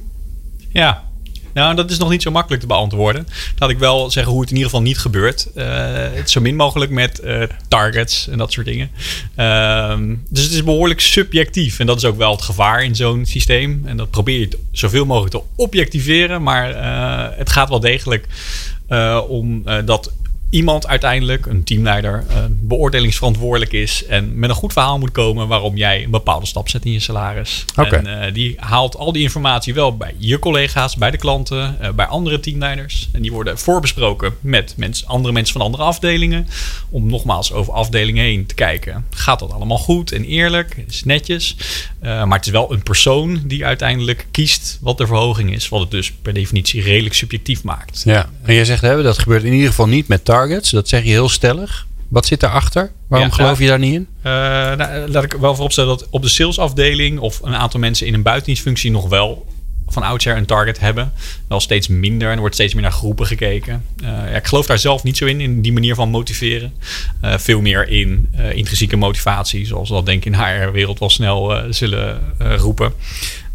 Ja, 0.69 1.08
nou, 1.55 1.75
dat 1.75 1.91
is 1.91 1.99
nog 1.99 2.11
niet 2.11 2.23
zo 2.23 2.31
makkelijk 2.31 2.61
te 2.63 2.69
beantwoorden. 2.69 3.27
Laat 3.59 3.71
ik 3.71 3.79
wel 3.79 4.11
zeggen 4.11 4.33
hoe 4.33 4.41
het 4.41 4.51
in 4.51 4.57
ieder 4.57 4.71
geval 4.71 4.87
niet 4.87 4.99
gebeurt. 4.99 5.49
Uh, 5.55 6.07
zo 6.25 6.41
min 6.41 6.57
mogelijk 6.57 6.91
met 6.91 7.21
uh, 7.25 7.43
targets 7.69 8.29
en 8.29 8.39
dat 8.39 8.53
soort 8.53 8.67
dingen. 8.67 8.91
Uh, 9.37 9.95
dus 10.29 10.45
het 10.45 10.53
is 10.53 10.65
behoorlijk 10.65 11.01
subjectief. 11.01 11.79
En 11.79 11.87
dat 11.87 11.97
is 11.97 12.05
ook 12.05 12.17
wel 12.17 12.33
het 12.33 12.43
gevaar 12.43 12.85
in 12.85 12.97
zo'n 12.97 13.27
systeem. 13.27 13.83
En 13.85 13.97
dat 13.97 14.11
probeer 14.11 14.39
je 14.39 14.59
zoveel 14.73 15.05
mogelijk 15.05 15.35
te 15.35 15.43
objectiveren. 15.57 16.43
Maar 16.43 16.71
uh, 16.71 17.37
het 17.39 17.51
gaat 17.51 17.69
wel 17.69 17.81
degelijk 17.81 18.27
om 19.29 19.63
dat 19.85 20.13
iemand 20.51 20.87
uiteindelijk, 20.87 21.47
een 21.47 21.65
teamleider, 21.65 22.25
uh, 22.31 22.37
beoordelingsverantwoordelijk 22.51 23.73
is 23.73 24.07
en 24.07 24.39
met 24.39 24.51
een 24.51 24.57
goed 24.57 24.73
verhaal 24.73 24.99
moet 24.99 25.13
komen 25.13 25.49
waarom 25.49 25.77
jij 25.77 26.05
een 26.05 26.11
bepaalde 26.11 26.47
stap 26.47 26.69
zet 26.69 26.85
in 26.85 26.93
je 26.93 27.01
salaris. 27.01 27.65
Okay. 27.77 28.01
En 28.01 28.27
uh, 28.27 28.35
die 28.35 28.55
haalt 28.59 28.97
al 28.97 29.13
die 29.13 29.23
informatie 29.23 29.75
wel 29.75 29.97
bij 29.97 30.15
je 30.17 30.39
collega's, 30.39 30.97
bij 30.97 31.11
de 31.11 31.17
klanten, 31.17 31.77
uh, 31.83 31.91
bij 31.91 32.07
andere 32.07 32.41
teamleiders. 32.41 33.09
En 33.13 33.23
die 33.23 33.33
worden 33.33 33.59
voorbesproken 33.59 34.35
met 34.41 34.75
mensen, 34.77 35.07
andere 35.07 35.33
mensen 35.33 35.53
van 35.53 35.63
andere 35.63 35.83
afdelingen. 35.83 36.49
Om 36.91 37.07
nogmaals 37.07 37.53
over 37.53 37.73
afdelingen 37.73 38.25
heen 38.25 38.47
te 38.47 38.55
kijken. 38.55 39.05
Gaat 39.11 39.39
dat 39.39 39.53
allemaal 39.53 39.79
goed 39.79 40.13
en 40.13 40.25
eerlijk? 40.25 40.85
Is 40.89 41.05
netjes. 41.05 41.57
maar 42.01 42.37
het 42.37 42.47
is 42.47 42.53
wel 42.53 42.73
een 42.73 42.83
persoon 42.83 43.41
die 43.45 43.65
uiteindelijk 43.65 44.27
kiest 44.31 44.79
wat 44.81 44.99
de 44.99 45.07
verhoging 45.07 45.55
is. 45.55 45.69
Wat 45.69 45.81
het 45.81 45.91
dus 45.91 46.13
per 46.13 46.33
definitie 46.33 46.83
redelijk 46.83 47.15
subjectief 47.15 47.63
maakt. 47.63 48.03
Ja, 48.05 48.29
en 48.43 48.55
jij 48.55 48.65
zegt 48.65 48.83
hè, 48.83 49.03
dat 49.03 49.19
gebeurt 49.19 49.43
in 49.43 49.53
ieder 49.53 49.69
geval 49.69 49.89
niet 49.89 50.09
met 50.09 50.25
targets. 50.39 50.71
Dat 50.71 50.89
zeg 50.89 51.03
je 51.03 51.11
heel 51.11 51.29
stellig. 51.29 51.87
Wat 52.09 52.27
zit 52.27 52.41
daarachter? 52.41 52.91
Waarom 53.09 53.29
ja, 53.29 53.35
geloof 53.35 53.59
je 53.59 53.67
daar 53.67 53.79
niet 53.79 53.95
in? 53.95 54.07
Uh, 54.19 54.33
nou, 54.33 55.11
laat 55.11 55.25
ik 55.25 55.33
wel 55.33 55.55
vooropstellen 55.55 55.99
dat 55.99 56.07
op 56.11 56.23
de 56.23 56.29
salesafdeling 56.29 57.19
of 57.19 57.41
een 57.43 57.55
aantal 57.55 57.81
mensen 57.81 58.07
in 58.07 58.15
een 58.15 58.23
buitendienstfunctie 58.23 58.91
nog 58.91 59.09
wel 59.09 59.47
van 59.89 60.03
oudsher 60.03 60.37
een 60.37 60.47
target 60.47 60.81
hebben. 60.81 61.13
Wel 61.49 61.61
steeds 61.61 61.89
minder 61.89 62.29
en 62.29 62.35
er 62.35 62.41
wordt 62.41 62.55
steeds 62.55 62.75
meer 62.75 62.83
naar 62.83 62.93
groepen 62.93 63.27
gekeken. 63.27 63.85
Uh, 64.03 64.09
ja, 64.09 64.37
ik 64.37 64.47
geloof 64.47 64.67
daar 64.67 64.79
zelf 64.79 65.03
niet 65.03 65.17
zo 65.17 65.25
in, 65.25 65.41
in 65.41 65.63
die 65.63 65.73
manier 65.73 65.95
van 65.95 66.11
motiveren. 66.11 66.73
Uh, 67.25 67.39
veel 67.39 67.61
meer 67.61 67.89
in 67.89 68.29
intrinsieke 68.53 68.97
motivatie, 68.97 69.67
zoals 69.67 69.89
we 69.89 69.95
dat 69.95 70.07
denk 70.07 70.25
ik 70.25 70.33
in 70.33 70.41
HR-wereld 70.41 70.99
wel 70.99 71.11
snel 71.11 71.63
zullen 71.71 72.21
roepen. 72.39 72.93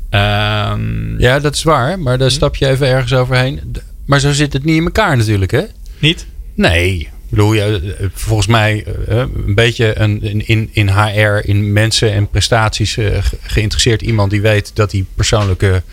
Um, 0.10 1.20
ja, 1.20 1.40
dat 1.40 1.56
is 1.56 1.64
waar, 1.64 2.00
maar 2.00 2.18
daar 2.18 2.32
stap 2.32 2.56
je 2.56 2.68
even 2.68 2.88
ergens 2.88 3.14
overheen. 3.14 3.76
Maar 4.06 4.20
zo 4.20 4.32
zit 4.32 4.54
het 4.54 4.64
niet 4.64 4.78
in 4.78 4.84
elkaar 4.84 5.18
natuurlijk, 5.18 5.52
hè? 5.52 5.64
Niet? 6.00 6.26
Nee, 6.54 7.10
bedoel, 7.30 7.54
je, 7.54 7.94
eh, 8.00 8.08
volgens 8.14 8.48
mij 8.48 8.86
eh, 9.08 9.18
een 9.18 9.56
beetje 9.56 10.00
een, 10.00 10.46
in, 10.48 10.70
in 10.72 10.90
HR, 10.90 11.40
in 11.50 11.74
mensen 11.74 12.12
en 12.14 12.28
prestaties 12.30 12.98
eh, 12.98 13.06
ge- 13.24 13.38
geïnteresseerd 13.42 14.02
iemand 14.02 14.32
die 14.32 14.42
weet 14.42 14.72
dat 14.76 14.92
die 14.92 15.06
persoonlijke 15.16 15.84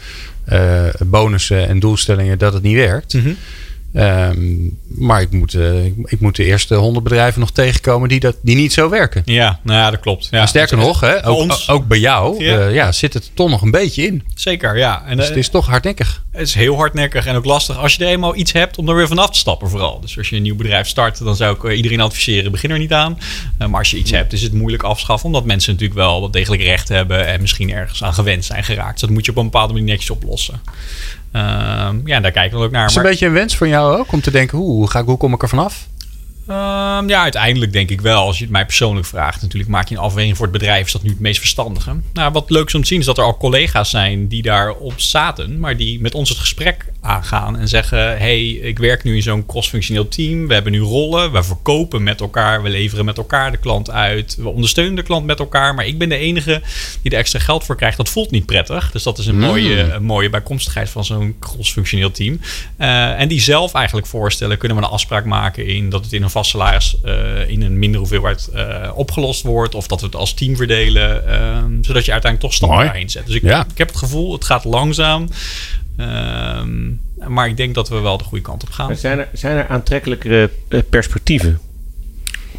eh, 0.44 0.84
bonussen 1.06 1.68
en 1.68 1.78
doelstellingen 1.78 2.38
dat 2.38 2.52
het 2.52 2.62
niet 2.62 2.74
werkt. 2.76 3.14
Mhm. 3.14 3.30
Ehm, 3.94 4.56
maar 4.88 5.20
ik 5.20 5.30
moet, 5.30 5.54
eh, 5.54 5.84
ik, 5.84 6.20
moet 6.20 6.36
de 6.36 6.44
eerste 6.44 6.74
honderd 6.74 7.04
bedrijven 7.04 7.40
nog 7.40 7.50
tegenkomen 7.50 8.08
die, 8.08 8.20
dat, 8.20 8.36
die 8.42 8.56
niet 8.56 8.72
zo 8.72 8.88
werken. 8.88 9.22
Ja, 9.24 9.60
nou 9.62 9.78
ja, 9.78 9.90
dat 9.90 10.00
klopt. 10.00 10.28
Ja. 10.30 10.46
Sterker 10.46 10.76
Dus, 10.76 10.86
nog, 10.86 11.00
hè, 11.00 11.12
voor 11.20 11.28
ook, 11.32 11.38
ons- 11.38 11.68
ook 11.68 11.86
bij 11.86 11.98
jou 11.98 12.44
Ja. 12.44 12.66
ja, 12.66 12.92
zit 12.92 13.14
het 13.14 13.30
toch 13.34 13.50
nog 13.50 13.62
een 13.62 13.70
beetje 13.70 14.06
in. 14.06 14.22
Zeker, 14.34 14.76
ja. 14.78 15.02
En 15.06 15.16
Dus 15.16 15.24
eh, 15.24 15.30
het 15.30 15.38
is 15.38 15.48
toch 15.48 15.66
hardnekkig. 15.66 16.22
Het 16.30 16.46
is 16.48 16.54
heel 16.54 16.76
hardnekkig 16.76 17.26
en 17.26 17.36
ook 17.36 17.44
lastig 17.44 17.78
als 17.78 17.94
je 17.94 18.04
er 18.04 18.10
eenmaal 18.10 18.36
iets 18.36 18.52
hebt 18.52 18.78
om 18.78 18.88
er 18.88 18.94
weer 18.96 19.08
vanaf 19.08 19.30
te 19.30 19.38
stappen 19.38 19.68
vooral. 19.70 20.00
Dus 20.00 20.18
als 20.18 20.28
je 20.28 20.36
een 20.36 20.42
nieuw 20.42 20.56
bedrijf 20.56 20.86
start, 20.86 21.18
dan 21.24 21.36
zou 21.36 21.56
ik 21.56 21.64
eh, 21.64 21.76
iedereen 21.76 22.00
adviseren, 22.00 22.50
begin 22.50 22.70
er 22.70 22.78
niet 22.78 22.92
aan. 22.92 23.18
Eh, 23.58 23.68
maar 23.68 23.78
als 23.78 23.90
je 23.90 23.96
iets 23.96 24.10
hebt, 24.10 24.32
is 24.32 24.42
het 24.42 24.52
moeilijk 24.52 24.82
afschaffen. 24.82 25.26
Omdat 25.26 25.44
mensen 25.44 25.72
natuurlijk 25.72 26.00
wel 26.00 26.20
wat 26.20 26.32
degelijk 26.32 26.62
recht 26.62 26.88
hebben 26.88 27.26
en 27.26 27.40
misschien 27.40 27.70
ergens 27.72 28.02
aan 28.02 28.14
gewend 28.14 28.44
zijn 28.44 28.64
geraakt. 28.64 28.92
Dus 28.92 29.00
dat 29.00 29.10
moet 29.10 29.24
je 29.24 29.30
op 29.30 29.36
een 29.36 29.44
bepaalde 29.44 29.72
manier 29.72 29.88
netjes 29.88 30.10
oplossen. 30.10 30.60
Ehm, 31.32 31.96
ja, 32.04 32.20
daar 32.20 32.30
kijken 32.30 32.58
we 32.58 32.64
ook 32.64 32.70
naar. 32.70 32.86
Is 32.86 32.94
het 32.94 33.02
Maar- 33.02 33.04
een 33.04 33.10
beetje 33.10 33.26
een 33.26 33.32
wens 33.32 33.56
van 33.56 33.68
jou 33.68 33.98
ook 33.98 34.12
om 34.12 34.20
te 34.20 34.30
denken, 34.30 34.58
hoe, 34.58 34.70
hoe, 34.70 34.90
ga 34.90 34.98
ik, 34.98 35.04
hoe 35.04 35.16
kom 35.16 35.32
ik 35.32 35.42
er 35.42 35.48
vanaf? 35.48 35.88
Ehm, 36.50 37.08
ja, 37.08 37.22
uiteindelijk 37.22 37.72
denk 37.72 37.90
ik 37.90 38.00
wel. 38.00 38.26
Als 38.26 38.36
je 38.36 38.42
het 38.42 38.52
mij 38.52 38.64
persoonlijk 38.64 39.06
vraagt, 39.06 39.42
natuurlijk 39.42 39.70
maak 39.70 39.88
je 39.88 39.94
een 39.94 40.00
afweging 40.00 40.36
voor 40.36 40.46
het 40.46 40.58
bedrijf. 40.58 40.86
Is 40.86 40.92
dat 40.92 41.02
nu 41.02 41.10
het 41.10 41.20
meest 41.20 41.38
verstandige? 41.38 41.96
Nou, 42.12 42.32
wat 42.32 42.50
leuk 42.50 42.66
is 42.66 42.74
om 42.74 42.80
te 42.80 42.86
zien 42.86 42.98
is 42.98 43.06
dat 43.06 43.18
er 43.18 43.24
al 43.24 43.36
collega's 43.36 43.90
zijn 43.90 44.28
die 44.28 44.42
daarop 44.42 45.00
zaten, 45.00 45.60
maar 45.60 45.76
die 45.76 46.00
met 46.00 46.14
ons 46.14 46.28
het 46.28 46.38
gesprek 46.38 46.86
aangaan 47.00 47.58
en 47.58 47.68
zeggen: 47.68 47.98
hey, 47.98 48.48
ik 48.50 48.78
werk 48.78 49.04
nu 49.04 49.14
in 49.14 49.22
zo'n 49.22 49.46
cross-functioneel 49.46 50.08
team. 50.08 50.46
We 50.46 50.54
hebben 50.54 50.72
nu 50.72 50.80
rollen. 50.80 51.32
We 51.32 51.42
verkopen 51.42 52.02
met 52.02 52.20
elkaar. 52.20 52.62
We 52.62 52.68
leveren 52.68 53.04
met 53.04 53.16
elkaar 53.16 53.50
de 53.50 53.56
klant 53.56 53.90
uit. 53.90 54.36
We 54.36 54.48
ondersteunen 54.48 54.94
de 54.94 55.02
klant 55.02 55.26
met 55.26 55.38
elkaar. 55.38 55.74
Maar 55.74 55.86
ik 55.86 55.98
ben 55.98 56.08
de 56.08 56.16
enige 56.16 56.62
die 57.02 57.12
er 57.12 57.18
extra 57.18 57.38
geld 57.38 57.64
voor 57.64 57.76
krijgt. 57.76 57.96
Dat 57.96 58.08
voelt 58.08 58.30
niet 58.30 58.46
prettig. 58.46 58.90
Dus 58.90 59.02
dat 59.02 59.18
is 59.18 59.26
een, 59.26 59.38
mooie, 59.38 59.92
een 59.92 60.02
mooie 60.02 60.30
bijkomstigheid 60.30 60.90
van 60.90 61.04
zo'n 61.04 61.36
cross-functioneel 61.40 62.10
team. 62.10 62.40
Eh, 62.76 63.20
en 63.20 63.28
die 63.28 63.40
zelf 63.40 63.74
eigenlijk 63.74 64.06
voorstellen: 64.06 64.58
kunnen 64.58 64.76
we 64.76 64.82
een 64.82 64.90
afspraak 64.90 65.24
maken 65.24 65.66
in 65.66 65.90
dat 65.90 66.04
het 66.04 66.12
in 66.12 66.22
een 66.22 66.30
vast 66.40 66.50
salaris 66.50 66.96
eh, 67.04 67.48
in 67.48 67.62
een 67.62 67.78
mindere 67.78 67.98
hoeveelheid 67.98 68.48
eh, 68.54 68.90
opgelost 68.94 69.42
wordt. 69.42 69.74
Of 69.74 69.86
dat 69.86 70.00
we 70.00 70.06
het 70.06 70.14
als 70.16 70.34
team 70.34 70.56
verdelen. 70.56 71.26
ehm, 71.28 71.82
zodat 71.82 72.04
je 72.04 72.12
uiteindelijk 72.12 72.40
toch 72.40 72.52
stappen 72.54 72.78
daarheen 72.84 73.10
zet. 73.10 73.26
Dus 73.26 73.34
ik, 73.34 73.42
Ja. 73.42 73.60
ik 73.70 73.78
heb 73.78 73.88
het 73.88 73.96
gevoel, 73.96 74.32
het 74.32 74.44
gaat 74.44 74.64
langzaam. 74.64 75.28
Ehm, 75.96 76.90
maar 77.28 77.48
ik 77.48 77.56
denk 77.56 77.74
dat 77.74 77.88
we 77.88 78.00
wel 78.00 78.18
de 78.18 78.24
goede 78.24 78.44
kant 78.44 78.62
op 78.62 78.70
gaan. 78.70 78.96
Zijn 78.96 79.18
er, 79.18 79.28
zijn 79.32 79.56
er 79.56 79.68
aantrekkelijkere 79.68 80.50
eh, 80.68 80.80
perspectieven? 80.90 81.58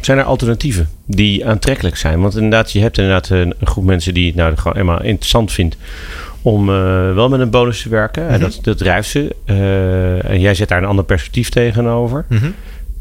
Zijn 0.00 0.18
er 0.18 0.24
alternatieven 0.24 0.88
die 1.06 1.46
aantrekkelijk 1.46 1.96
zijn? 1.96 2.20
Want 2.20 2.34
inderdaad, 2.34 2.72
je 2.72 2.80
hebt 2.80 2.98
inderdaad 2.98 3.28
een, 3.28 3.54
een 3.58 3.66
groep 3.66 3.84
mensen 3.84 4.14
die 4.14 4.26
het 4.26 4.34
nou 4.34 4.56
gewoon 4.56 4.72
helemaal 4.76 5.02
interessant 5.02 5.52
vindt 5.52 5.76
om 6.42 6.68
eh, 6.68 7.14
wel 7.14 7.28
met 7.28 7.40
een 7.40 7.50
bonus 7.50 7.82
te 7.82 7.88
werken. 7.88 8.28
En 8.28 8.40
dat, 8.40 8.58
dat 8.62 8.78
drijft 8.78 9.08
ze. 9.08 9.36
Eh, 9.44 10.30
en 10.30 10.40
jij 10.40 10.54
zet 10.54 10.68
daar 10.68 10.78
een 10.82 10.88
ander 10.88 11.04
perspectief 11.04 11.48
tegenover. 11.48 12.24
Mhm. 12.28 12.50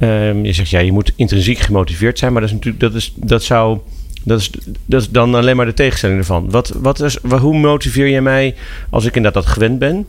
Ehm, 0.02 0.46
je 0.46 0.54
zegt 0.54 0.70
ja, 0.70 0.80
je 0.80 0.92
moet 0.92 1.12
intrinsiek 1.16 1.58
gemotiveerd 1.60 2.20
zijn, 2.20 2.32
maar 2.32 2.42
dat 2.42 2.50
is 2.50 2.56
natuurlijk 2.56 2.84
dat 2.84 2.94
is 2.94 3.14
dat 3.16 3.44
zou 3.44 3.80
dat 4.24 4.40
is, 4.40 4.50
dat 4.86 5.02
is 5.02 5.10
dan 5.10 5.36
alleen 5.36 5.56
maar 5.56 5.66
de 5.66 5.74
tegenstelling 5.74 6.20
ervan. 6.20 6.50
Wat, 6.50 6.74
wat 6.76 7.00
is, 7.02 7.18
wa- 7.22 7.38
hoe 7.38 7.58
motiveer 7.58 8.08
je 8.08 8.22
mij 8.22 8.56
als 8.90 9.06
ik 9.06 9.16
inderdaad 9.16 9.44
dat 9.44 9.52
gewend 9.54 9.80
ben? 9.80 10.06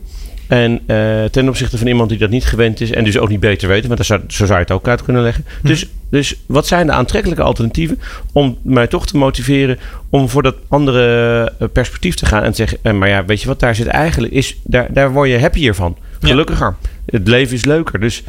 En 0.47 0.79
eh, 0.85 1.23
ten 1.23 1.47
opzichte 1.49 1.77
van 1.77 1.87
iemand 1.87 2.09
die 2.09 2.17
dat 2.17 2.29
niet 2.29 2.45
gewend 2.45 2.81
is 2.81 2.91
en 2.91 3.03
dus 3.03 3.17
ook 3.17 3.29
niet 3.29 3.39
beter 3.39 3.67
weet, 3.67 3.83
want 3.85 3.95
daar 3.97 4.05
zou, 4.05 4.21
zo 4.27 4.45
zou 4.45 4.57
je 4.57 4.63
het 4.63 4.71
ook 4.73 4.87
uit 4.87 5.03
kunnen 5.03 5.21
leggen. 5.23 5.45
Dus, 5.61 5.85
dus 6.09 6.35
wat 6.45 6.67
zijn 6.67 6.85
de 6.87 6.91
aantrekkelijke 6.93 7.43
alternatieven 7.43 7.99
om 8.31 8.57
mij 8.61 8.87
toch 8.87 9.05
te 9.07 9.17
motiveren 9.17 9.77
om 10.09 10.29
voor 10.29 10.43
dat 10.43 10.55
andere 10.67 11.53
eh, 11.59 11.67
perspectief 11.73 12.15
te 12.15 12.25
gaan 12.25 12.43
en 12.43 12.49
te 12.49 12.55
zeggen, 12.55 12.77
eh, 12.81 12.93
maar 12.93 13.09
ja, 13.09 13.25
weet 13.25 13.41
je 13.41 13.47
wat, 13.47 13.59
daar 13.59 13.75
zit 13.75 13.87
eigenlijk, 13.87 14.33
is, 14.33 14.55
daar, 14.63 14.87
daar 14.93 15.11
word 15.11 15.29
je 15.29 15.39
happier 15.39 15.75
van. 15.75 15.97
Ja. 16.19 16.27
Gelukkiger. 16.27 16.75
Het 17.05 17.27
leven 17.27 17.55
is 17.55 17.65
leuker. 17.65 17.99
Dus 17.99 18.23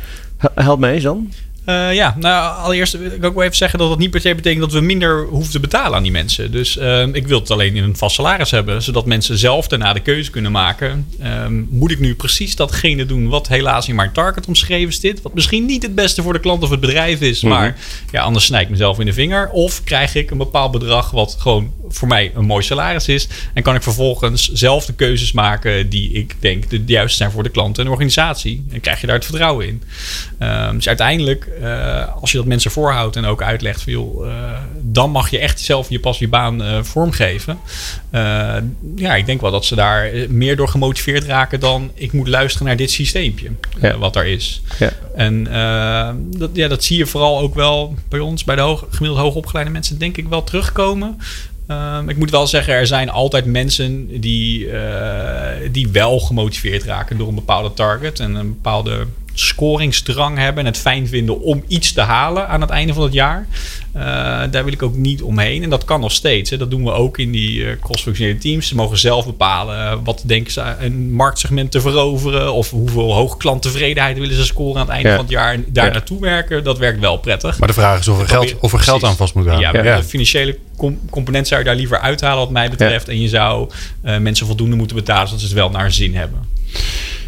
help 0.54 0.78
mij 0.78 0.94
eens 0.94 1.02
dan. 1.02 1.30
Eh, 1.64 1.94
ja, 1.94 2.16
nou 2.18 2.56
allereerst 2.56 2.98
wil 2.98 3.10
ik 3.10 3.24
ook 3.24 3.34
wel 3.34 3.42
even 3.42 3.56
zeggen 3.56 3.78
dat 3.78 3.88
dat 3.88 3.98
niet 3.98 4.10
per 4.10 4.20
se 4.20 4.34
betekent 4.34 4.60
dat 4.60 4.72
we 4.72 4.80
minder 4.80 5.26
hoeven 5.26 5.52
te 5.52 5.60
betalen 5.60 5.96
aan 5.96 6.02
die 6.02 6.12
mensen. 6.12 6.50
Dus 6.50 6.76
ehm, 6.76 7.14
ik 7.14 7.26
wil 7.26 7.38
het 7.38 7.50
alleen 7.50 7.76
in 7.76 7.82
een 7.82 7.96
vast 7.96 8.14
salaris 8.14 8.50
hebben, 8.50 8.82
zodat 8.82 9.06
mensen 9.06 9.38
zelf 9.38 9.68
daarna 9.68 9.92
de 9.92 10.00
keuze 10.00 10.30
kunnen 10.30 10.52
maken. 10.52 11.08
Ehm, 11.20 11.62
moet 11.68 11.90
ik 11.90 11.98
nu 11.98 12.14
precies 12.14 12.56
datgene 12.56 13.06
doen 13.06 13.28
wat 13.28 13.48
helaas 13.48 13.88
in 13.88 13.94
mijn 13.94 14.12
target 14.12 14.46
omschreven 14.46 14.92
zit, 14.92 15.22
wat 15.22 15.34
misschien 15.34 15.64
niet 15.66 15.82
het 15.82 15.94
beste 15.94 16.22
voor 16.22 16.32
de 16.32 16.40
klant 16.40 16.62
of 16.62 16.70
het 16.70 16.80
bedrijf 16.80 17.20
is, 17.20 17.42
maar 17.42 17.76
ja, 18.10 18.22
anders 18.22 18.44
snij 18.44 18.62
ik 18.62 18.70
mezelf 18.70 18.98
in 18.98 19.06
de 19.06 19.12
vinger. 19.12 19.50
Of 19.50 19.84
krijg 19.84 20.14
ik 20.14 20.30
een 20.30 20.38
bepaald 20.38 20.72
bedrag 20.72 21.10
wat 21.10 21.36
gewoon 21.38 21.72
voor 21.88 22.08
mij 22.08 22.32
een 22.34 22.44
mooi 22.44 22.62
salaris 22.62 23.08
is 23.08 23.28
en 23.54 23.62
kan 23.62 23.74
ik 23.74 23.82
vervolgens 23.82 24.52
zelf 24.52 24.86
de 24.86 24.92
keuzes 24.92 25.32
maken 25.32 25.88
die 25.88 26.12
ik 26.12 26.36
denk 26.40 26.70
de 26.70 26.82
juiste 26.86 27.16
zijn 27.16 27.30
voor 27.30 27.42
de 27.42 27.48
klant 27.48 27.78
en 27.78 27.84
de 27.84 27.90
organisatie. 27.90 28.64
En 28.70 28.80
krijg 28.80 29.00
je 29.00 29.06
daar 29.06 29.16
het 29.16 29.24
vertrouwen 29.24 29.66
in. 29.66 29.82
Ehm, 30.38 30.74
dus 30.74 30.88
uiteindelijk, 30.88 31.48
eh, 31.62 32.14
als 32.20 32.30
je 32.30 32.36
dat 32.36 32.46
mensen 32.46 32.70
voorhoudt 32.70 33.16
en 33.16 33.24
ook 33.24 33.42
uitlegt, 33.42 33.82
van, 33.82 33.92
joh, 33.92 34.26
eh, 34.28 34.34
dan 34.80 35.10
mag 35.10 35.30
je 35.30 35.38
echt 35.38 35.60
zelf 35.60 35.88
je 35.88 36.00
pas 36.00 36.18
je 36.18 36.28
baan 36.28 36.62
eh, 36.62 36.82
vormgeven. 36.82 37.58
Ja, 38.96 39.14
ik 39.16 39.26
denk 39.26 39.40
wel 39.40 39.50
dat 39.50 39.64
ze 39.64 39.74
daar 39.74 40.10
meer 40.28 40.56
door 40.56 40.68
gemotiveerd 40.68 41.24
raken 41.24 41.60
dan 41.60 41.90
ik 41.94 42.12
moet 42.12 42.28
luisteren 42.28 42.66
naar 42.66 42.76
dit 42.76 42.90
systeempje 42.90 43.50
Ja. 43.80 43.98
wat 43.98 44.12
daar 44.12 44.26
is. 44.26 44.62
Ja. 44.78 44.92
En 45.16 45.44
dat, 46.36 46.50
ja, 46.52 46.68
dat 46.68 46.84
zie 46.84 46.98
je 46.98 47.06
vooral 47.06 47.38
ook 47.40 47.54
wel 47.54 47.94
bij 48.08 48.20
ons, 48.20 48.44
bij 48.44 48.56
de 48.56 48.62
hoog, 48.62 48.86
gemiddeld 48.90 49.22
hoogopgeleide 49.22 49.70
mensen, 49.70 49.98
denk 49.98 50.16
ik 50.16 50.28
wel 50.28 50.44
terugkomen. 50.44 51.18
Ehm, 51.66 52.08
ik 52.08 52.16
moet 52.16 52.30
wel 52.30 52.46
zeggen, 52.46 52.74
er 52.74 52.86
zijn 52.86 53.10
altijd 53.10 53.44
mensen 53.44 54.20
die, 54.20 54.68
die 55.70 55.88
wel 55.88 56.20
gemotiveerd 56.20 56.84
raken 56.84 57.18
door 57.18 57.28
een 57.28 57.34
bepaalde 57.34 57.74
target 57.74 58.20
en 58.20 58.34
een 58.34 58.48
bepaalde 58.48 59.06
scoringsdrang 59.34 60.38
hebben 60.38 60.64
en 60.64 60.72
het 60.72 60.80
fijn 60.80 61.08
vinden 61.08 61.40
om 61.40 61.64
iets 61.68 61.92
te 61.92 62.00
halen 62.00 62.48
aan 62.48 62.60
het 62.60 62.70
einde 62.70 62.94
van 62.94 63.02
het 63.02 63.12
jaar. 63.12 63.46
Eh, 63.92 64.02
daar 64.50 64.64
wil 64.64 64.72
ik 64.72 64.82
ook 64.82 64.96
niet 64.96 65.22
omheen. 65.22 65.62
En 65.62 65.70
dat 65.70 65.84
kan 65.84 66.00
nog 66.00 66.12
steeds. 66.12 66.50
Hè. 66.50 66.56
Dat 66.56 66.70
doen 66.70 66.84
we 66.84 66.90
ook 66.92 67.18
in 67.18 67.30
die 67.30 67.66
eh 67.66 67.76
cross-functionele 67.80 68.38
teams. 68.38 68.68
Ze 68.68 68.74
mogen 68.74 68.98
zelf 68.98 69.26
bepalen 69.26 69.90
eh, 69.90 69.96
wat 70.04 70.22
denken 70.26 70.52
ze 70.52 70.62
een 70.80 71.12
marktsegment 71.12 71.70
te 71.70 71.80
veroveren. 71.80 72.52
Of 72.52 72.70
hoeveel 72.70 73.12
hoog 73.14 73.36
klanttevredenheid 73.36 74.18
willen 74.18 74.34
ze 74.36 74.44
scoren 74.44 74.74
aan 74.80 74.86
het 74.86 74.94
einde 74.94 75.08
Ja. 75.08 75.14
van 75.14 75.24
het 75.24 75.32
jaar. 75.34 75.52
En 75.52 75.64
daar 75.68 75.86
Ja. 75.86 75.92
naartoe 75.92 76.20
werken, 76.20 76.64
dat 76.64 76.78
werkt 76.78 77.00
wel 77.00 77.16
prettig. 77.16 77.58
Maar 77.58 77.68
de 77.68 77.74
vraag 77.74 77.98
is 78.00 78.08
of 78.08 78.20
er 78.20 78.28
geld, 78.28 78.58
of 78.58 78.72
er 78.72 78.78
geld 78.80 79.04
aan 79.04 79.16
vast 79.16 79.34
moet 79.34 79.46
gaan. 79.46 79.58
Ja, 79.60 79.72
de 79.72 80.02
financiële 80.04 80.58
com- 80.76 81.00
component 81.10 81.48
zou 81.48 81.60
je 81.60 81.66
daar 81.66 81.76
liever 81.76 81.98
uithalen 81.98 82.38
wat 82.38 82.50
mij 82.50 82.70
betreft. 82.70 83.08
En 83.08 83.20
je 83.20 83.28
zou 83.28 83.70
eh, 84.02 84.18
mensen 84.18 84.46
voldoende 84.46 84.76
moeten 84.76 84.96
betalen 84.96 85.26
zodat 85.26 85.40
ze 85.40 85.46
het 85.46 85.54
wel 85.56 85.70
naar 85.70 85.92
zin 85.92 86.14
hebben. 86.14 86.38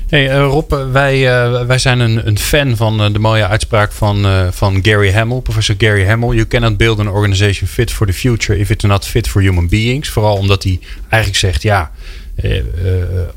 Hey, 0.07 0.31
eh, 0.31 0.39
Rob, 0.39 0.73
wij, 0.93 1.45
eh, 1.45 1.67
wij 1.67 1.79
zijn 1.79 2.01
een, 2.01 2.27
een 2.27 2.39
fan 2.39 2.77
van 2.77 3.01
eh, 3.03 3.13
de 3.13 3.19
mooie 3.19 3.47
uitspraak 3.47 3.93
van, 3.93 4.27
van 4.53 4.79
Gary 4.83 5.13
Hamel, 5.13 5.41
professor 5.41 5.75
Gary 5.79 6.07
Hamel. 6.07 6.35
You 6.35 6.47
cannot 6.47 6.77
build 6.77 6.99
an 6.99 7.09
organization 7.09 7.69
fit 7.69 7.93
for 7.93 8.07
the 8.07 8.13
future 8.13 8.59
if 8.59 8.71
it's 8.71 8.85
not 8.85 9.07
fit 9.07 9.29
for 9.29 9.43
human 9.43 9.69
beings. 9.69 10.09
Vooral 10.09 10.37
omdat 10.37 10.63
hij 10.63 10.79
eigenlijk 11.09 11.43
zegt, 11.43 11.63
ja, 11.63 11.91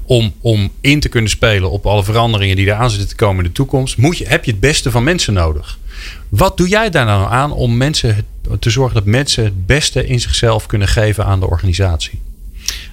om, 0.04 0.34
om 0.42 0.72
in 0.82 1.00
te 1.00 1.10
kunnen 1.10 1.30
spelen 1.30 1.72
op 1.72 1.86
alle 1.86 2.04
veranderingen 2.04 2.56
die 2.56 2.66
eraan 2.66 2.90
zitten 2.90 3.10
te 3.10 3.16
komen 3.16 3.44
in 3.44 3.50
de 3.50 3.56
toekomst, 3.56 3.98
moet 3.98 4.18
je, 4.18 4.28
heb 4.28 4.46
je 4.46 4.52
het 4.52 4.60
beste 4.60 4.92
van 4.92 5.04
mensen 5.04 5.34
nodig. 5.34 5.78
Wat 6.30 6.58
doe 6.58 6.68
jij 6.68 6.90
daar 6.90 7.06
nou 7.06 7.32
aan 7.32 7.52
om 7.52 7.78
mensen 7.78 8.26
te 8.60 8.70
zorgen 8.70 8.94
dat 8.94 9.06
mensen 9.06 9.44
het 9.44 9.66
beste 9.66 10.08
in 10.08 10.20
zichzelf 10.20 10.66
kunnen 10.66 10.88
geven 10.88 11.26
aan 11.26 11.40
de 11.40 11.50
organisatie? 11.50 12.20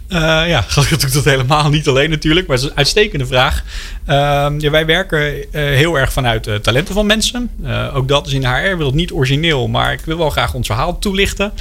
Eh, 0.09 0.49
ja, 0.49 0.61
gelukkig 0.61 0.99
doe 0.99 1.09
ik 1.09 1.15
dat 1.15 1.25
helemaal 1.25 1.71
niet 1.71 1.89
alleen 1.89 2.11
natuurlijk, 2.11 2.47
maar 2.47 2.57
het 2.57 2.65
is 2.65 2.71
een 2.71 2.77
uitstekende 2.77 3.27
vraag. 3.27 3.65
Ehm, 4.07 4.61
ja, 4.61 4.71
wij 4.71 4.87
werken 4.87 5.53
eh, 5.53 5.63
heel 5.63 5.99
erg 5.99 6.13
vanuit 6.13 6.49
talenten 6.63 6.95
van 6.95 7.07
mensen. 7.07 7.51
Eh, 7.65 7.97
ook 7.97 8.09
dat 8.09 8.27
is 8.27 8.33
in 8.33 8.41
de 8.41 8.47
HR 8.49 8.77
wereld 8.77 8.95
niet 8.95 9.13
origineel, 9.13 9.69
maar 9.69 9.93
ik 9.93 10.01
wil 10.05 10.19
wel 10.19 10.31
graag 10.31 10.55
ons 10.55 10.67
verhaal 10.67 10.99
toelichten. 10.99 11.53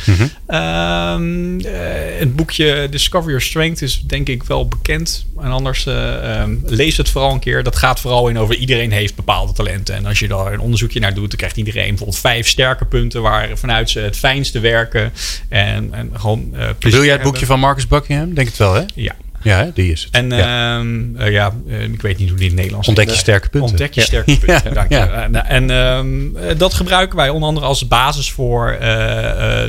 Ehm, 0.47 1.59
eh, 1.59 2.19
het 2.19 2.35
boekje 2.35 2.87
Discover 2.89 3.29
Your 3.29 3.45
Strength 3.45 3.81
is 3.81 4.01
denk 4.01 4.27
ik 4.29 4.43
wel 4.43 4.67
bekend. 4.67 5.25
En 5.41 5.51
anders 5.51 5.85
eh, 5.85 6.39
ehm, 6.41 6.55
lees 6.65 6.97
het 6.97 7.09
vooral 7.09 7.31
een 7.31 7.39
keer. 7.39 7.63
Dat 7.63 7.75
gaat 7.75 7.99
vooral 7.99 8.27
in 8.27 8.39
over 8.39 8.55
iedereen 8.55 8.91
heeft 8.91 9.15
bepaalde 9.15 9.53
talenten. 9.53 9.95
En 9.95 10.05
als 10.05 10.19
je 10.19 10.27
daar 10.27 10.53
een 10.53 10.59
onderzoekje 10.59 10.99
naar 10.99 11.13
doet, 11.13 11.29
dan 11.29 11.37
krijgt 11.37 11.57
iedereen 11.57 11.87
bijvoorbeeld 11.87 12.19
vijf 12.19 12.47
sterke 12.47 12.85
punten 12.85 13.21
waar 13.21 13.57
vanuit 13.57 13.89
ze 13.89 13.99
het 13.99 14.17
fijnste 14.17 14.59
werken. 14.59 15.11
En, 15.49 15.89
en 15.93 16.11
gewoon 16.13 16.49
Wil 16.51 16.67
jij 16.79 16.99
het 16.99 17.07
hebben. 17.09 17.23
boekje 17.23 17.45
van 17.45 17.59
Marcus 17.59 17.87
Buckingham? 17.87 18.33
Denk 18.33 18.47
het 18.47 18.57
wel, 18.57 18.73
hè? 18.73 18.83
Ja. 18.93 19.15
Ja, 19.45 19.71
die 19.73 19.91
is 19.91 20.03
het. 20.03 20.13
En 20.13 20.29
ja. 20.29 20.77
ehm, 20.79 21.15
eh, 21.17 21.31
ja, 21.31 21.53
eh, 21.69 21.83
ik 21.83 22.01
weet 22.01 22.17
niet 22.17 22.29
hoe 22.29 22.37
die 22.37 22.43
in 22.45 22.51
het 22.51 22.55
Nederlands 22.59 22.87
Ontdek 22.87 23.05
je 23.05 23.11
heet. 23.11 23.19
sterke 23.19 23.49
punten. 23.49 23.69
Ontdek 23.69 23.93
je 23.93 23.99
Ja. 23.99 24.05
sterke 24.05 24.37
punten, 24.37 24.61
Ja, 24.69 24.73
dank 24.73 24.89
je. 24.89 24.97
Eh, 24.97 25.27
nou, 25.29 25.45
En 25.47 25.69
ehm, 25.69 26.35
eh, 26.37 26.57
dat 26.57 26.73
gebruiken 26.73 27.17
wij 27.17 27.29
onder 27.29 27.47
andere 27.47 27.65
als 27.65 27.87
basis 27.87 28.31
voor 28.31 28.77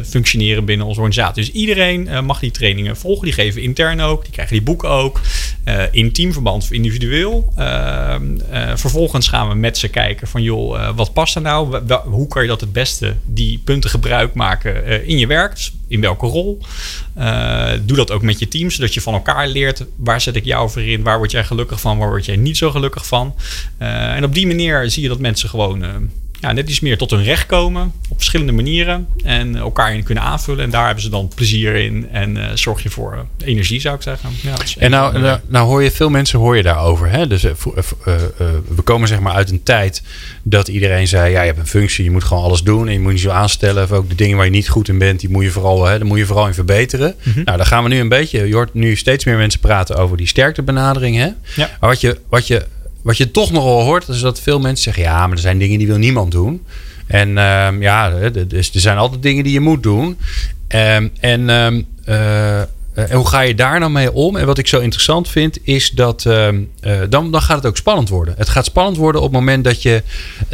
functioneren 0.09 0.65
binnen 0.65 0.87
onze 0.87 1.01
organisatie. 1.01 1.45
Dus 1.45 1.53
iedereen 1.53 2.25
mag 2.25 2.39
die 2.39 2.51
trainingen 2.51 2.97
volgen. 2.97 3.25
Die 3.25 3.33
geven 3.35 3.63
intern 3.63 4.01
ook. 4.01 4.23
Die 4.23 4.33
krijgen 4.33 4.55
die 4.55 4.65
boeken 4.65 4.89
ook. 4.89 5.21
In 5.91 6.13
teamverband 6.13 6.63
of 6.63 6.71
individueel. 6.71 7.53
Ehm, 7.57 8.23
vervolgens 8.75 9.29
gaan 9.29 9.49
we 9.49 9.55
met 9.55 9.79
ze 9.79 9.89
kijken 9.89 10.29
van 10.29 10.43
joh, 10.43 10.91
wat 10.97 11.13
past 11.13 11.35
er 11.37 11.43
nou? 11.43 11.81
hoe 12.05 12.29
kan 12.29 12.43
je 12.43 12.49
dat 12.49 12.61
het 12.61 12.73
beste, 12.73 13.15
die 13.25 13.61
punten 13.65 13.91
gebruik 13.91 14.35
maken 14.35 15.07
in 15.07 15.19
je 15.19 15.27
werk? 15.27 15.59
In 15.89 16.01
welke 16.01 16.27
rol? 16.27 16.59
doe 17.85 17.97
dat 17.97 18.11
ook 18.11 18.23
met 18.23 18.39
je 18.39 18.49
team, 18.49 18.71
zodat 18.71 18.95
je 18.95 19.01
van 19.01 19.15
elkaar 19.15 19.49
leert. 19.49 19.85
Waar 19.97 20.21
zet 20.21 20.37
ik 20.37 20.45
jou 20.45 20.71
voor 20.71 20.83
in? 20.83 21.03
Waar 21.03 21.19
word 21.19 21.31
jij 21.31 21.45
gelukkig 21.45 21.81
van? 21.81 21.99
Waar 21.99 22.09
word 22.09 22.25
jij 22.25 22.37
niet 22.37 22.57
zo 22.57 22.71
gelukkig 22.71 23.07
van? 23.07 23.35
en 23.79 24.25
op 24.25 24.35
die 24.35 24.47
manier 24.47 24.91
zie 24.91 25.03
je 25.03 25.09
dat 25.09 25.19
mensen 25.19 25.49
gewoon 25.49 26.11
ja, 26.47 26.53
net 26.53 26.69
iets 26.69 26.81
meer 26.81 26.99
tot 26.99 27.11
hun 27.11 27.23
recht 27.23 27.47
komen 27.47 27.93
op 28.09 28.17
verschillende 28.17 28.53
manieren 28.53 29.07
en 29.25 29.57
elkaar 29.57 29.95
in 29.95 30.03
kunnen 30.03 30.25
aanvullen. 30.25 30.65
En 30.65 30.71
daar 30.71 30.85
hebben 30.85 31.03
ze 31.03 31.11
dan 31.11 31.31
plezier 31.35 31.75
in 31.75 32.09
en 32.13 32.37
uh, 32.37 32.45
zorg 32.55 32.83
je 32.83 32.91
voor 32.91 33.15
uh, 33.15 33.49
energie, 33.49 33.81
zou 33.81 33.95
ik 33.95 34.03
zeggen. 34.03 34.31
Ja, 34.43 34.55
en 34.79 34.91
nou, 34.91 35.19
nou, 35.19 35.41
nou, 35.47 35.67
hoor 35.67 35.83
je 35.83 35.91
veel 35.91 36.09
mensen 36.09 36.39
hoor 36.39 36.57
je 36.57 36.63
daarover. 36.63 37.11
Hè? 37.11 37.27
Dus 37.27 37.45
uh, 37.45 37.53
we 38.75 38.83
komen 38.85 39.09
zeg 39.09 39.21
maar 39.21 39.35
uit 39.35 39.51
een 39.51 39.63
tijd 39.63 40.03
dat 40.43 40.69
iedereen 40.69 41.09
zei: 41.09 41.33
ja, 41.33 41.41
je 41.41 41.47
hebt 41.47 41.59
een 41.59 41.67
functie, 41.67 42.05
je 42.05 42.11
moet 42.11 42.25
gewoon 42.25 42.43
alles 42.43 42.63
doen 42.63 42.87
en 42.87 42.93
je 42.93 43.01
moet 43.01 43.13
niet 43.13 43.21
zo 43.21 43.31
aanstellen. 43.31 43.83
Of 43.83 43.93
ook 43.93 44.09
de 44.09 44.15
dingen 44.15 44.37
waar 44.37 44.47
je 44.47 44.51
niet 44.51 44.69
goed 44.69 44.89
in 44.89 44.99
bent, 44.99 45.21
die 45.21 45.31
moet 45.31 45.45
je 45.45 45.51
vooral, 45.51 45.85
hè, 45.85 45.99
daar 45.99 46.07
moet 46.07 46.19
je 46.19 46.27
vooral 46.27 46.47
in 46.47 46.55
verbeteren. 46.55 47.15
Mm 47.23 47.35
Nou, 47.45 47.57
daar 47.57 47.67
gaan 47.67 47.83
we 47.83 47.89
nu 47.89 47.99
een 47.99 48.09
beetje. 48.09 48.47
Je 48.47 48.55
hoort 48.55 48.75
nu 48.75 48.97
steeds 48.97 49.25
meer 49.25 49.37
mensen 49.37 49.61
praten 49.61 49.97
over 49.97 50.17
die 50.17 50.27
sterktebenadering. 50.27 51.17
Hè? 51.17 51.29
Ja. 51.55 51.71
Maar 51.81 51.91
wat 51.91 52.01
je, 52.01 52.19
wat 52.29 52.47
je 52.47 52.67
wat 53.07 53.17
je 53.17 53.31
toch 53.31 53.51
nogal 53.51 53.83
hoort, 53.83 54.09
is 54.09 54.21
dat 54.21 54.41
veel 54.41 54.61
mensen 54.61 54.85
zeggen: 54.85 55.03
ja, 55.03 55.27
maar 55.27 55.37
er 55.37 55.43
zijn 55.43 55.59
dingen 55.59 55.79
die 55.79 55.87
wil 55.87 55.97
niemand 55.97 56.33
doen. 56.33 56.65
En 57.07 57.29
um, 57.39 57.83
ja, 57.83 58.31
dus 58.31 58.75
er 58.75 58.81
zijn 58.81 58.97
altijd 58.97 59.23
dingen 59.23 59.45
die 59.45 59.53
je 59.53 59.61
moet 59.61 59.83
doen. 59.83 60.19
Um, 60.69 61.11
en, 61.21 61.49
um, 61.49 61.87
uh, 62.09 62.61
en 62.95 63.13
hoe 63.13 63.27
ga 63.27 63.41
je 63.41 63.55
daar 63.55 63.79
nou 63.79 63.91
mee 63.91 64.13
om? 64.13 64.37
En 64.37 64.47
wat 64.47 64.59
ik 64.59 64.67
zo 64.67 64.81
interessant 64.81 65.29
vind, 65.29 65.59
is 65.63 65.91
dat 65.91 66.25
uh, 66.27 66.49
dan, 67.09 67.31
dan 67.31 67.43
gaat 67.43 67.57
het 67.57 67.67
ook 67.67 67.77
spannend 67.77 68.09
worden. 68.09 68.35
Het 68.39 68.49
gaat 68.49 68.65
spannend 68.65 68.97
worden 68.97 69.21
op 69.21 69.27
het 69.27 69.37
moment 69.37 69.65
dat 69.65 69.83
je, 69.83 70.03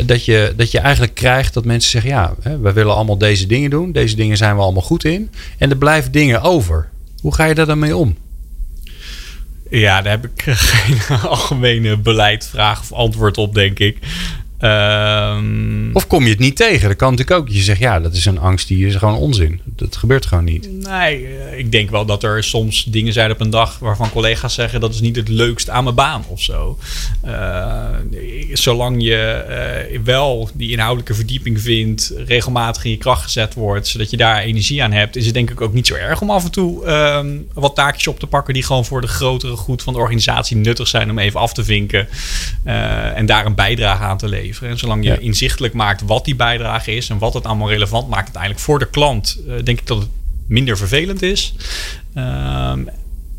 dat 0.07 0.25
je, 0.25 0.53
dat 0.57 0.71
je 0.71 0.79
eigenlijk 0.79 1.15
krijgt 1.15 1.55
dat 1.55 1.65
mensen 1.65 1.91
zeggen: 1.91 2.11
ja, 2.11 2.35
hè, 2.43 2.59
we 2.59 2.73
willen 2.73 2.95
allemaal 2.95 3.19
deze 3.19 3.47
dingen 3.47 3.71
doen. 3.71 3.93
Deze 3.93 4.17
dingen 4.17 4.37
zijn 4.37 4.57
we 4.57 4.62
allemaal 4.62 4.83
goed 4.83 5.05
in. 5.05 5.31
En 5.59 5.71
er 5.71 5.77
blijven 5.77 6.12
dingen 6.12 6.43
over. 6.43 6.88
Hoe 7.21 7.35
ga 7.35 7.45
je 7.45 7.55
daar 7.55 7.67
dan 7.67 7.79
mee 7.79 7.97
om? 7.97 8.17
Ja, 9.73 10.03
daar 10.03 10.13
heb 10.13 10.25
ik 10.25 10.43
geen 10.73 11.19
algemene 11.19 11.97
beleidsvraag 11.97 12.81
of 12.81 12.93
antwoord 12.93 13.39
op, 13.39 13.55
denk 13.55 13.79
ik. 13.79 13.99
Um, 14.64 15.90
of 15.92 16.07
kom 16.07 16.25
je 16.25 16.31
het 16.31 16.38
niet 16.38 16.57
tegen? 16.57 16.88
Dat 16.88 16.96
kan 16.96 17.11
natuurlijk 17.11 17.40
ook. 17.40 17.48
Je 17.48 17.62
zegt 17.62 17.81
ja, 17.81 18.01
dat 18.01 18.14
is 18.14 18.25
een 18.25 18.38
angst 18.38 18.68
die 18.68 18.87
is 18.87 18.94
gewoon 18.94 19.16
onzin. 19.16 19.61
Dat 19.64 19.96
gebeurt 19.96 20.27
gewoon 20.27 20.44
niet. 20.44 20.68
Nee, 20.72 21.27
eh, 21.27 21.59
ik 21.59 21.72
denk 21.72 21.90
wel 21.90 22.05
dat 22.05 22.22
er 22.22 22.44
soms 22.44 22.85
dingen 22.85 23.12
zijn 23.12 23.31
op 23.31 23.40
een 23.40 23.51
dag 23.51 23.79
waarvan 23.79 24.11
collega's 24.11 24.55
zeggen 24.55 24.81
dat 24.81 24.94
is 24.94 25.01
niet 25.01 25.16
het 25.16 25.29
leukst 25.29 25.70
aan 25.70 25.85
mijn 25.85 25.96
baan 25.96 26.25
of 26.29 26.40
zo. 26.40 26.79
Uh, 27.27 27.85
zolang 28.53 29.03
je 29.03 29.44
uh, 29.92 30.01
wel 30.05 30.48
die 30.55 30.70
inhoudelijke 30.70 31.14
verdieping 31.14 31.61
vindt, 31.61 32.12
regelmatig 32.27 32.85
in 32.85 32.90
je 32.90 32.96
kracht 32.96 33.22
gezet 33.22 33.55
wordt, 33.55 33.87
zodat 33.87 34.11
je 34.11 34.16
daar 34.16 34.42
energie 34.42 34.83
aan 34.83 34.92
hebt, 34.92 35.16
is 35.16 35.25
het 35.25 35.35
denk 35.35 35.51
ik 35.51 35.61
ook 35.61 35.72
niet 35.72 35.87
zo 35.87 35.94
erg 35.94 36.20
om 36.20 36.31
af 36.31 36.44
en 36.44 36.51
toe 36.51 36.87
um, 36.87 37.46
wat 37.53 37.75
taakjes 37.75 38.07
op 38.07 38.18
te 38.18 38.27
pakken 38.27 38.55
die 38.55 38.62
gewoon 38.62 38.85
voor 38.85 39.01
de 39.01 39.07
grotere 39.07 39.57
goed 39.57 39.83
van 39.83 39.92
de 39.92 39.98
organisatie 39.98 40.57
nuttig 40.57 40.88
zijn 40.88 41.11
om 41.11 41.18
even 41.18 41.40
af 41.40 41.53
te 41.53 41.64
vinken 41.64 42.09
en 43.14 43.27
daar 43.27 43.46
een 43.46 43.55
bijdrage 43.55 44.03
aan 44.03 44.18
te 44.18 44.29
leveren. 44.29 44.52
En 44.61 44.79
zolang 44.79 45.05
je 45.05 45.19
inzichtelijk 45.19 45.75
maakt 45.75 46.03
wat 46.03 46.25
die 46.25 46.37
bijdrage 46.37 46.95
is 46.95 47.09
en 47.09 47.19
wat 47.19 47.35
het 47.35 47.45
allemaal 47.45 47.71
relevant 47.71 48.09
maakt 48.09 48.25
uiteindelijk 48.25 48.62
voor 48.62 48.79
de 48.79 48.91
klant, 48.91 49.38
uh, 49.47 49.55
denk 49.65 49.81
ik 49.81 49.87
dat 49.87 49.99
het 49.99 50.09
minder 50.47 50.77
vervelend 50.77 51.23
is. 51.23 51.55
Uh, 52.15 52.73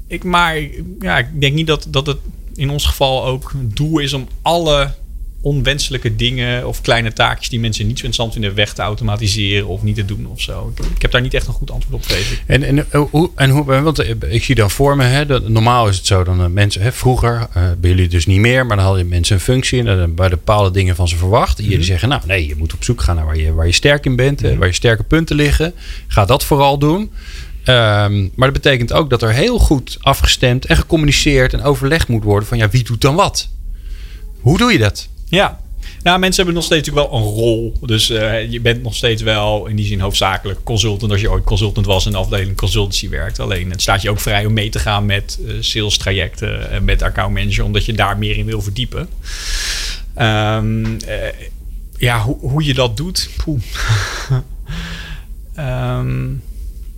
ik, 0.08 0.24
maar 0.24 0.58
ja, 1.00 1.18
ik 1.18 1.42
denk 1.42 1.54
niet 1.54 1.68
dat, 1.68 1.88
dat 1.90 2.08
het 2.08 2.18
in 2.56 2.70
ons 2.70 2.86
geval 2.86 3.26
ook 3.26 3.52
een 3.54 3.72
doel 3.74 4.00
is 4.00 4.14
om 4.14 4.28
alle 4.42 4.94
onwenselijke 5.44 6.16
dingen 6.16 6.68
of 6.68 6.82
kleine 6.82 7.14
taakjes 7.14 7.50
die 7.50 7.60
mensen 7.60 7.88
niet 7.88 8.00
zo 8.00 8.06
interessant 8.06 8.34
vinden 8.34 8.56
weg 8.56 8.74
te 8.74 8.82
automatiseren 8.82 9.68
of 9.68 9.84
niet 9.84 9.96
te 9.96 10.06
doen 10.06 10.28
of 10.28 10.42
zo. 10.42 10.74
Ik, 10.96 11.02
heb 11.02 11.12
daar 11.12 11.22
niet 11.22 11.34
echt 11.34 11.48
een 11.48 11.54
goed 11.54 11.72
antwoord 11.72 11.96
op 11.96 12.04
gegeven. 12.04 12.38
En, 12.46 12.64
en, 12.64 12.92
eh, 12.92 13.02
hoe, 13.10 13.32
en 13.36 13.50
hoe, 13.50 13.64
want 13.82 14.00
eh, 14.00 14.16
ik 14.30 14.44
zie 14.44 14.56
dan 14.56 14.72
voor 14.72 14.96
me, 14.96 15.04
hè, 15.04 15.26
dat, 15.26 15.48
normaal 15.48 15.88
is 15.88 15.98
het 15.98 16.06
zo 16.06 16.24
dan 16.24 16.54
mensen, 16.54 16.82
hè, 16.82 16.92
vroeger, 16.92 17.48
uh, 17.58 17.64
bij 17.78 17.90
jullie 17.90 18.08
dus 18.08 18.26
niet 18.26 18.40
meer, 18.40 18.66
maar 18.66 18.78
dan 18.78 18.86
hadden 18.86 19.08
mensen 19.08 19.36
een 19.36 19.42
functie 19.42 19.80
en 19.80 19.86
dan 19.86 20.16
bij 20.16 20.30
bepaalde 20.30 20.72
dingen 20.72 20.96
van 20.96 21.08
ze 21.08 21.18
verwacht. 21.18 21.58
Mm 21.58 21.64
Jullie 21.64 21.80
mhm. 21.80 21.88
zeggen, 21.88 22.10
nou 22.10 22.22
nee, 22.26 22.48
je 22.48 22.56
moet 22.56 22.74
op 22.74 22.84
zoek 22.84 23.02
gaan 23.02 23.16
naar 23.16 23.26
waar 23.26 23.38
je, 23.38 23.54
waar 23.54 23.66
je 23.66 23.72
sterk 23.72 24.06
in 24.06 24.16
bent, 24.16 24.42
mm 24.42 24.58
waar 24.58 24.68
je 24.68 24.74
sterke 24.74 25.04
punten 25.04 25.36
liggen. 25.36 25.74
Ga 26.08 26.26
dat 26.26 26.44
vooral 26.44 26.78
doen. 26.78 27.12
Um, 27.66 28.32
maar 28.36 28.52
dat 28.52 28.62
betekent 28.62 28.94
ook 28.94 29.10
dat 29.10 29.22
er 29.22 29.34
heel 29.34 29.60
goed 29.60 29.98
afgestemd 30.02 30.66
en 30.66 30.76
gecommuniceerd 30.76 31.54
en 31.54 31.62
overlegd 31.62 32.08
moet 32.08 32.24
worden 32.24 32.48
van 32.48 32.58
ja, 32.58 32.70
wie 32.70 32.84
doet 32.84 33.02
dan 33.02 33.16
wat? 33.16 33.50
Hoe 34.40 34.58
doe 34.58 34.72
je 34.72 34.78
dat? 34.78 35.08
Ja. 35.34 35.60
Nou, 36.04 36.20
mensen 36.20 36.44
hebben 36.44 36.54
nog 36.54 36.64
steeds 36.64 36.88
natuurlijk 36.88 37.12
wel 37.12 37.22
een 37.22 37.28
rol. 37.28 37.74
Dus 37.82 38.10
uh, 38.10 38.52
je 38.52 38.60
bent 38.60 38.84
nog 38.84 38.96
steeds 38.96 39.22
wel 39.22 39.66
in 39.66 39.76
die 39.76 39.86
zin 39.86 40.00
hoofdzakelijk 40.00 40.64
consultant 40.64 41.12
als 41.12 41.22
je 41.22 41.32
ooit 41.32 41.44
consultant 41.44 41.86
was 41.86 42.06
in 42.06 42.12
de 42.12 42.18
afdeling 42.18 42.58
consultancy 42.58 43.10
werkt. 43.10 43.40
Alleen 43.40 43.72
het 43.72 43.82
staat 43.82 44.02
je 44.02 44.10
ook 44.10 44.20
vrij 44.20 44.46
om 44.46 44.54
mee 44.54 44.70
te 44.70 44.80
gaan 44.80 45.06
met 45.06 45.40
uh, 45.42 45.54
sales 45.60 45.98
trajecten 45.98 46.70
en 46.70 46.84
met 46.84 47.02
account 47.02 47.34
manager, 47.34 47.64
omdat 47.64 47.86
je 47.86 47.94
daar 47.94 48.18
meer 48.18 48.38
in 48.38 48.46
wil 48.46 48.62
verdiepen. 48.62 49.10
Um, 50.22 50.86
uh, 50.86 50.98
ja, 51.98 52.24
hoe, 52.24 52.64
je 52.64 52.74
dat 52.74 52.98
doet. 52.98 53.30
um, 55.58 56.44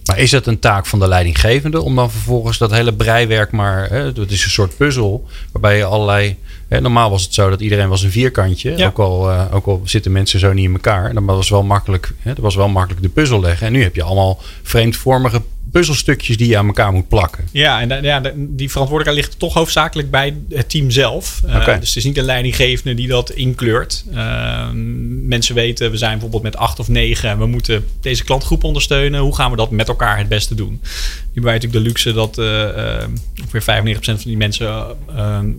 maar 0.06 0.20
is 0.20 0.32
het 0.32 0.48
een 0.48 0.60
taak 0.60 0.86
van 0.86 1.00
de 1.00 1.08
leidinggevende 1.08 1.82
om 1.82 1.96
dan 1.96 2.12
vervolgens 2.12 2.58
dat 2.58 2.72
hele 2.72 2.94
breiwerk 2.94 3.52
maar... 3.52 3.90
Hè, 3.90 4.14
dat 4.14 4.30
is 4.30 4.44
een 4.44 4.50
soort 4.50 4.78
puzzel 4.78 5.28
waarbij 5.52 5.78
je 5.78 5.84
allerlei... 5.84 6.38
Hè, 6.68 6.82
normaal 6.82 7.10
was 7.10 7.24
het 7.24 7.34
zo 7.34 7.50
dat 7.50 7.62
iedereen 7.62 7.90
was 7.90 8.04
een 8.04 8.12
vierkantje. 8.12 8.86
Ook, 8.86 9.00
al, 9.00 9.32
uh, 9.32 9.44
ook 9.52 9.66
al 9.66 9.82
zitten 9.84 10.12
mensen 10.12 10.40
zo 10.40 10.54
niet 10.54 10.66
in 10.66 10.74
elkaar. 10.74 11.14
Dan 11.14 11.26
was 11.26 11.50
wel 11.50 11.64
makkelijk, 11.64 12.14
hè, 12.20 12.34
dat 12.34 12.44
was 12.44 12.56
wel 12.56 12.68
makkelijk 12.68 13.02
de 13.02 13.10
puzzel 13.10 13.40
leggen. 13.40 13.68
En 13.68 13.74
nu 13.74 13.84
heb 13.84 13.96
je 13.96 14.04
allemaal 14.04 14.40
vreemdvormige 14.64 15.42
puzzelstukjes 15.76 16.38
die 16.38 16.48
je 16.48 16.58
aan 16.58 16.66
elkaar 16.66 16.92
moet 16.92 17.08
plakken. 17.08 17.48
Ja, 17.52 17.82
en 17.82 18.04
ja, 18.04 18.22
die 18.36 18.72
verantwoordelijkheid 18.72 19.26
ligt 19.26 19.40
toch 19.40 19.54
hoofdzakelijk 19.54 20.12
bij 20.12 20.38
het 20.50 20.70
team 20.70 20.92
zelf. 20.92 21.42
Uh, 21.46 21.66
dus 21.66 21.88
het 21.88 21.96
is 21.96 22.04
niet 22.04 22.18
een 22.18 22.24
leidinggevende 22.24 22.94
die 22.94 23.08
dat 23.08 23.30
inkleurt. 23.30 24.04
Uh, 24.14 24.70
mensen 25.22 25.56
weten, 25.56 25.92
we 25.92 25.98
zijn 25.98 26.12
bijvoorbeeld 26.12 26.44
met 26.44 26.58
acht 26.58 26.80
of 26.80 26.88
negen 26.88 27.30
en 27.30 27.38
we 27.38 27.46
moeten 27.46 27.86
deze 28.02 28.24
klantgroep 28.24 28.64
ondersteunen. 28.64 29.22
Hoe 29.22 29.36
gaan 29.36 29.52
we 29.52 29.58
dat 29.58 29.72
met 29.72 29.88
elkaar 29.88 30.18
het 30.18 30.30
beste 30.30 30.56
doen? 30.56 30.82
Hebben 31.36 31.54
wij 31.54 31.62
natuurlijk 31.62 31.84
de 31.84 31.90
luxe 31.90 32.14
dat 32.14 32.38
uh, 32.38 33.08
ongeveer 33.42 33.96
95% 33.96 34.00
van 34.02 34.18
die 34.24 34.38
mensen 34.38 34.86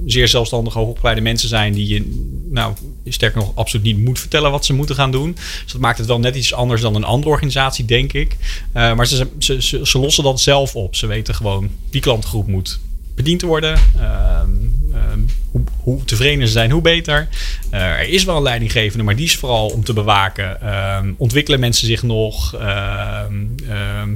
zeer 0.06 0.28
zelfstandig 0.28 0.74
hoogopgeleide 0.74 1.20
mensen 1.20 1.48
zijn 1.48 1.72
die 1.72 1.86
je, 1.86 2.20
nou, 2.50 2.74
sterker 3.06 3.38
nog, 3.38 3.52
absoluut 3.54 3.84
niet 3.84 3.98
moet 3.98 4.18
vertellen 4.18 4.50
wat 4.50 4.64
ze 4.64 4.72
moeten 4.72 4.94
gaan 4.94 5.10
doen. 5.10 5.32
Dus 5.62 5.72
dat 5.72 5.80
maakt 5.80 5.98
het 5.98 6.06
wel 6.06 6.20
net 6.20 6.36
iets 6.36 6.54
anders 6.54 6.80
dan 6.80 6.94
een 6.94 7.04
andere 7.04 7.30
organisatie, 7.30 7.84
denk 7.84 8.12
ik. 8.12 8.36
maar 8.72 9.06
ze, 9.06 9.26
ze, 9.38 9.62
ze, 9.62 9.86
ze 9.86 9.98
lossen 9.98 10.24
dat 10.24 10.40
zelf 10.40 10.76
op. 10.76 10.94
Ze 10.94 11.06
weten 11.06 11.34
gewoon, 11.34 11.70
die 11.90 12.00
klantgroep 12.00 12.46
moet 12.46 12.78
bediend 13.16 13.42
worden. 13.42 13.78
Ehm, 13.98 14.50
ehm, 14.94 15.18
hoe, 15.50 15.62
hoe, 15.76 16.04
tevreden 16.04 16.46
ze 16.46 16.52
zijn, 16.52 16.70
hoe 16.70 16.82
beter. 16.82 17.28
Uh, 17.72 17.80
er 17.80 18.08
is 18.08 18.24
wel 18.24 18.36
een 18.36 18.42
leidinggevende, 18.42 19.04
maar 19.04 19.16
die 19.16 19.24
is 19.24 19.36
vooral 19.36 19.68
om 19.68 19.84
te 19.84 19.92
bewaken. 19.92 20.60
Ehm, 20.60 21.12
ontwikkelen 21.16 21.60
mensen 21.60 21.86
zich 21.86 22.02
nog? 22.02 22.54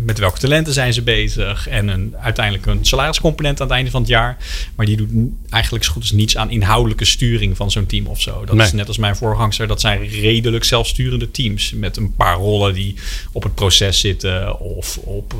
met 0.04 0.18
welke 0.18 0.38
talenten 0.38 0.72
zijn 0.72 0.92
ze 0.92 1.02
bezig? 1.02 1.68
En 1.68 1.88
een, 1.88 2.14
uiteindelijk 2.20 2.66
een 2.66 2.84
salariscomponent 2.84 3.60
aan 3.60 3.66
het 3.66 3.76
einde 3.76 3.90
van 3.90 4.00
het 4.00 4.10
jaar. 4.10 4.36
Maar 4.74 4.86
die 4.86 4.96
doet 4.96 5.10
eigenlijk 5.50 5.84
zo 5.84 5.92
goed 5.92 6.02
als 6.02 6.12
niets 6.12 6.36
aan 6.36 6.50
inhoudelijke 6.50 7.04
sturing 7.04 7.56
van 7.56 7.70
zo'n 7.70 7.86
team 7.86 8.06
of 8.06 8.20
zo. 8.20 8.44
Dat 8.44 8.56
is 8.56 8.72
net 8.72 8.88
als 8.88 8.98
mijn 8.98 9.16
voorgangster. 9.16 9.66
Dat 9.66 9.80
zijn 9.80 10.08
redelijk 10.08 10.64
zelfsturende 10.64 11.30
teams. 11.30 11.72
Met 11.72 11.96
een 11.96 12.14
paar 12.14 12.36
rollen 12.36 12.74
die 12.74 12.94
op 13.32 13.42
het 13.42 13.54
proces 13.54 14.00
zitten 14.00 14.60
of 14.60 14.98
op 14.98 15.34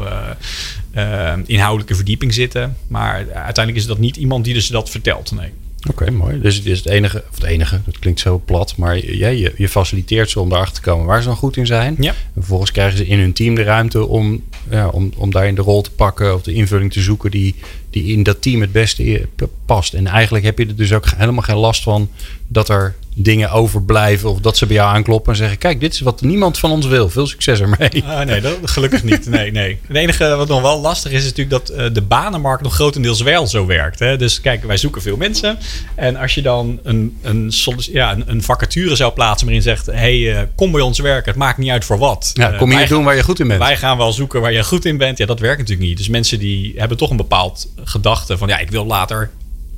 uh, 0.96 1.32
inhoudelijke 1.46 1.94
verdieping 1.94 2.34
zitten. 2.34 2.76
Maar 2.86 3.14
uiteindelijk 3.16 3.76
is 3.76 3.86
dat 3.86 3.98
niet 3.98 4.16
iemand 4.16 4.44
die 4.44 4.54
dus 4.54 4.66
dat 4.66 4.90
vertelt. 4.90 5.32
Nee. 5.32 5.50
Oké, 5.88 6.10
mooi. 6.10 6.40
Dus 6.40 6.56
het 6.56 6.66
is 6.66 6.78
het 6.78 6.88
enige, 6.88 7.24
of 7.30 7.34
het 7.34 7.44
enige, 7.44 7.80
dat 7.84 7.98
klinkt 7.98 8.20
zo 8.20 8.42
plat, 8.44 8.76
maar 8.76 8.98
jij, 8.98 9.36
je, 9.38 9.52
je 9.56 9.68
faciliteert 9.68 10.30
ze 10.30 10.40
om 10.40 10.52
erachter 10.52 10.74
te 10.74 10.80
komen 10.80 11.06
waar 11.06 11.20
ze 11.22 11.28
dan 11.28 11.36
goed 11.36 11.56
in 11.56 11.66
zijn. 11.66 11.96
Ja. 11.98 12.10
En 12.10 12.16
vervolgens 12.34 12.72
krijgen 12.72 12.98
ze 12.98 13.06
in 13.06 13.18
hun 13.18 13.32
team 13.32 13.54
de 13.54 13.62
ruimte 13.62 14.06
om, 14.06 14.42
ja, 14.70 14.88
om, 14.88 15.12
om 15.16 15.30
daarin 15.30 15.54
de 15.54 15.62
rol 15.62 15.82
te 15.82 15.90
pakken 15.90 16.34
of 16.34 16.42
de 16.42 16.52
invulling 16.52 16.92
te 16.92 17.00
zoeken 17.00 17.30
die, 17.30 17.54
die 17.90 18.04
in 18.04 18.22
dat 18.22 18.42
team 18.42 18.60
het 18.60 18.72
beste 18.72 19.28
past. 19.66 19.94
En 19.94 20.06
eigenlijk 20.06 20.44
heb 20.44 20.58
je 20.58 20.66
er 20.66 20.76
dus 20.76 20.92
ook 20.92 21.06
helemaal 21.16 21.42
geen 21.42 21.56
last 21.56 21.82
van 21.82 22.08
dat 22.46 22.68
er 22.68 22.94
dingen 23.14 23.50
overblijven. 23.50 24.30
Of 24.30 24.40
dat 24.40 24.56
ze 24.56 24.66
bij 24.66 24.76
jou 24.76 24.94
aankloppen 24.94 25.32
en 25.32 25.38
zeggen: 25.38 25.58
Kijk, 25.58 25.80
dit 25.80 25.92
is 25.92 26.00
wat 26.00 26.20
niemand 26.20 26.58
van 26.58 26.70
ons 26.70 26.86
wil. 26.86 27.08
Veel 27.08 27.26
succes 27.26 27.60
ermee. 27.60 27.88
Uh, 27.92 28.20
nee, 28.20 28.40
dat, 28.40 28.56
gelukkig 28.62 29.02
niet. 29.02 29.28
Nee, 29.28 29.50
nee. 29.52 29.78
Het 29.86 29.96
enige 29.96 30.36
wat 30.36 30.48
nog 30.48 30.62
wel 30.62 30.80
lastig 30.80 31.12
is, 31.12 31.18
is 31.18 31.34
natuurlijk 31.34 31.66
dat 31.66 31.78
uh, 31.78 31.86
de 31.92 32.02
banenmarkt 32.02 32.62
nog 32.62 32.74
grotendeels 32.74 33.20
wel 33.20 33.46
zo 33.46 33.66
werkt. 33.66 33.98
Hè? 33.98 34.16
Dus 34.16 34.40
kijk, 34.40 34.64
wij 34.64 34.76
zoeken 34.76 35.02
veel 35.02 35.16
mensen. 35.16 35.58
En 35.94 36.16
als 36.16 36.34
je 36.34 36.42
dan 36.42 36.80
een, 36.82 37.18
een, 37.22 37.52
ja, 37.92 38.12
een, 38.12 38.24
een 38.26 38.42
vacature 38.42 38.96
zou 38.96 39.12
plaatsen 39.12 39.46
waarin 39.46 39.64
zegt: 39.64 39.86
hey, 39.86 40.16
uh, 40.16 40.40
kom 40.54 40.72
bij 40.72 40.80
ons 40.80 40.98
werken. 40.98 41.30
Het 41.30 41.40
maakt 41.40 41.58
niet 41.58 41.70
uit 41.70 41.84
voor 41.84 41.98
wat. 41.98 42.30
Ja, 42.34 42.50
kom 42.50 42.76
hier 42.76 42.88
doen 42.88 43.04
waar 43.04 43.16
je 43.16 43.22
goed 43.22 43.40
in 43.40 43.48
bent. 43.48 43.60
Wij 43.60 43.76
gaan 43.76 43.96
wel 43.96 44.12
zoeken 44.12 44.40
waar 44.40 44.52
je 44.52 44.64
goed 44.64 44.84
in 44.84 44.96
bent. 44.96 45.18
Ja, 45.18 45.26
dat 45.26 45.40
werkt 45.40 45.58
natuurlijk 45.58 45.88
niet. 45.88 45.96
Dus 45.96 46.08
mensen 46.08 46.38
die 46.38 46.72
hebben 46.76 46.96
toch 46.96 47.10
een 47.10 47.16
bepaald 47.16 47.68
gedachte 47.84 48.38
van: 48.38 48.48
ja, 48.48 48.58
ik 48.58 48.70
wil 48.70 48.86
later 48.86 49.30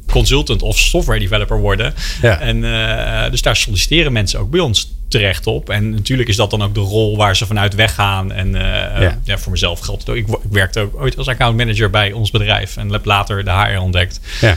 consultant 0.06 0.62
of 0.62 0.78
software 0.78 1.20
developer 1.20 1.58
worden. 1.58 1.94
Ja. 2.22 2.38
En 2.38 2.56
uh, 2.56 3.30
dus 3.30 3.42
daar 3.42 3.56
solliciteren 3.56 4.12
mensen 4.12 4.40
ook 4.40 4.50
bij 4.50 4.60
ons 4.60 4.94
terecht 5.12 5.46
op. 5.46 5.70
En 5.70 5.90
natuurlijk 5.90 6.28
is 6.28 6.36
dat 6.36 6.50
dan 6.50 6.62
ook 6.62 6.74
de 6.74 6.80
rol 6.80 7.16
waar 7.16 7.36
ze 7.36 7.46
vanuit 7.46 7.74
weggaan. 7.74 8.32
En 8.32 8.48
uh, 8.48 8.60
ja. 9.00 9.18
ja. 9.24 9.38
voor 9.38 9.52
mezelf 9.52 9.80
geldt 9.80 10.00
het 10.00 10.10
ook. 10.10 10.16
Ik, 10.16 10.28
ik, 10.28 10.50
werkte 10.50 10.80
ook 10.80 11.00
ooit 11.00 11.18
als 11.18 11.28
accountmanager 11.28 11.90
bij 11.90 12.12
ons 12.12 12.30
bedrijf 12.30 12.76
en 12.76 12.92
heb 12.92 13.04
later 13.04 13.44
de 13.44 13.50
HR 13.50 13.78
ontdekt. 13.78 14.20
Ja. 14.40 14.56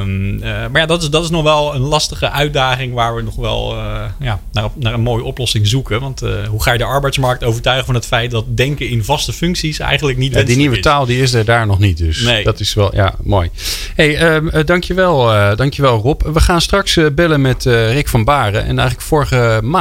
Um, 0.00 0.38
maar 0.38 0.80
ja, 0.80 0.86
dat 0.86 1.02
is, 1.02 1.10
dat 1.10 1.24
is 1.24 1.30
nog 1.30 1.42
wel 1.42 1.74
een 1.74 1.80
lastige 1.80 2.30
uitdaging 2.30 2.94
waar 2.94 3.14
we 3.14 3.22
nog 3.22 3.36
wel 3.36 3.76
ja, 4.20 4.40
naar, 4.52 4.68
naar 4.74 4.92
een 4.92 5.00
mooie 5.00 5.24
oplossing 5.24 5.66
zoeken. 5.66 6.00
Want 6.00 6.20
hoe 6.48 6.62
ga 6.62 6.72
je 6.72 6.78
de 6.78 6.84
arbeidsmarkt 6.84 7.44
overtuigen 7.44 7.86
van 7.86 7.94
het 7.94 8.06
feit 8.06 8.30
dat 8.30 8.44
denken 8.56 8.88
in 8.88 9.04
vaste 9.04 9.32
functies 9.32 9.78
eigenlijk 9.78 10.18
niet 10.18 10.34
ja, 10.34 10.42
Die 10.42 10.56
nieuwe 10.56 10.80
taal 10.80 11.06
die 11.06 11.22
is 11.22 11.34
er 11.34 11.44
daar 11.44 11.66
nog 11.66 11.78
niet. 11.78 11.98
Dus 11.98 12.20
nee. 12.20 12.44
dat 12.44 12.60
is 12.60 12.74
wel 12.74 12.94
ja, 12.94 13.14
mooi. 13.22 13.50
Hey, 13.94 14.34
um, 14.34 14.50
dankjewel, 14.64 15.34
uh, 15.34 15.56
dankjewel 15.56 16.00
Rob. 16.00 16.22
We 16.22 16.40
gaan 16.40 16.60
straks 16.60 16.96
uh, 16.96 17.06
bellen 17.12 17.40
met 17.40 17.64
uh, 17.64 17.92
Rick 17.92 18.08
van 18.08 18.24
Baren. 18.24 18.64
En 18.64 18.78
eigenlijk 18.78 19.00
vorige 19.00 19.60
maand, 19.62 19.73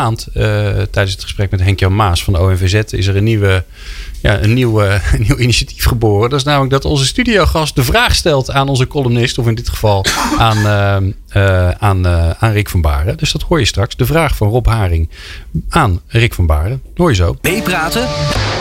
tijdens 0.91 1.12
het 1.12 1.23
gesprek 1.23 1.51
met 1.51 1.60
Henk-Jan 1.60 1.95
Maas 1.95 2.23
van 2.23 2.34
de 2.34 2.39
ONVZ, 2.39 2.93
is 2.93 3.08
er 3.08 3.15
een, 3.15 3.23
nieuwe, 3.23 3.63
ja, 4.21 4.41
een, 4.41 4.53
nieuw, 4.53 4.82
een 5.13 5.21
nieuw 5.27 5.38
initiatief 5.38 5.86
geboren. 5.86 6.29
Dat 6.29 6.39
is 6.39 6.45
namelijk 6.45 6.71
dat 6.71 6.86
onze 6.86 7.06
studiogast 7.06 7.75
de 7.75 7.84
vraag 7.84 8.15
stelt 8.15 8.51
aan 8.51 8.69
onze 8.69 8.88
columnist, 8.88 9.38
of 9.38 9.47
in 9.47 9.56
dit 9.56 9.69
geval 9.69 10.06
aan, 10.38 10.67
aan, 11.79 12.08
aan 12.39 12.51
Rick 12.51 12.69
van 12.69 12.82
Baren. 12.82 13.17
Dus 13.17 13.32
dat 13.32 13.41
hoor 13.41 13.60
je 13.60 13.65
straks. 13.65 13.95
De 13.95 14.06
vraag 14.06 14.36
van 14.36 14.47
Rob 14.49 14.67
Haring 14.67 15.10
aan 15.69 16.01
Rick 16.08 16.34
van 16.34 16.45
Baren. 16.45 16.82
Hoor 16.95 17.10
je 17.10 17.15
zo. 17.15 17.36
Meepraten 17.41 18.08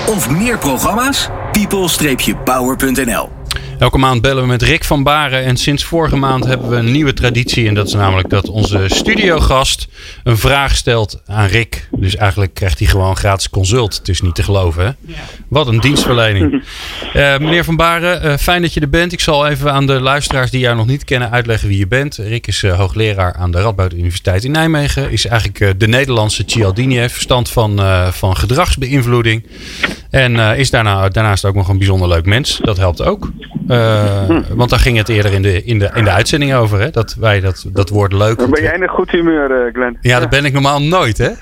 of 0.06 0.30
meer 0.30 0.58
programma's? 0.58 1.28
people-power.nl 1.52 3.41
Elke 3.82 3.98
maand 3.98 4.22
bellen 4.22 4.42
we 4.42 4.48
met 4.48 4.62
Rick 4.62 4.84
van 4.84 5.02
Baren. 5.02 5.44
En 5.44 5.56
sinds 5.56 5.84
vorige 5.84 6.16
maand 6.16 6.44
hebben 6.44 6.68
we 6.68 6.76
een 6.76 6.92
nieuwe 6.92 7.12
traditie. 7.12 7.68
En 7.68 7.74
dat 7.74 7.86
is 7.86 7.92
namelijk 7.92 8.28
dat 8.28 8.48
onze 8.48 8.84
studiogast 8.86 9.88
een 10.24 10.38
vraag 10.38 10.76
stelt 10.76 11.22
aan 11.26 11.46
Rick. 11.46 11.88
Dus 11.90 12.16
eigenlijk 12.16 12.54
krijgt 12.54 12.78
hij 12.78 12.88
gewoon 12.88 13.16
gratis 13.16 13.50
consult. 13.50 13.96
Het 13.96 14.08
is 14.08 14.20
niet 14.20 14.34
te 14.34 14.42
geloven, 14.42 14.84
hè? 14.84 15.14
Wat 15.48 15.66
een 15.66 15.80
dienstverlening. 15.80 16.64
Uh, 17.14 17.38
meneer 17.44 17.64
van 17.64 17.76
Baren, 17.76 18.26
uh, 18.26 18.36
fijn 18.36 18.62
dat 18.62 18.74
je 18.74 18.80
er 18.80 18.88
bent. 18.88 19.12
Ik 19.12 19.20
zal 19.20 19.46
even 19.46 19.72
aan 19.72 19.86
de 19.86 20.00
luisteraars 20.00 20.50
die 20.50 20.60
jou 20.60 20.76
nog 20.76 20.86
niet 20.86 21.04
kennen 21.04 21.30
uitleggen 21.30 21.68
wie 21.68 21.78
je 21.78 21.86
bent. 21.86 22.16
Rick 22.16 22.46
is 22.46 22.62
uh, 22.62 22.78
hoogleraar 22.78 23.34
aan 23.34 23.50
de 23.50 23.60
Radboud 23.60 23.92
Universiteit 23.92 24.44
in 24.44 24.50
Nijmegen. 24.50 25.10
Is 25.10 25.26
eigenlijk 25.26 25.80
de 25.80 25.88
Nederlandse 25.88 26.42
Cialdini. 26.46 26.96
Heeft 26.96 27.12
verstand 27.12 27.50
van, 27.50 27.80
van 28.12 28.36
gedragsbeïnvloeding. 28.36 29.46
En 30.10 30.36
is 30.36 30.70
daarna, 30.70 31.08
daarnaast 31.08 31.44
ook 31.44 31.54
nog 31.54 31.68
een 31.68 31.78
bijzonder 31.78 32.08
leuk 32.08 32.26
mens. 32.26 32.60
Dat 32.62 32.76
helpt 32.76 33.02
ook. 33.02 33.30
Uh, 33.72 34.40
want 34.54 34.70
daar 34.70 34.78
ging 34.78 34.96
het 34.96 35.08
eerder 35.08 35.32
in 35.32 35.42
de, 35.42 35.64
in 35.64 35.78
de, 35.78 35.90
in 35.94 36.04
de 36.04 36.10
uitzending 36.10 36.54
over, 36.54 36.80
hè? 36.80 36.90
Dat 36.90 37.14
wij 37.14 37.40
dat, 37.40 37.64
dat 37.68 37.88
woord 37.88 38.12
leuk. 38.12 38.38
Dan 38.38 38.50
ben 38.50 38.62
jij 38.62 38.74
in 38.74 38.82
een 38.82 38.88
goed 38.88 39.10
humeur, 39.10 39.50
uh, 39.50 39.72
Glenn. 39.72 39.98
Ja, 40.00 40.10
ja, 40.10 40.20
dat 40.20 40.30
ben 40.30 40.44
ik 40.44 40.52
normaal 40.52 40.82
nooit, 40.82 41.18
hè? 41.18 41.30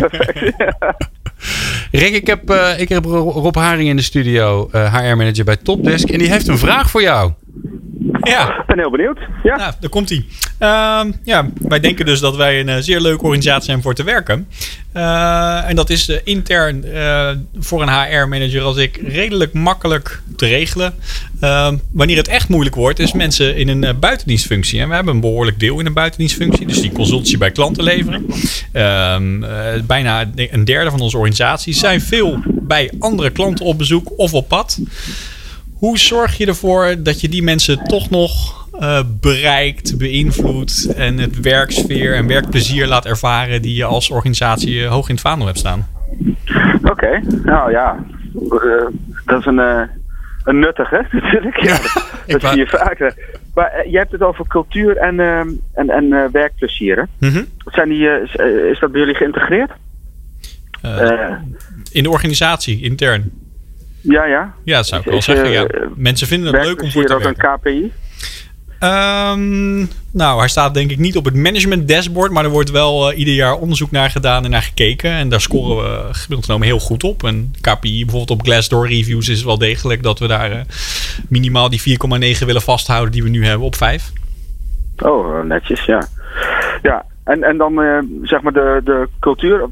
Perfect. 0.00 0.54
Ja. 0.58 0.96
Rick, 1.90 2.14
ik 2.14 2.26
heb, 2.26 2.50
uh, 2.50 2.80
ik 2.80 2.88
heb 2.88 3.04
Rob 3.04 3.56
Haring 3.56 3.88
in 3.88 3.96
de 3.96 4.02
studio, 4.02 4.68
HR-manager 4.72 5.44
bij 5.44 5.56
Topdesk. 5.56 6.08
En 6.08 6.18
die 6.18 6.30
heeft 6.30 6.48
een 6.48 6.58
vraag 6.58 6.90
voor 6.90 7.02
jou. 7.02 7.32
Ja. 8.22 8.58
Ik 8.58 8.66
ben 8.66 8.78
heel 8.78 8.90
benieuwd. 8.90 9.18
Ja, 9.42 9.56
nou, 9.56 9.72
daar 9.80 9.90
komt 9.90 10.08
hij. 10.08 10.24
Uh, 10.60 11.12
ja, 11.22 11.48
wij 11.58 11.80
denken 11.80 12.06
dus 12.06 12.20
dat 12.20 12.36
wij 12.36 12.60
een 12.60 12.68
uh, 12.68 12.76
zeer 12.78 13.00
leuke 13.00 13.22
organisatie 13.22 13.64
zijn 13.64 13.82
voor 13.82 13.94
te 13.94 14.04
werken. 14.04 14.48
Uh, 14.96 15.68
en 15.68 15.76
dat 15.76 15.90
is 15.90 16.08
uh, 16.08 16.16
intern 16.24 16.84
voor 17.58 17.82
een 17.82 17.88
HR-manager 17.88 18.62
als 18.62 18.76
ik 18.76 19.00
redelijk 19.06 19.52
makkelijk 19.52 20.22
te 20.36 20.46
regelen. 20.46 20.94
Ehm, 21.40 21.76
wanneer 21.92 22.16
het 22.16 22.28
echt 22.28 22.48
moeilijk 22.48 22.74
wordt, 22.74 22.98
is 22.98 23.12
mensen 23.12 23.56
in 23.56 23.68
een 23.68 23.98
buitendienstfunctie. 23.98 24.80
En 24.80 24.88
we 24.88 24.94
hebben 24.94 25.14
een 25.14 25.20
behoorlijk 25.20 25.60
deel 25.60 25.80
in 25.80 25.86
een 25.86 25.92
buitendienstfunctie. 25.92 26.66
Dus 26.66 26.80
die 26.80 26.92
consultancy 26.92 27.38
bij 27.38 27.50
klanten 27.50 27.84
leveren. 27.84 28.26
Ehm, 28.72 29.40
bijna 29.86 30.30
een 30.34 30.64
derde 30.64 30.90
van 30.90 31.00
onze 31.00 31.16
organisaties 31.16 31.78
zijn 31.78 32.00
veel 32.00 32.42
bij 32.46 32.92
andere 32.98 33.30
klanten 33.30 33.64
op 33.64 33.78
bezoek 33.78 34.12
of 34.16 34.34
op 34.34 34.48
pad. 34.48 34.78
Hoe 35.84 35.98
zorg 35.98 36.36
je 36.36 36.46
ervoor 36.46 36.94
dat 36.98 37.20
je 37.20 37.28
die 37.28 37.42
mensen 37.42 37.84
toch 37.84 38.10
nog 38.10 38.32
uh, 38.80 39.00
bereikt, 39.20 39.98
beïnvloedt 39.98 40.94
en 40.94 41.18
het 41.18 41.40
werksfeer 41.40 42.14
en 42.14 42.26
werkplezier 42.26 42.86
laat 42.86 43.06
ervaren 43.06 43.62
die 43.62 43.76
je 43.76 43.84
als 43.84 44.10
organisatie 44.10 44.86
hoog 44.86 45.08
in 45.08 45.14
het 45.14 45.24
vaandel 45.24 45.46
hebt 45.46 45.58
staan? 45.58 45.86
Oké, 46.76 46.90
okay. 46.90 47.22
nou 47.42 47.70
ja, 47.70 48.04
uh, 48.34 48.86
dat 49.24 49.38
is 49.38 49.46
een, 49.46 49.58
uh, 49.58 49.80
een 50.44 50.58
nuttige 50.58 51.06
natuurlijk. 51.12 51.56
Ja, 51.56 51.78
dat, 52.26 52.40
dat 52.40 52.50
zie 52.50 52.58
je 52.58 52.66
vaak. 52.66 53.14
Maar 53.54 53.88
je 53.88 53.98
hebt 53.98 54.12
het 54.12 54.22
over 54.22 54.46
cultuur 54.46 54.96
en, 54.96 55.20
en, 55.74 55.90
en 55.90 56.30
werkplezier. 56.32 57.08
Mm 57.18 57.30
-hmm. 57.30 57.46
Zijn 57.64 57.88
die, 57.88 58.08
is 58.70 58.78
dat 58.78 58.90
bij 58.90 59.00
jullie 59.00 59.14
geïntegreerd? 59.14 59.70
in 61.92 62.02
de 62.02 62.10
organisatie, 62.10 62.82
intern. 62.82 63.43
Ja, 64.04 64.24
ja. 64.24 64.54
Ja, 64.64 64.76
dat 64.76 64.86
zou 64.86 65.00
ik 65.00 65.10
wel 65.10 65.22
zeggen. 65.22 65.50
Ja. 65.50 65.66
Mensen 65.96 66.26
vinden 66.26 66.54
het 66.54 66.64
leuk 66.64 66.82
om 66.82 66.90
voor 66.90 67.02
te 67.04 67.12
dat 67.12 67.22
werken. 67.22 67.50
een 67.50 67.58
KPI? 67.58 67.92
Um, 68.80 69.88
nou, 70.10 70.38
hij 70.38 70.48
staat 70.48 70.74
denk 70.74 70.90
ik 70.90 70.98
niet 70.98 71.16
op 71.16 71.24
het 71.24 71.34
management 71.34 71.88
dashboard, 71.88 72.30
maar 72.30 72.44
er 72.44 72.50
wordt 72.50 72.70
wel 72.70 73.12
uh, 73.12 73.18
ieder 73.18 73.34
jaar 73.34 73.54
onderzoek 73.54 73.90
naar 73.90 74.10
gedaan 74.10 74.44
en 74.44 74.50
naar 74.50 74.62
gekeken. 74.62 75.10
En 75.10 75.28
daar 75.28 75.40
scoren 75.40 75.76
we 75.76 76.08
gemiddeld 76.12 76.44
genomen 76.44 76.66
heel 76.66 76.78
goed 76.78 77.04
op. 77.04 77.24
En 77.24 77.54
KPI 77.60 78.04
bijvoorbeeld 78.04 78.40
op 78.40 78.46
Glassdoor 78.46 78.88
reviews 78.88 79.28
is 79.28 79.44
wel 79.44 79.58
degelijk 79.58 80.02
dat 80.02 80.18
we 80.18 80.26
daar 80.26 80.50
uh, 80.50 80.58
minimaal 81.28 81.70
die 81.70 81.98
4,9 82.40 82.46
willen 82.46 82.62
vasthouden 82.62 83.12
die 83.12 83.22
we 83.22 83.28
nu 83.28 83.46
hebben 83.46 83.66
op 83.66 83.74
5. 83.74 84.12
Oh, 84.98 85.44
netjes, 85.44 85.84
ja. 85.84 86.06
Ja, 86.82 87.04
en, 87.24 87.42
en 87.42 87.56
dan 87.56 87.82
uh, 87.82 87.98
zeg 88.22 88.42
maar 88.42 88.52
de, 88.52 88.80
de 88.84 89.08
cultuur, 89.20 89.68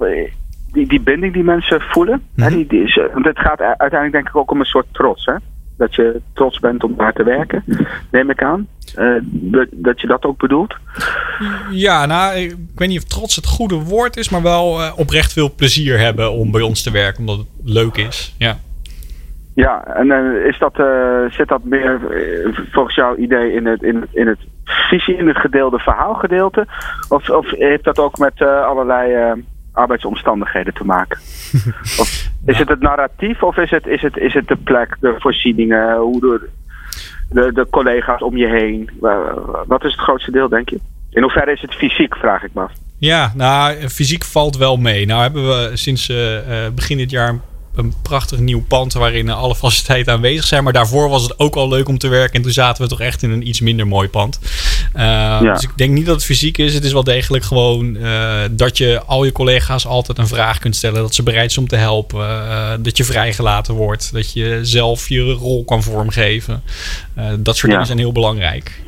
die, 0.72 0.86
die 0.86 1.00
binding 1.00 1.32
die 1.32 1.44
mensen 1.44 1.80
voelen. 1.80 2.22
Mhm. 2.34 2.48
Hè, 2.48 2.56
die, 2.56 2.66
die 2.66 2.82
is, 2.82 3.00
want 3.12 3.24
het 3.24 3.38
gaat 3.38 3.60
uiteindelijk 3.60 4.12
denk 4.12 4.28
ik 4.28 4.36
ook 4.36 4.50
om 4.50 4.60
een 4.60 4.64
soort 4.64 4.86
trots. 4.92 5.24
Hè? 5.24 5.34
Dat 5.76 5.94
je 5.94 6.20
trots 6.32 6.58
bent 6.58 6.84
om 6.84 6.94
daar 6.96 7.12
te 7.12 7.24
werken, 7.24 7.64
neem 8.10 8.30
ik 8.30 8.42
aan. 8.42 8.66
Uh, 8.98 9.18
dat, 9.22 9.66
dat 9.70 10.00
je 10.00 10.06
dat 10.06 10.24
ook 10.24 10.38
bedoelt. 10.38 10.74
Ja, 11.70 12.06
nou, 12.06 12.36
ik 12.36 12.56
weet 12.74 12.88
niet 12.88 13.02
of 13.02 13.04
trots 13.04 13.36
het 13.36 13.46
goede 13.46 13.74
woord 13.74 14.16
is, 14.16 14.28
maar 14.28 14.42
wel 14.42 14.80
uh, 14.80 14.92
oprecht 14.96 15.32
veel 15.32 15.54
plezier 15.54 15.98
hebben 15.98 16.32
om 16.32 16.50
bij 16.50 16.60
ons 16.60 16.82
te 16.82 16.90
werken, 16.90 17.20
omdat 17.20 17.36
het 17.36 17.46
leuk 17.64 17.96
is. 17.96 18.34
Ja. 18.38 18.56
Ja, 19.54 19.84
en 19.84 20.06
uh, 20.06 20.46
is 20.46 20.58
dat, 20.58 20.82
zit 21.30 21.48
dat 21.48 21.64
meer 21.64 22.00
volgens 22.72 22.94
jouw 22.94 23.16
idee 23.16 23.52
in 23.52 23.66
het, 23.66 23.82
in 23.82 23.96
het, 23.96 24.08
in 24.12 24.26
het 24.26 24.38
visie, 24.64 25.16
in 25.16 25.28
het 25.28 25.36
gedeelde 25.36 25.78
verhaalgedeelte? 25.78 26.66
Of, 27.08 27.30
of 27.30 27.50
heeft 27.50 27.84
dat 27.84 27.98
ook 27.98 28.18
met 28.18 28.42
allerlei 28.42 29.34
arbeidsomstandigheden 29.72 30.74
te 30.74 30.84
maken? 30.84 31.18
of 32.02 32.30
is 32.46 32.58
het 32.58 32.68
het 32.68 32.80
narratief 32.80 33.42
of 33.42 33.56
is 33.56 33.70
het, 33.70 33.86
is 33.86 34.02
het, 34.02 34.16
is 34.16 34.34
het 34.34 34.48
de 34.48 34.56
plek, 34.56 34.96
de 35.00 35.14
voorzieningen, 35.18 35.96
hoe 35.96 36.20
de, 36.20 36.48
de, 37.30 37.52
de 37.52 37.66
collega's 37.70 38.22
om 38.22 38.36
je 38.36 38.48
heen? 38.48 38.90
Wat 39.66 39.84
is 39.84 39.92
het 39.92 40.00
grootste 40.00 40.30
deel, 40.30 40.48
denk 40.48 40.68
je? 40.68 40.80
In 41.10 41.22
hoeverre 41.22 41.52
is 41.52 41.60
het 41.60 41.74
fysiek, 41.74 42.16
vraag 42.16 42.42
ik 42.42 42.54
me 42.54 42.60
af. 42.60 42.72
Ja, 42.98 43.32
nou, 43.34 43.88
fysiek 43.88 44.24
valt 44.24 44.56
wel 44.56 44.76
mee. 44.76 45.06
Nou 45.06 45.22
hebben 45.22 45.42
we 45.42 45.70
sinds 45.76 46.08
uh, 46.08 46.16
begin 46.74 46.96
dit 46.96 47.10
jaar 47.10 47.28
een 47.28 47.40
prachtig 48.02 48.38
nieuw 48.38 48.64
pand 48.68 48.92
waarin 48.92 49.30
alle 49.30 49.54
faciliteiten 49.54 50.12
aanwezig 50.12 50.44
zijn. 50.44 50.64
Maar 50.64 50.72
daarvoor 50.72 51.08
was 51.08 51.22
het 51.22 51.38
ook 51.38 51.54
al 51.54 51.68
leuk 51.68 51.88
om 51.88 51.98
te 51.98 52.08
werken. 52.08 52.34
En 52.34 52.42
toen 52.42 52.50
zaten 52.50 52.82
we 52.82 52.88
toch 52.88 53.00
echt 53.00 53.22
in 53.22 53.30
een 53.30 53.48
iets 53.48 53.60
minder 53.60 53.86
mooi 53.86 54.08
pand. 54.08 54.40
Uh, 54.96 55.02
ja. 55.02 55.52
Dus 55.52 55.62
ik 55.62 55.76
denk 55.76 55.90
niet 55.90 56.06
dat 56.06 56.14
het 56.14 56.24
fysiek 56.24 56.58
is. 56.58 56.74
Het 56.74 56.84
is 56.84 56.92
wel 56.92 57.04
degelijk 57.04 57.44
gewoon 57.44 57.96
uh, 57.96 58.40
dat 58.50 58.78
je 58.78 59.02
al 59.06 59.24
je 59.24 59.32
collega's 59.32 59.86
altijd 59.86 60.18
een 60.18 60.26
vraag 60.26 60.58
kunt 60.58 60.76
stellen. 60.76 61.00
Dat 61.00 61.14
ze 61.14 61.22
bereid 61.22 61.52
zijn 61.52 61.64
om 61.64 61.70
te 61.70 61.76
helpen. 61.76 62.20
Uh, 62.20 62.72
dat 62.80 62.96
je 62.96 63.04
vrijgelaten 63.04 63.74
wordt. 63.74 64.12
Dat 64.12 64.32
je 64.32 64.58
zelf 64.62 65.08
je 65.08 65.32
rol 65.32 65.64
kan 65.64 65.82
vormgeven. 65.82 66.62
dat 67.38 67.56
soort 67.56 67.60
ja. 67.60 67.68
dingen 67.68 67.86
zijn 67.86 67.98
heel 67.98 68.12
belangrijk. 68.12 68.82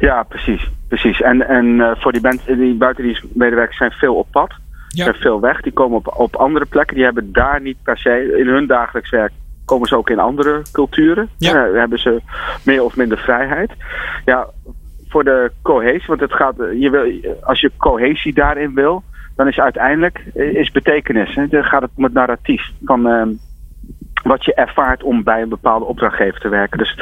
Ja, 0.00 0.22
precies. 0.22 0.70
precies. 0.88 1.20
En, 1.20 1.48
en 1.48 1.96
voor 1.98 2.12
die, 2.12 2.20
band, 2.20 2.40
die 2.46 2.74
buitendienstmedewerkers 2.74 3.78
zijn 3.78 3.90
veel 3.90 4.14
op 4.14 4.26
pad. 4.30 4.52
Ja. 4.92 5.12
veel 5.14 5.40
weg. 5.40 5.60
Die 5.60 5.72
komen 5.72 5.96
op, 5.96 6.14
op 6.16 6.36
andere 6.36 6.66
plekken. 6.66 6.96
Die 6.96 7.04
hebben 7.04 7.32
daar 7.32 7.60
niet 7.60 7.76
per 7.82 7.98
se 7.98 8.36
in 8.38 8.46
hun 8.46 8.66
dagelijks 8.66 9.10
werk. 9.10 9.32
Komen 9.64 9.88
ze 9.88 9.96
ook 9.96 10.10
in 10.10 10.18
andere 10.18 10.62
culturen. 10.72 11.28
Ja. 11.38 11.66
Uh, 11.66 11.78
hebben 11.78 11.98
ze 11.98 12.20
meer 12.64 12.82
of 12.82 12.96
minder 12.96 13.18
vrijheid. 13.18 13.70
Ja, 14.24 14.46
voor 15.08 15.24
de 15.24 15.52
cohesie. 15.62 16.06
Want 16.06 16.20
het 16.20 16.32
gaat, 16.32 16.54
je 16.78 16.90
wil, 16.90 17.34
als 17.42 17.60
je 17.60 17.70
cohesie 17.76 18.34
daarin 18.34 18.74
wil. 18.74 19.02
Dan 19.36 19.48
is 19.48 19.60
uiteindelijk 19.60 20.18
is 20.34 20.70
betekenis. 20.70 21.34
Hè. 21.34 21.46
Dan 21.46 21.64
gaat 21.64 21.82
het 21.82 21.90
om 21.94 22.04
het 22.04 22.12
narratief. 22.12 22.70
Van 22.84 23.06
uh, 23.06 23.22
wat 24.22 24.44
je 24.44 24.54
ervaart 24.54 25.02
om 25.02 25.22
bij 25.22 25.42
een 25.42 25.48
bepaalde 25.48 25.84
opdrachtgever 25.84 26.40
te 26.40 26.48
werken. 26.48 26.78
Dus 26.78 26.98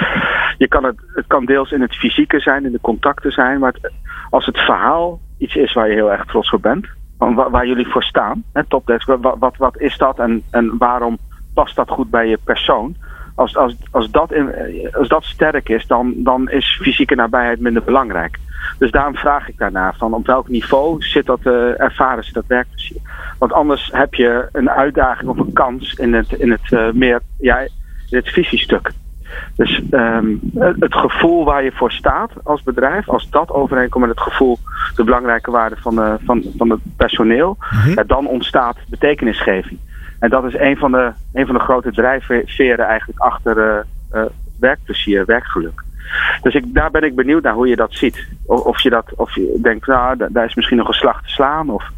je 0.58 0.68
kan 0.68 0.84
het, 0.84 0.96
het 1.14 1.26
kan 1.26 1.44
deels 1.44 1.70
in 1.70 1.80
het 1.80 1.96
fysieke 1.96 2.40
zijn. 2.40 2.64
In 2.64 2.72
de 2.72 2.80
contacten 2.80 3.32
zijn. 3.32 3.58
Maar 3.58 3.72
het, 3.72 3.92
als 4.30 4.46
het 4.46 4.58
verhaal 4.58 5.20
iets 5.38 5.54
is 5.54 5.72
waar 5.72 5.88
je 5.88 5.94
heel 5.94 6.12
erg 6.12 6.24
trots 6.24 6.50
op 6.50 6.62
bent 6.62 6.86
waar, 7.20 7.50
waar, 7.50 7.66
jullie 7.66 7.88
voor 7.88 8.02
staan. 8.02 8.44
Hè, 8.52 8.64
topdesk, 8.64 9.06
wat, 9.06 9.36
wat, 9.38 9.56
wat 9.56 9.80
is 9.80 9.98
dat 9.98 10.18
en, 10.18 10.42
en 10.50 10.74
waarom 10.78 11.18
past 11.54 11.76
dat 11.76 11.90
goed 11.90 12.10
bij 12.10 12.28
je 12.28 12.38
persoon? 12.44 12.96
als, 13.40 13.56
als, 13.56 13.76
als, 13.90 14.10
dat 14.10 14.32
in, 14.32 14.54
als 14.92 15.08
dat 15.08 15.24
sterk 15.24 15.68
is, 15.68 15.86
dan, 15.86 16.14
dan 16.16 16.50
is 16.50 16.78
fysieke 16.82 17.14
nabijheid 17.14 17.60
minder 17.60 17.82
belangrijk. 17.82 18.38
Dus 18.78 18.90
daarom 18.90 19.14
vraag 19.14 19.48
ik 19.48 19.58
daarna 19.58 19.92
van 19.92 20.14
op 20.14 20.26
welk 20.26 20.48
niveau 20.48 21.02
zit 21.02 21.26
dat, 21.26 21.40
uh, 21.42 21.80
ervaren 21.80 22.24
ze 22.24 22.32
dat 22.32 22.46
werkplezier. 22.46 23.00
Want 23.38 23.52
anders 23.52 23.90
heb 23.92 24.14
je 24.14 24.48
een 24.52 24.70
uitdaging 24.70 25.30
of 25.30 25.38
een 25.38 25.52
kans 25.52 25.94
in 25.94 26.14
het, 26.14 26.32
in 26.32 26.50
het 26.50 26.70
uh, 26.70 26.90
meer 26.92 27.20
ja, 27.38 27.58
in 27.58 28.16
het 28.16 28.28
visiestuk. 28.28 28.90
Dus 29.56 29.82
um, 29.90 30.40
het 30.78 30.94
gevoel 30.94 31.44
waar 31.44 31.64
je 31.64 31.72
voor 31.72 31.92
staat 31.92 32.30
als 32.44 32.62
bedrijf, 32.62 33.08
als 33.08 33.30
dat 33.30 33.50
overeenkomt 33.50 34.06
met 34.06 34.14
het 34.14 34.24
gevoel, 34.24 34.58
de 34.94 35.04
belangrijke 35.04 35.50
waarde 35.50 35.76
van, 35.80 35.94
de, 35.94 36.16
van, 36.24 36.44
van 36.56 36.70
het 36.70 36.80
personeel, 36.96 37.56
ja, 37.94 38.02
dan 38.02 38.26
ontstaat 38.26 38.76
betekenisgeving. 38.88 39.78
En 40.18 40.30
dat 40.30 40.44
is 40.44 40.54
een 40.54 40.76
van 40.76 40.92
de, 40.92 41.12
een 41.32 41.46
van 41.46 41.54
de 41.54 41.60
grote 41.60 41.92
drijfveren 41.92 42.86
eigenlijk 42.86 43.20
achter 43.20 43.56
uh, 43.56 44.20
uh, 44.20 44.28
werkplezier, 44.60 45.24
werkgeluk. 45.24 45.82
Dus 46.42 46.54
ik, 46.54 46.64
daar 46.74 46.90
ben 46.90 47.02
ik 47.02 47.14
benieuwd 47.14 47.42
naar 47.42 47.54
hoe 47.54 47.68
je 47.68 47.76
dat 47.76 47.94
ziet. 47.94 48.26
Of, 48.46 48.60
of 48.60 48.82
je 48.82 48.90
dat, 48.90 49.12
of 49.16 49.34
je 49.34 49.58
denkt, 49.62 49.86
nou, 49.86 50.26
daar 50.28 50.44
is 50.44 50.54
misschien 50.54 50.76
nog 50.76 50.88
een 50.88 50.94
slag 50.94 51.22
te 51.22 51.28
slaan. 51.28 51.70
Of, 51.70 51.90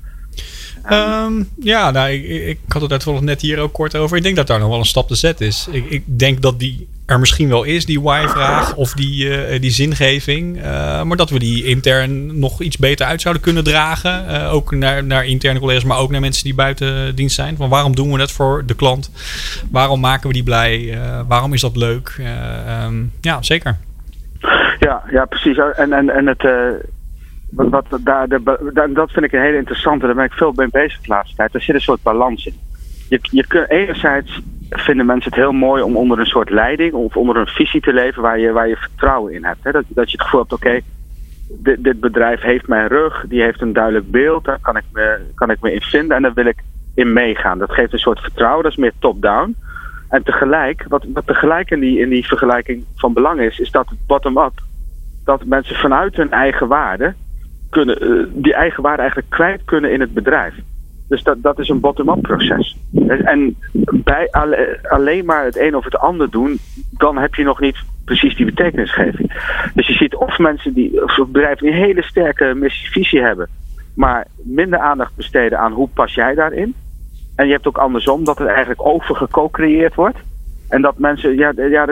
Um, 0.91 1.49
ja, 1.59 1.91
nou, 1.91 2.11
ik, 2.11 2.25
ik 2.47 2.59
had 2.69 2.83
het 2.83 2.93
uitvoerig 2.93 3.23
net 3.23 3.41
hier 3.41 3.59
ook 3.59 3.73
kort 3.73 3.97
over. 3.97 4.17
Ik 4.17 4.23
denk 4.23 4.37
dat 4.37 4.47
daar 4.47 4.59
nog 4.59 4.69
wel 4.69 4.79
een 4.79 4.85
stap 4.85 5.09
te 5.09 5.15
zetten 5.15 5.47
is. 5.47 5.69
Ik, 5.71 5.91
ik 5.91 6.19
denk 6.19 6.43
dat 6.43 6.59
die 6.59 6.89
er 7.13 7.19
misschien 7.19 7.49
wel 7.49 7.63
is, 7.63 7.87
die 7.87 8.01
why-vraag 8.01 8.75
of 8.75 8.93
die, 8.93 9.25
uh, 9.25 9.61
die 9.61 9.71
zingeving. 9.71 10.57
Uh, 10.57 11.03
maar 11.03 11.17
dat 11.17 11.31
we 11.31 11.39
die 11.39 11.65
intern 11.65 12.39
nog 12.39 12.61
iets 12.61 12.77
beter 12.77 13.07
uit 13.07 13.21
zouden 13.21 13.43
kunnen 13.43 13.65
dragen. 13.65 14.25
Uh, 14.29 14.55
ook 14.55 14.71
naar, 14.71 15.05
naar 15.05 15.27
interne 15.27 15.59
collega's, 15.59 15.85
maar 15.85 15.99
ook 15.99 16.11
naar 16.11 16.21
mensen 16.21 16.45
die 16.45 16.55
buiten 16.55 17.15
dienst 17.15 17.35
zijn. 17.35 17.57
Van 17.57 17.69
waarom 17.69 17.95
doen 17.95 18.13
we 18.13 18.19
dat 18.19 18.33
voor 18.33 18.63
de 18.67 18.75
klant? 18.75 19.11
Waarom 19.71 20.01
maken 20.01 20.29
we 20.29 20.35
die 20.35 20.43
blij? 20.43 20.99
waarom 21.29 21.53
is 21.53 21.61
dat 21.61 21.77
leuk? 21.77 22.21
Um, 22.85 23.13
ja, 23.21 23.43
zeker. 23.43 23.77
Ja, 24.79 25.03
ja 25.11 25.25
precies. 25.25 25.57
En, 25.77 25.93
en, 25.93 26.11
en 26.11 26.27
het 26.27 26.43
wat, 27.51 27.89
wat 27.89 28.01
daar, 28.05 28.29
de, 28.29 28.91
dat 28.95 29.11
vind 29.11 29.25
ik 29.25 29.33
een 29.33 29.43
hele 29.43 29.57
interessante. 29.57 30.07
Daar 30.07 30.15
ben 30.15 30.25
ik 30.25 30.33
veel 30.33 30.53
mee 30.57 30.69
bezig 30.71 31.01
de 31.01 31.09
laatste 31.09 31.37
tijd. 31.37 31.55
Er 31.55 31.63
zit 31.63 31.75
een 31.75 31.81
soort 31.81 32.03
balans 32.03 32.47
in. 32.47 32.55
Je, 33.09 33.19
je 33.31 33.47
kunt, 33.47 33.71
enerzijds 33.71 34.41
vinden 34.73 35.07
mensen 35.07 35.31
het 35.31 35.41
heel 35.41 35.53
mooi 35.53 35.83
om 35.83 35.97
onder 35.97 36.19
een 36.19 36.27
soort 36.27 36.51
leiding 36.51 36.93
of 36.93 37.17
onder 37.17 37.37
een 37.37 37.47
visie 37.47 37.81
te 37.81 37.93
leven 37.93 38.23
waar 38.23 38.39
je, 38.39 38.53
waar 38.53 38.69
je 38.69 38.77
vertrouwen 38.77 39.33
in 39.33 39.45
hebt. 39.45 39.65
Hè? 39.65 39.71
Dat, 39.71 39.85
dat 39.89 40.11
je 40.11 40.17
het 40.17 40.27
gevoel 40.27 40.41
hebt, 40.41 40.53
oké, 40.53 40.81
dit, 41.79 42.01
bedrijf 42.01 42.41
heeft 42.41 42.67
mijn 42.67 42.89
rug, 42.89 43.25
die 43.29 43.43
heeft 43.43 43.61
een 43.61 43.73
duidelijk 43.73 44.11
beeld, 44.11 44.45
daar 44.45 44.59
kan 44.61 44.77
ik, 44.77 44.85
me, 44.93 45.21
kan 45.35 45.51
ik 45.51 45.61
me 45.61 45.73
in 45.73 45.81
vinden 45.81 46.17
en 46.17 46.23
daar 46.23 46.35
wil 46.35 46.47
ik 46.47 46.63
in 46.95 47.13
meegaan. 47.13 47.59
Dat 47.59 47.73
geeft 47.73 47.93
een 47.93 47.99
soort 47.99 48.21
vertrouwen, 48.21 48.63
dat 48.63 48.73
is 48.73 48.79
meer 48.79 48.93
top-down. 48.99 49.57
En 50.09 50.23
tegelijk, 50.23 50.85
wat, 50.89 51.05
wat 51.13 51.27
tegelijk 51.27 51.71
in 51.71 51.81
die, 51.81 51.99
in 51.99 52.09
die 52.09 52.27
vergelijking 52.27 52.85
van 52.97 53.13
belang 53.13 53.41
is, 53.41 53.59
is 53.59 53.71
dat 53.71 53.93
bottom-up, 54.07 54.61
dat 55.25 55.45
mensen 55.45 55.77
vanuit 55.77 56.17
hun 56.17 56.31
eigen 56.31 56.69
waarde 56.69 57.15
kunnen, 57.71 58.05
uh, 58.05 58.27
die 58.33 58.55
eigen 58.55 58.83
waarde 58.83 59.01
eigenlijk 59.01 59.31
kwijt 59.31 59.65
kunnen 59.65 59.93
in 59.93 60.01
het 60.01 60.15
bedrijf. 60.15 60.55
Dus 61.13 61.23
dat, 61.23 61.43
dat 61.43 61.59
is 61.59 61.69
een 61.69 61.81
bottom-up 61.81 62.23
proces. 62.23 62.77
En 63.07 63.57
bij 64.05 64.29
alleen 64.83 65.25
maar 65.25 65.45
het 65.45 65.59
een 65.59 65.77
of 65.77 65.85
het 65.85 65.97
ander 65.97 66.31
doen, 66.31 66.59
dan 66.91 67.19
heb 67.19 67.35
je 67.35 67.45
nog 67.45 67.61
niet 67.61 67.77
precies 68.05 68.37
die 68.37 68.47
betekenisgeving. 68.47 69.33
Dus 69.75 69.87
je 69.87 69.93
ziet 69.93 70.15
of 70.15 70.39
mensen 70.39 70.75
die, 70.75 71.01
bedrijven 71.29 71.67
die 71.67 71.75
een 71.75 71.83
hele 71.83 72.03
sterke 72.03 72.55
missie-visie 72.55 73.21
hebben, 73.21 73.49
maar 73.95 74.27
minder 74.37 74.79
aandacht 74.79 75.17
besteden 75.17 75.59
aan 75.59 75.73
hoe 75.73 75.89
pas 75.95 76.15
jij 76.15 76.35
daarin. 76.35 76.75
En 77.37 77.47
je 77.47 77.53
hebt 77.53 77.67
ook 77.67 77.79
andersom 77.79 78.25
dat 78.25 78.39
het 78.39 78.49
eigenlijk 78.49 78.87
overgeco-creëerd 78.87 79.95
wordt. 79.95 80.19
En 80.69 80.83
dat 80.83 80.99
mensen, 80.99 81.37
ja, 81.37 81.53
ja, 81.57 81.87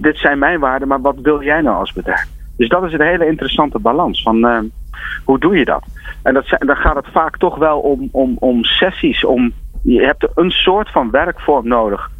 dit 0.00 0.16
zijn 0.16 0.38
mijn 0.38 0.60
waarden, 0.60 0.88
maar 0.88 1.00
wat 1.00 1.16
wil 1.22 1.42
jij 1.42 1.60
nou 1.60 1.76
als 1.76 1.92
bedrijf? 1.92 2.37
Dus 2.58 2.68
dat 2.68 2.84
is 2.84 2.92
een 2.92 3.00
hele 3.00 3.26
interessante 3.26 3.78
balans. 3.78 4.22
Van, 4.22 4.46
uh, 4.46 4.58
hoe 5.24 5.38
doe 5.38 5.58
je 5.58 5.64
dat? 5.64 5.84
En 6.22 6.34
dat, 6.34 6.46
dan 6.58 6.76
gaat 6.76 6.96
het 6.96 7.08
vaak 7.12 7.36
toch 7.36 7.56
wel 7.56 7.78
om, 7.78 8.08
om, 8.12 8.36
om 8.38 8.64
sessies. 8.64 9.24
Om, 9.24 9.52
je 9.82 10.00
hebt 10.00 10.28
een 10.34 10.50
soort 10.50 10.90
van 10.90 11.10
werkvorm 11.10 11.68
nodig. 11.68 12.10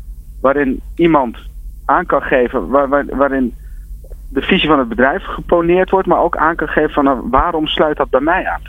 Waarin 0.41 0.81
iemand 0.97 1.37
aan 1.85 2.07
kan 2.07 2.23
geven. 2.23 2.69
Waar, 2.69 2.89
waar, 2.89 3.05
waarin 3.07 3.55
de 4.29 4.43
visie 4.43 4.69
van 4.69 4.79
het 4.79 4.89
bedrijf 4.89 5.25
geponeerd 5.25 5.91
wordt. 5.91 6.07
Maar 6.07 6.23
ook 6.23 6.37
aan 6.37 6.57
kan 6.57 6.69
geven 6.69 6.91
van 6.91 7.05
nou, 7.05 7.21
waarom 7.31 7.67
sluit 7.67 7.97
dat 7.97 8.11
bij 8.11 8.21
mij 8.21 8.47
aan. 8.47 8.63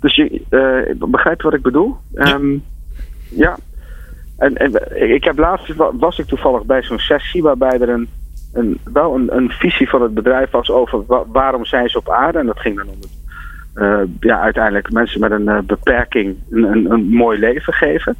Dus 0.00 0.14
je 0.16 0.42
uh, 0.50 1.08
begrijpt 1.10 1.42
wat 1.42 1.54
ik 1.54 1.62
bedoel? 1.62 1.96
Ja. 2.14 2.34
Um, 2.34 2.64
ja. 3.28 3.56
En, 4.38 4.56
en, 4.56 4.72
ik 5.12 5.24
heb 5.24 5.38
laatst 5.38 5.74
was 5.92 6.18
ik 6.18 6.26
toevallig 6.26 6.64
bij 6.64 6.82
zo'n 6.82 6.98
sessie 6.98 7.42
waarbij 7.42 7.80
er 7.80 7.88
een, 7.88 8.08
een, 8.52 8.78
wel 8.92 9.14
een, 9.14 9.36
een 9.36 9.50
visie 9.50 9.88
van 9.88 10.02
het 10.02 10.14
bedrijf 10.14 10.50
was 10.50 10.70
over 10.70 11.06
wa 11.06 11.24
waarom 11.26 11.64
zijn 11.64 11.88
ze 11.88 11.98
op 11.98 12.10
aarde. 12.10 12.38
En 12.38 12.46
dat 12.46 12.60
ging 12.60 12.76
dan 12.76 12.88
om 12.88 12.96
het 13.00 13.20
uh, 13.74 14.00
ja, 14.20 14.40
uiteindelijk 14.40 14.92
mensen 14.92 15.20
met 15.20 15.30
een 15.30 15.48
uh, 15.48 15.58
beperking 15.58 16.36
een, 16.50 16.62
een, 16.64 16.90
een, 16.90 17.08
mooi 17.08 17.38
leven 17.38 17.72
geven. 17.72 18.16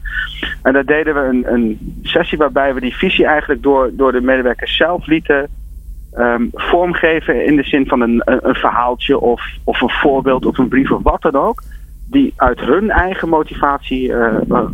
En 0.62 0.72
daar 0.72 0.84
deden 0.84 1.14
we 1.14 1.20
een, 1.20 1.52
een, 1.52 1.98
sessie 2.02 2.38
waarbij 2.38 2.74
we 2.74 2.80
die 2.80 2.96
visie 2.96 3.26
eigenlijk 3.26 3.62
door, 3.62 3.90
door 3.92 4.12
de 4.12 4.20
medewerkers 4.20 4.76
zelf 4.76 5.06
lieten 5.06 5.48
um, 6.18 6.50
vormgeven 6.52 7.46
in 7.46 7.56
de 7.56 7.62
zin 7.62 7.86
van 7.86 8.00
een, 8.00 8.22
een, 8.24 8.54
verhaaltje 8.54 9.18
of, 9.18 9.42
of 9.64 9.80
een 9.80 9.90
voorbeeld 9.90 10.46
of 10.46 10.58
een 10.58 10.68
brief 10.68 10.90
of 10.90 11.02
wat 11.02 11.22
dan 11.22 11.36
ook. 11.36 11.62
Die 12.10 12.32
uit 12.36 12.60
hun 12.60 12.90
eigen 12.90 13.28
motivatie 13.28 14.08
uh, 14.08 14.66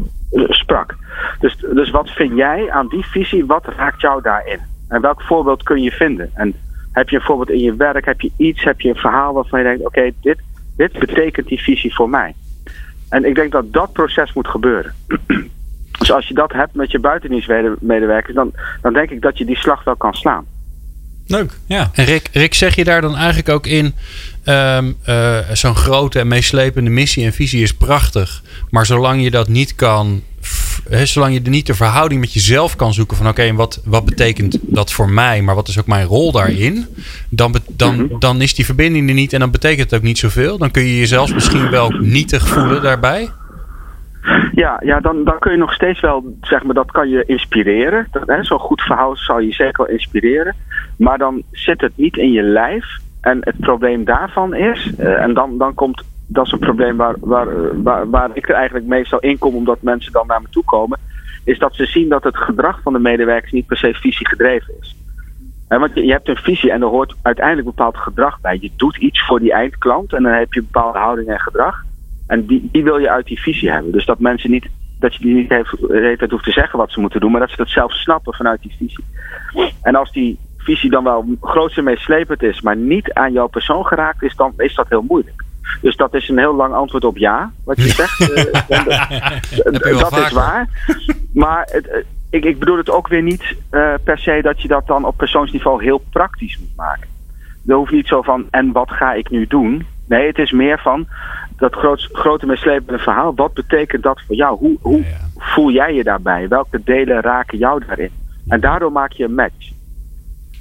sprak. 0.49 0.97
Dus, 1.41 1.57
dus 1.57 1.91
wat 1.91 2.11
vind 2.11 2.37
jij 2.37 2.71
aan 2.71 2.89
die 2.89 3.05
visie? 3.05 3.47
Wat 3.47 3.67
raakt 3.77 4.01
jou 4.01 4.23
daarin? 4.23 4.61
En 4.89 5.01
welk 5.01 5.23
voorbeeld 5.23 5.63
kun 5.63 5.83
je 5.83 5.91
vinden? 5.91 6.31
En 6.35 6.55
heb 6.93 7.09
je 7.09 7.17
een 7.17 7.23
voorbeeld 7.23 7.51
in 7.51 7.61
je 7.61 7.77
werk? 7.77 8.05
Heb 8.05 8.21
je 8.21 8.31
iets? 8.37 8.65
Heb 8.65 8.81
je 8.81 8.89
een 8.89 8.95
verhaal 8.95 9.33
waarvan 9.33 9.59
je 9.59 9.65
denkt: 9.65 9.85
oké, 9.85 10.11
dit, 10.21 10.39
dit 10.77 10.99
betekent 10.99 11.49
die 11.49 11.61
visie 11.61 11.95
voor 11.95 12.09
mij. 12.09 12.35
En 13.09 13.25
ik 13.25 13.35
denk 13.35 13.53
dat 13.53 13.73
dat 13.73 13.93
proces 13.93 14.33
moet 14.33 14.49
gebeuren. 14.49 14.95
dus 15.99 16.13
als 16.13 16.29
je 16.29 16.35
dat 16.35 16.53
hebt 16.53 16.75
met 16.75 16.91
je 16.91 16.99
buitendienstmedewerkers, 16.99 18.35
dan, 18.35 18.53
dan 18.83 18.93
denk 18.93 19.11
ik 19.11 19.21
dat 19.21 19.39
je 19.39 19.45
die 19.45 19.59
slag 19.59 19.85
wel 19.85 19.97
kan 19.97 20.15
slaan. 20.15 20.47
Leuk, 21.27 21.53
ja. 21.67 21.91
En 21.95 22.05
Rick, 22.05 22.29
Rick 22.33 22.55
zeg 22.55 22.75
je 22.75 22.85
daar 22.85 23.01
dan 23.01 23.17
eigenlijk 23.17 23.49
ook 23.49 23.67
in... 23.67 23.95
Um, 24.45 24.97
uh, 25.09 25.39
zo'n 25.53 25.75
grote 25.75 26.19
en 26.19 26.29
meeslepende 26.29 26.91
missie 26.91 27.25
en 27.25 27.33
visie 27.33 27.63
is 27.63 27.75
prachtig. 27.75 28.43
Maar 28.71 28.87
zolang 28.87 29.23
je 29.23 29.31
dat 29.31 29.49
niet 29.49 29.75
kan 29.75 30.23
he, 30.89 31.07
zolang 31.07 31.35
je 31.35 31.41
niet 31.41 31.67
de 31.67 31.75
verhouding 31.75 32.21
met 32.21 32.33
jezelf 32.33 32.77
kan 32.77 32.93
zoeken 32.93 33.17
van 33.17 33.29
oké, 33.29 33.41
okay, 33.41 33.55
wat, 33.55 33.83
wat 33.85 34.05
betekent 34.05 34.59
dat 34.63 34.93
voor 34.93 35.09
mij, 35.09 35.43
maar 35.43 35.55
wat 35.55 35.69
is 35.69 35.79
ook 35.79 35.87
mijn 35.87 36.07
rol 36.07 36.33
daarin, 36.33 36.87
dan, 37.31 37.55
dan, 37.77 37.97
mhm. 37.97 38.19
dan 38.19 38.41
is 38.41 38.55
die 38.55 38.65
verbinding 38.65 39.09
er 39.09 39.15
niet 39.15 39.33
en 39.33 39.41
dan 39.41 39.51
betekent 39.51 39.91
het 39.91 40.01
ook 40.01 40.07
niet 40.07 40.19
zoveel. 40.19 40.59
Dan 40.59 40.71
kun 40.71 40.83
je 40.83 40.99
jezelf 40.99 41.35
misschien 41.35 41.71
wel 41.71 41.91
nietig 41.91 42.49
voelen 42.49 42.83
daarbij. 42.83 43.29
Ja, 44.53 44.81
ja 44.85 45.01
dan, 45.01 45.25
dan 45.25 45.39
kun 45.39 45.53
je 45.53 45.59
nog 45.59 45.73
steeds 45.73 46.01
wel, 46.01 46.37
zeg 46.41 46.63
maar, 46.63 46.75
dat 46.75 46.91
kan 46.91 47.09
je 47.09 47.25
inspireren. 47.27 48.09
Zo'n 48.41 48.59
goed 48.59 48.81
verhaal 48.81 49.17
zal 49.17 49.39
je 49.39 49.53
zeker 49.53 49.85
wel 49.85 49.95
inspireren. 49.95 50.55
Maar 50.97 51.19
dan 51.19 51.43
zit 51.53 51.81
het 51.81 51.93
niet 51.97 52.17
in 52.17 52.33
je 52.33 52.43
lijf. 52.43 52.85
En 53.21 53.39
het 53.41 53.59
probleem 53.61 54.05
daarvan 54.05 54.55
is, 54.55 54.93
uh, 54.99 55.23
en 55.23 55.35
dan, 55.35 55.59
dan 55.59 55.75
komt 55.75 56.03
dat 56.31 56.47
is 56.47 56.53
een 56.53 56.59
probleem 56.59 56.97
waar, 56.97 57.15
waar, 57.21 57.83
waar, 57.83 58.11
waar 58.11 58.31
ik 58.33 58.49
er 58.49 58.55
eigenlijk 58.55 58.87
meestal 58.87 59.19
in 59.19 59.39
kom, 59.39 59.55
omdat 59.55 59.83
mensen 59.83 60.13
dan 60.13 60.27
naar 60.27 60.41
me 60.41 60.49
toe 60.51 60.65
komen. 60.65 60.99
Is 61.45 61.59
dat 61.59 61.75
ze 61.75 61.87
zien 61.87 62.09
dat 62.09 62.25
het 62.25 62.37
gedrag 62.37 62.81
van 62.83 62.93
de 62.93 62.99
medewerkers 62.99 63.53
niet 63.53 63.67
per 63.67 63.77
se 63.77 63.95
visie 63.95 64.29
gedreven 64.29 64.75
is. 64.81 64.97
En 65.69 65.81
want 65.81 65.95
je, 65.95 66.11
hebt 66.11 66.29
een 66.29 66.37
visie 66.37 66.71
en 66.71 66.83
er 66.83 66.89
hoort 66.89 67.15
uiteindelijk 67.23 67.67
bepaald 67.67 67.97
gedrag 67.97 68.41
bij. 68.41 68.59
Je 68.61 68.71
doet 68.77 68.97
iets 68.97 69.27
voor 69.27 69.41
die 69.41 69.53
eindklant 69.53 70.13
en 70.13 70.23
dan 70.23 70.33
heb 70.33 70.53
je 70.53 70.63
bepaalde 70.63 70.99
houding 70.99 71.29
en 71.29 71.41
gedrag. 71.41 71.85
En 72.27 72.47
die, 72.47 72.69
die 72.73 72.85
wil 72.85 72.99
je 72.99 73.11
uit 73.11 73.27
die 73.27 73.41
visie 73.41 73.71
hebben. 73.71 73.93
Dus 73.93 74.07
dat 74.07 74.19
mensen 74.19 74.51
niet, 74.51 74.69
dat 74.99 75.15
je 75.15 75.23
die 75.23 75.35
niet 75.35 75.49
heeft, 75.49 75.77
heeft 75.89 76.31
hoeft 76.31 76.45
te 76.45 76.51
zeggen 76.51 76.79
wat 76.79 76.93
ze 76.93 77.01
moeten 77.01 77.21
doen, 77.21 77.31
maar 77.31 77.41
dat 77.41 77.51
ze 77.51 77.57
dat 77.57 77.69
zelf 77.69 77.93
snappen 77.93 78.35
vanuit 78.35 78.63
die 78.63 78.75
visie. 78.79 79.05
En 79.83 79.95
als 79.95 80.13
die 80.13 80.39
visie 80.57 80.91
dan 80.91 81.05
wel 81.05 81.37
groot 81.41 81.77
en 81.77 81.85
meeslepend 81.85 82.43
is, 82.43 82.61
maar 82.61 82.77
niet 82.77 83.13
aan 83.13 83.33
jouw 83.33 83.47
persoon 83.47 83.87
geraakt 83.87 84.23
is, 84.23 84.37
dan 84.37 84.53
is 84.57 84.75
dat 84.75 84.89
heel 84.89 85.05
moeilijk. 85.09 85.47
Dus 85.81 85.97
dat 85.97 86.15
is 86.15 86.29
een 86.29 86.39
heel 86.39 86.55
lang 86.55 86.75
antwoord 86.75 87.05
op 87.05 87.19
ja, 87.19 87.53
wat 87.65 87.77
je 87.77 87.89
zegt. 88.01 88.21
uh, 89.91 90.01
dat 90.01 90.19
is 90.19 90.33
waar. 90.33 90.69
Maar 91.33 91.69
het, 91.71 91.89
eh, 91.89 92.05
ik, 92.31 92.45
ik, 92.45 92.59
bedoel 92.59 92.77
het 92.77 92.91
ook 92.91 93.09
weer 93.09 93.23
niet 93.23 93.57
uh, 93.71 93.95
per 94.05 94.19
se 94.19 94.39
dat 94.43 94.63
je 94.63 94.69
dat 94.69 94.87
dan 94.87 95.05
op 95.05 95.17
persoonsniveau 95.17 95.83
heel 95.83 96.03
praktisch 96.11 96.59
moet 96.59 96.77
maken. 96.77 97.09
Er 97.67 97.75
hoeft 97.75 97.93
niet 97.93 98.07
zo 98.07 98.23
van, 98.23 98.47
en 98.51 98.73
wat 98.73 98.91
ga 98.91 99.13
ik 99.13 99.31
nu 99.31 99.47
doen? 99.47 99.87
Nee, 100.07 100.27
het 100.27 100.39
is 100.39 100.53
meer 100.53 100.79
van 100.79 101.07
dat 101.57 101.75
groot, 101.75 102.09
grote 102.13 102.47
meeslepende 102.47 102.99
verhaal. 102.99 103.35
Wat 103.35 103.55
betekent 103.55 104.03
dat 104.03 104.21
voor 104.27 104.37
jou? 104.37 104.59
Hoe, 104.59 104.77
hoe 104.81 105.01
ja, 105.01 105.09
ja. 105.09 105.17
voel 105.37 105.71
jij 105.71 105.95
je 105.95 106.05
daarbij? 106.05 106.49
Welke 106.49 106.81
delen 106.85 107.21
raken 107.21 107.59
jou 107.59 107.85
daarin? 107.87 108.11
En 108.49 108.61
daardoor 108.61 108.93
maak 108.93 109.13
je 109.13 109.25
een 109.25 109.35
match. 109.35 109.71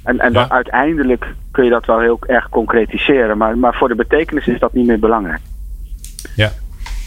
En, 0.08 0.18
en 0.18 0.32
dan 0.32 0.42
ja. 0.42 0.50
uiteindelijk 0.50 1.26
kun 1.50 1.64
je 1.64 1.70
dat 1.70 1.86
wel 1.86 2.00
heel 2.00 2.18
erg 2.26 2.48
concretiseren. 2.48 3.38
Maar, 3.38 3.58
maar 3.58 3.74
voor 3.74 3.88
de 3.88 3.94
betekenis 3.94 4.46
is 4.46 4.58
dat 4.58 4.72
niet 4.72 4.86
meer 4.86 4.98
belangrijk. 4.98 5.40
Ja. 6.36 6.50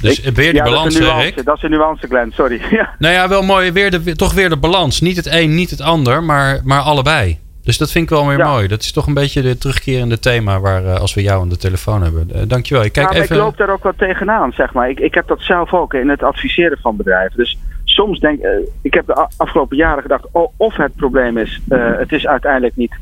Dus 0.01 0.19
Ik- 0.19 0.35
weer 0.35 0.51
die 0.51 0.55
ja, 0.55 0.63
balans, 0.63 0.83
dat 0.83 0.93
is, 0.93 0.99
een 0.99 1.05
hè, 1.05 1.11
nuance, 1.11 1.35
Rick? 1.35 1.45
dat 1.45 1.55
is 1.55 1.63
een 1.63 1.69
nuance, 1.71 2.07
Glenn, 2.07 2.31
sorry. 2.31 2.61
Ja. 2.71 2.89
Nou 2.99 3.13
ja, 3.13 3.29
wel 3.29 3.41
mooi. 3.41 3.71
Weer 3.71 3.91
de, 3.91 4.15
toch 4.15 4.33
weer 4.33 4.49
de 4.49 4.57
balans. 4.57 5.01
Niet 5.01 5.15
het 5.15 5.25
een, 5.25 5.55
niet 5.55 5.69
het 5.69 5.81
ander, 5.81 6.23
maar, 6.23 6.61
maar 6.63 6.79
allebei. 6.81 7.39
Dus 7.63 7.77
dat 7.77 7.91
vind 7.91 8.03
ik 8.03 8.09
wel 8.09 8.27
weer 8.27 8.37
Ja. 8.37 8.51
mooi. 8.51 8.67
Dat 8.67 8.81
is 8.81 8.91
toch 8.91 9.07
een 9.07 9.13
beetje 9.13 9.41
de 9.41 9.57
terugkerende 9.57 10.19
thema 10.19 10.59
waar 10.59 10.85
eh, 10.85 10.99
als 10.99 11.13
we 11.13 11.21
jou 11.21 11.41
aan 11.41 11.49
de 11.49 11.57
telefoon 11.57 12.01
hebben. 12.03 12.29
Eh, 12.33 12.41
dankjewel. 12.47 12.83
Ik 12.83 12.91
kijk 12.91 13.13
even. 13.13 13.35
ik 13.35 13.41
loop 13.41 13.57
daar 13.57 13.69
ook 13.69 13.83
wel 13.83 13.93
tegenaan, 13.97 14.51
zeg 14.51 14.73
maar. 14.73 14.89
Ik, 14.89 14.99
ik 14.99 15.13
heb 15.13 15.27
dat 15.27 15.41
zelf 15.41 15.73
ook 15.73 15.93
in 15.93 16.09
het 16.09 16.23
adviseren 16.23 16.77
van 16.81 16.95
bedrijven. 16.95 17.37
Dus 17.37 17.57
soms 17.93 18.19
denk 18.19 18.39
eh, 18.39 18.51
ik, 18.81 18.93
heb 18.93 19.05
de 19.05 19.27
afgelopen 19.37 19.77
jaren 19.77 20.01
gedacht, 20.01 20.25
oh, 20.31 20.53
of 20.57 20.75
het 20.75 20.95
probleem 20.95 21.37
is, 21.37 21.61
eh, 21.69 21.97
het 21.97 22.11
is 22.11 22.27
uiteindelijk 22.27 22.75
niet 22.75 22.95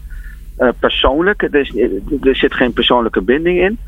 eh, 0.57 0.67
persoonlijk, 0.79 1.41
er, 1.41 1.55
is, 1.55 1.73
er 2.21 2.35
zit 2.35 2.53
geen 2.53 2.73
persoonlijke 2.73 3.21
binding 3.21 3.59
in, 3.59 3.79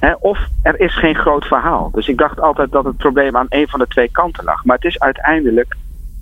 hè, 0.00 0.12
of 0.12 0.38
er 0.62 0.80
is 0.80 0.98
geen 0.98 1.14
groot 1.14 1.44
verhaal. 1.44 1.90
Dus 1.94 2.08
ik 2.08 2.18
dacht 2.18 2.40
altijd 2.40 2.70
dat 2.70 2.84
het 2.84 2.96
probleem 2.96 3.36
aan 3.36 3.46
een 3.48 3.68
van 3.68 3.78
de 3.78 3.86
twee 3.86 4.10
kanten 4.10 4.44
lag. 4.44 4.64
Maar 4.64 4.76
het 4.76 4.84
is 4.84 5.00
uiteindelijk, 5.00 5.76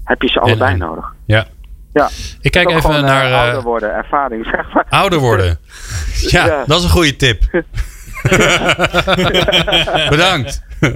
heb 0.04 0.22
je 0.22 0.28
ze 0.28 0.40
allebei 0.40 0.72
en. 0.72 0.78
nodig. 0.78 1.14
Ja. 1.24 1.46
Ja. 1.92 2.08
Ik 2.40 2.50
kijk 2.50 2.68
even 2.68 2.82
gewoon, 2.82 3.04
naar. 3.04 3.32
ouder 3.32 3.62
worden, 3.62 3.94
ervaring, 3.94 4.44
zeg 4.44 4.72
maar. 4.72 4.86
ouder 4.88 5.18
worden. 5.18 5.58
Ja, 6.20 6.46
Ja. 6.46 6.64
dat 6.66 6.78
is 6.78 6.84
een 6.84 6.90
goede 6.90 7.16
tip. 7.16 7.42
Bedankt. 10.10 10.66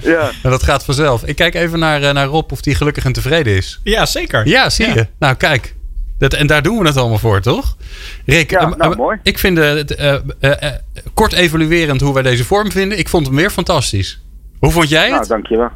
Ja. 0.00 0.30
En 0.42 0.50
dat 0.50 0.62
gaat 0.62 0.84
vanzelf. 0.84 1.24
Ik 1.24 1.36
kijk 1.36 1.54
even 1.54 1.78
naar, 1.78 2.02
eh, 2.02 2.12
naar 2.12 2.26
Rob 2.26 2.52
of 2.52 2.60
die 2.60 2.74
gelukkig 2.74 3.04
en 3.04 3.12
tevreden 3.12 3.56
is. 3.56 3.80
Ja, 3.84 4.06
zeker. 4.06 4.46
Ja, 4.48 4.70
zie 4.70 4.86
Ja. 4.86 4.94
je. 4.94 5.06
Nou, 5.18 5.34
kijk. 5.34 5.74
Dat, 6.18 6.32
en 6.32 6.46
daar 6.46 6.62
doen 6.62 6.78
we 6.78 6.86
het 6.86 6.96
allemaal 6.96 7.18
voor, 7.18 7.40
toch? 7.40 7.76
Rick, 8.26 8.50
Ja, 8.50 8.58
eh, 8.60 8.70
nou, 8.76 8.92
eh, 8.92 8.98
mooi. 8.98 9.18
ik 9.22 9.38
vind 9.38 9.58
het 9.58 9.94
eh, 9.94 10.14
eh, 10.14 10.20
eh, 10.40 10.72
kort 11.14 11.32
evaluerend 11.32 12.00
hoe 12.00 12.14
wij 12.14 12.22
deze 12.22 12.44
vorm 12.44 12.70
vinden. 12.70 12.98
Ik 12.98 13.08
vond 13.08 13.26
hem 13.26 13.36
weer 13.36 13.50
fantastisch. 13.50 14.22
Hoe 14.58 14.70
vond 14.70 14.88
jij 14.88 15.08
Nou, 15.08 15.20
het? 15.20 15.28
dankjewel. 15.28 15.70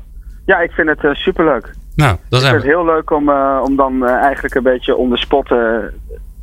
Ja, 0.46 0.60
ik 0.60 0.70
vind 0.70 0.88
het 0.88 1.04
eh, 1.04 1.14
superleuk. 1.14 1.70
Nou, 1.94 2.16
dan 2.28 2.40
Ik 2.40 2.46
vind 2.46 2.62
we. 2.62 2.68
het 2.68 2.76
heel 2.76 2.84
leuk 2.84 3.10
om, 3.10 3.28
eh, 3.28 3.60
om 3.64 3.76
dan 3.76 4.06
eigenlijk 4.06 4.54
een 4.54 4.62
beetje 4.62 4.96
on 4.96 5.10
the 5.10 5.16
spot 5.16 5.48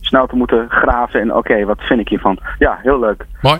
snel 0.01 0.27
te 0.27 0.35
moeten 0.35 0.65
graven. 0.69 1.19
En 1.21 1.33
oké, 1.35 1.65
wat 1.65 1.81
vind 1.81 1.99
ik 1.99 2.07
hiervan? 2.07 2.39
Ja, 2.59 2.79
heel 2.81 2.99
leuk. 2.99 3.25
Mooi. 3.41 3.59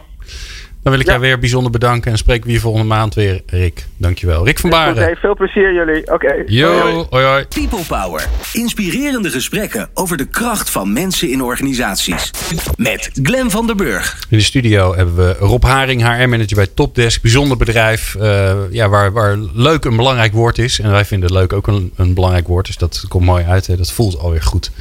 Dan 0.83 0.91
wil 0.91 1.01
ik 1.01 1.07
Ja. 1.07 1.11
jou 1.11 1.25
weer 1.25 1.39
bijzonder 1.39 1.71
bedanken 1.71 2.11
en 2.11 2.17
spreken 2.17 2.47
we 2.47 2.51
je 2.53 2.59
volgende 2.59 2.87
maand 2.87 3.13
weer, 3.15 3.41
Rick. 3.45 3.85
Dankjewel. 3.97 4.45
Rick 4.45 4.59
van 4.59 4.69
Baren. 4.69 5.03
hey, 5.03 5.15
veel 5.15 5.35
plezier 5.35 5.73
jullie. 5.73 6.13
Oké. 6.13 6.43
Yo, 6.45 7.07
hoi 7.09 7.25
hoi. 7.25 7.45
People 7.45 7.83
Power. 7.87 8.25
Inspirerende 8.53 9.29
gesprekken 9.29 9.89
over 9.93 10.17
de 10.17 10.25
kracht 10.25 10.69
van 10.69 10.93
mensen 10.93 11.29
in 11.31 11.41
organisaties. 11.43 12.31
Met 12.75 13.09
Glenn 13.23 13.49
van 13.51 13.67
der 13.67 13.75
Burg. 13.75 14.25
In 14.29 14.37
de 14.37 14.43
studio 14.43 14.95
hebben 14.95 15.15
we 15.15 15.35
Rob 15.39 15.63
Haring, 15.63 16.01
HR-manager 16.01 16.55
bij 16.55 16.67
Topdesk. 16.75 17.21
Bijzonder 17.21 17.57
bedrijf 17.57 18.15
eh, 18.15 18.53
ja, 18.69 18.89
waar, 18.89 19.11
waar 19.11 19.37
leuk 19.53 19.85
een 19.85 19.95
belangrijk 19.95 20.33
woord 20.33 20.57
is. 20.57 20.79
En 20.79 20.91
wij 20.91 21.05
vinden 21.05 21.31
leuk 21.33 21.53
ook 21.53 21.67
een, 21.67 21.91
een 21.95 22.13
belangrijk 22.13 22.47
woord. 22.47 22.65
Dus 22.65 22.77
dat 22.77 23.05
komt 23.07 23.25
mooi 23.25 23.45
uit. 23.45 23.67
Hè. 23.67 23.77
Dat 23.77 23.91
voelt 23.91 24.17
alweer 24.19 24.41
goed. 24.41 24.71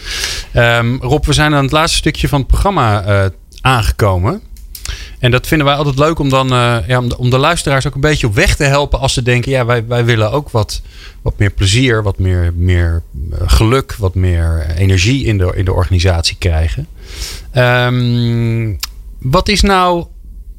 Ehm, 0.53 0.97
Rob, 1.01 1.25
we 1.25 1.33
zijn 1.33 1.55
aan 1.55 1.63
het 1.63 1.73
laatste 1.73 1.97
stukje 1.99 2.29
van 2.29 2.39
het 2.39 2.49
programma 2.49 3.03
eh, 3.05 3.25
aangekomen. 3.61 4.41
En 5.19 5.31
dat 5.31 5.47
vinden 5.47 5.67
wij 5.67 5.77
altijd 5.77 5.99
leuk 5.99 6.19
om 6.19 6.29
dan 6.29 6.53
eh, 6.53 6.77
ja, 6.87 7.03
om, 7.17 7.31
de, 7.31 7.39
luisteraars 7.39 7.87
ook 7.87 7.95
een 7.95 8.01
beetje 8.01 8.27
op 8.27 8.35
weg 8.35 8.57
te 8.57 8.65
helpen. 8.65 8.99
Als 8.99 9.13
ze 9.13 9.23
denken, 9.23 9.51
ja, 9.51 9.65
wij, 9.65 9.87
wij 9.87 10.05
willen 10.05 10.33
ook 10.33 10.51
wat, 10.51 10.83
wat 11.23 11.39
meer 11.39 11.51
plezier, 11.51 12.03
wat 12.03 12.19
meer, 12.19 12.53
meer 12.57 13.03
eh, 13.33 13.39
geluk, 13.45 13.95
wat 13.99 14.15
meer 14.15 14.67
energie 14.77 15.25
in 15.25 15.39
de, 15.39 15.53
in 15.55 15.65
de 15.65 15.73
organisatie 15.73 16.37
krijgen. 16.39 16.87
Ehm, 17.51 18.75
wat, 19.19 19.49
is 19.49 19.61
nou, 19.61 20.07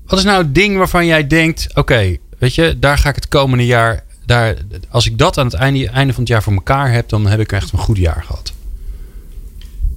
wat 0.06 0.20
is 0.20 0.26
nou 0.26 0.44
het 0.44 0.56
ding 0.56 0.78
waarvan 0.78 1.06
jij 1.06 1.28
denkt, 1.28 1.68
oké, 1.74 2.18
weet 2.40 2.56
je, 2.56 2.80
daar 2.80 2.98
ga 2.98 3.10
ik 3.10 3.16
het 3.16 3.28
komende 3.28 3.66
jaar, 3.66 4.04
daar, 4.26 4.56
als 4.90 5.06
ik 5.06 5.18
dat 5.18 5.38
aan 5.38 5.46
het 5.46 5.56
einde, 5.56 5.90
einde 5.90 6.14
van 6.14 6.22
het 6.22 6.32
jaar 6.32 6.44
voor 6.44 6.54
elkaar 6.54 6.92
heb, 6.92 7.10
dan 7.10 7.28
heb 7.28 7.40
ik 7.40 7.52
echt 7.52 7.72
een 7.72 7.80
goed 7.80 7.98
jaar 7.98 8.24
gehad. 8.26 8.53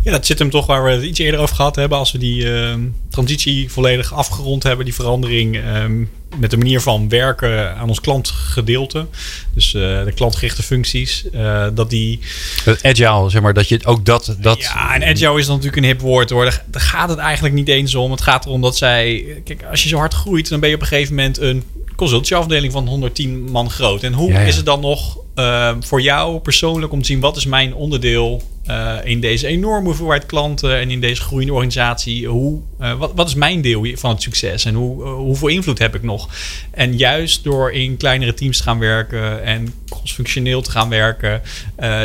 Ja, 0.06 0.12
dat 0.12 0.26
zit 0.26 0.38
hem 0.38 0.50
toch 0.50 0.66
waar 0.66 0.84
we 0.84 0.90
het 0.90 1.02
iets 1.02 1.18
eerder 1.18 1.40
over 1.40 1.56
gehad 1.56 1.76
hebben. 1.76 1.98
Als 1.98 2.12
we 2.12 2.18
die 2.18 2.54
ehm, 2.54 2.80
transitie 3.10 3.70
volledig 3.70 4.12
afgerond 4.12 4.62
hebben, 4.62 4.84
die 4.84 4.94
verandering 4.94 5.56
ehm, 5.56 6.04
met 6.38 6.50
de 6.50 6.56
manier 6.56 6.80
van 6.80 7.08
werken 7.08 7.76
aan 7.76 7.88
ons 7.88 8.00
klantgedeelte. 8.00 9.06
Dus 9.54 9.74
eh, 9.74 9.80
de 10.04 10.12
klantgerichte 10.14 10.62
functies. 10.62 11.30
eh, 11.30 11.66
dat 11.74 11.90
die. 11.90 12.20
Het 12.64 12.82
agile, 12.82 13.30
zeg 13.30 13.42
maar, 13.42 13.54
dat 13.54 13.68
je 13.68 13.80
ook 13.84 14.04
dat... 14.04 14.36
dat 14.40 14.60
Ja, 14.60 14.94
en 14.94 15.02
agile 15.02 15.38
is 15.38 15.46
dan 15.46 15.56
natuurlijk 15.56 15.82
een 15.82 15.88
hip 15.88 16.00
woord 16.00 16.30
hoor. 16.30 16.44
Daar, 16.44 16.64
daar 16.66 16.82
gaat 16.82 17.08
het 17.08 17.18
eigenlijk 17.18 17.54
niet 17.54 17.68
eens 17.68 17.94
om. 17.94 18.10
Het 18.10 18.20
gaat 18.20 18.44
erom 18.44 18.60
dat 18.60 18.76
zij. 18.76 19.24
Kijk, 19.44 19.64
als 19.70 19.82
je 19.82 19.88
zo 19.88 19.98
hard 19.98 20.14
groeit, 20.14 20.48
dan 20.48 20.60
ben 20.60 20.68
je 20.68 20.74
op 20.74 20.80
een 20.80 20.86
gegeven 20.86 21.14
moment 21.14 21.38
een 21.38 21.62
consultieafdeling 21.96 22.72
van 22.72 22.86
110 22.88 23.50
man 23.50 23.70
groot. 23.70 24.02
En 24.02 24.12
hoe 24.12 24.32
Ja, 24.32 24.40
ja. 24.40 24.46
is 24.46 24.56
het 24.56 24.66
dan 24.66 24.80
nog 24.80 25.18
eh, 25.34 25.70
voor 25.80 26.00
jou 26.00 26.38
persoonlijk 26.38 26.92
om 26.92 27.00
te 27.00 27.06
zien 27.06 27.20
wat 27.20 27.36
is 27.36 27.46
mijn 27.46 27.74
onderdeel 27.74 28.42
eh, 28.66 28.96
in 29.04 29.20
deze 29.20 29.46
enorme 29.46 29.86
hoeveelheid 29.86 30.26
klanten 30.26 30.76
en 30.76 30.90
in 30.90 31.00
deze 31.00 31.22
groeiende 31.22 31.52
organisatie? 31.52 32.26
Hoe, 32.26 32.60
eh, 32.78 32.98
wat, 32.98 33.12
wat 33.14 33.28
is 33.28 33.34
mijn 33.34 33.60
deel 33.60 33.86
van 33.94 34.10
het 34.10 34.22
succes 34.22 34.64
en 34.64 34.74
hoe, 34.74 35.04
eh, 35.04 35.12
hoeveel 35.12 35.48
invloed 35.48 35.78
heb 35.78 35.94
ik 35.94 36.02
nog? 36.02 36.28
En 36.70 36.96
juist 36.96 37.44
door 37.44 37.72
in 37.72 37.96
kleinere 37.96 38.34
teams 38.34 38.56
te 38.56 38.62
gaan 38.62 38.78
werken 38.78 39.44
en 39.44 39.74
crossfunctioneel 39.88 40.62
te 40.62 40.70
gaan 40.70 40.88
werken, 40.88 41.42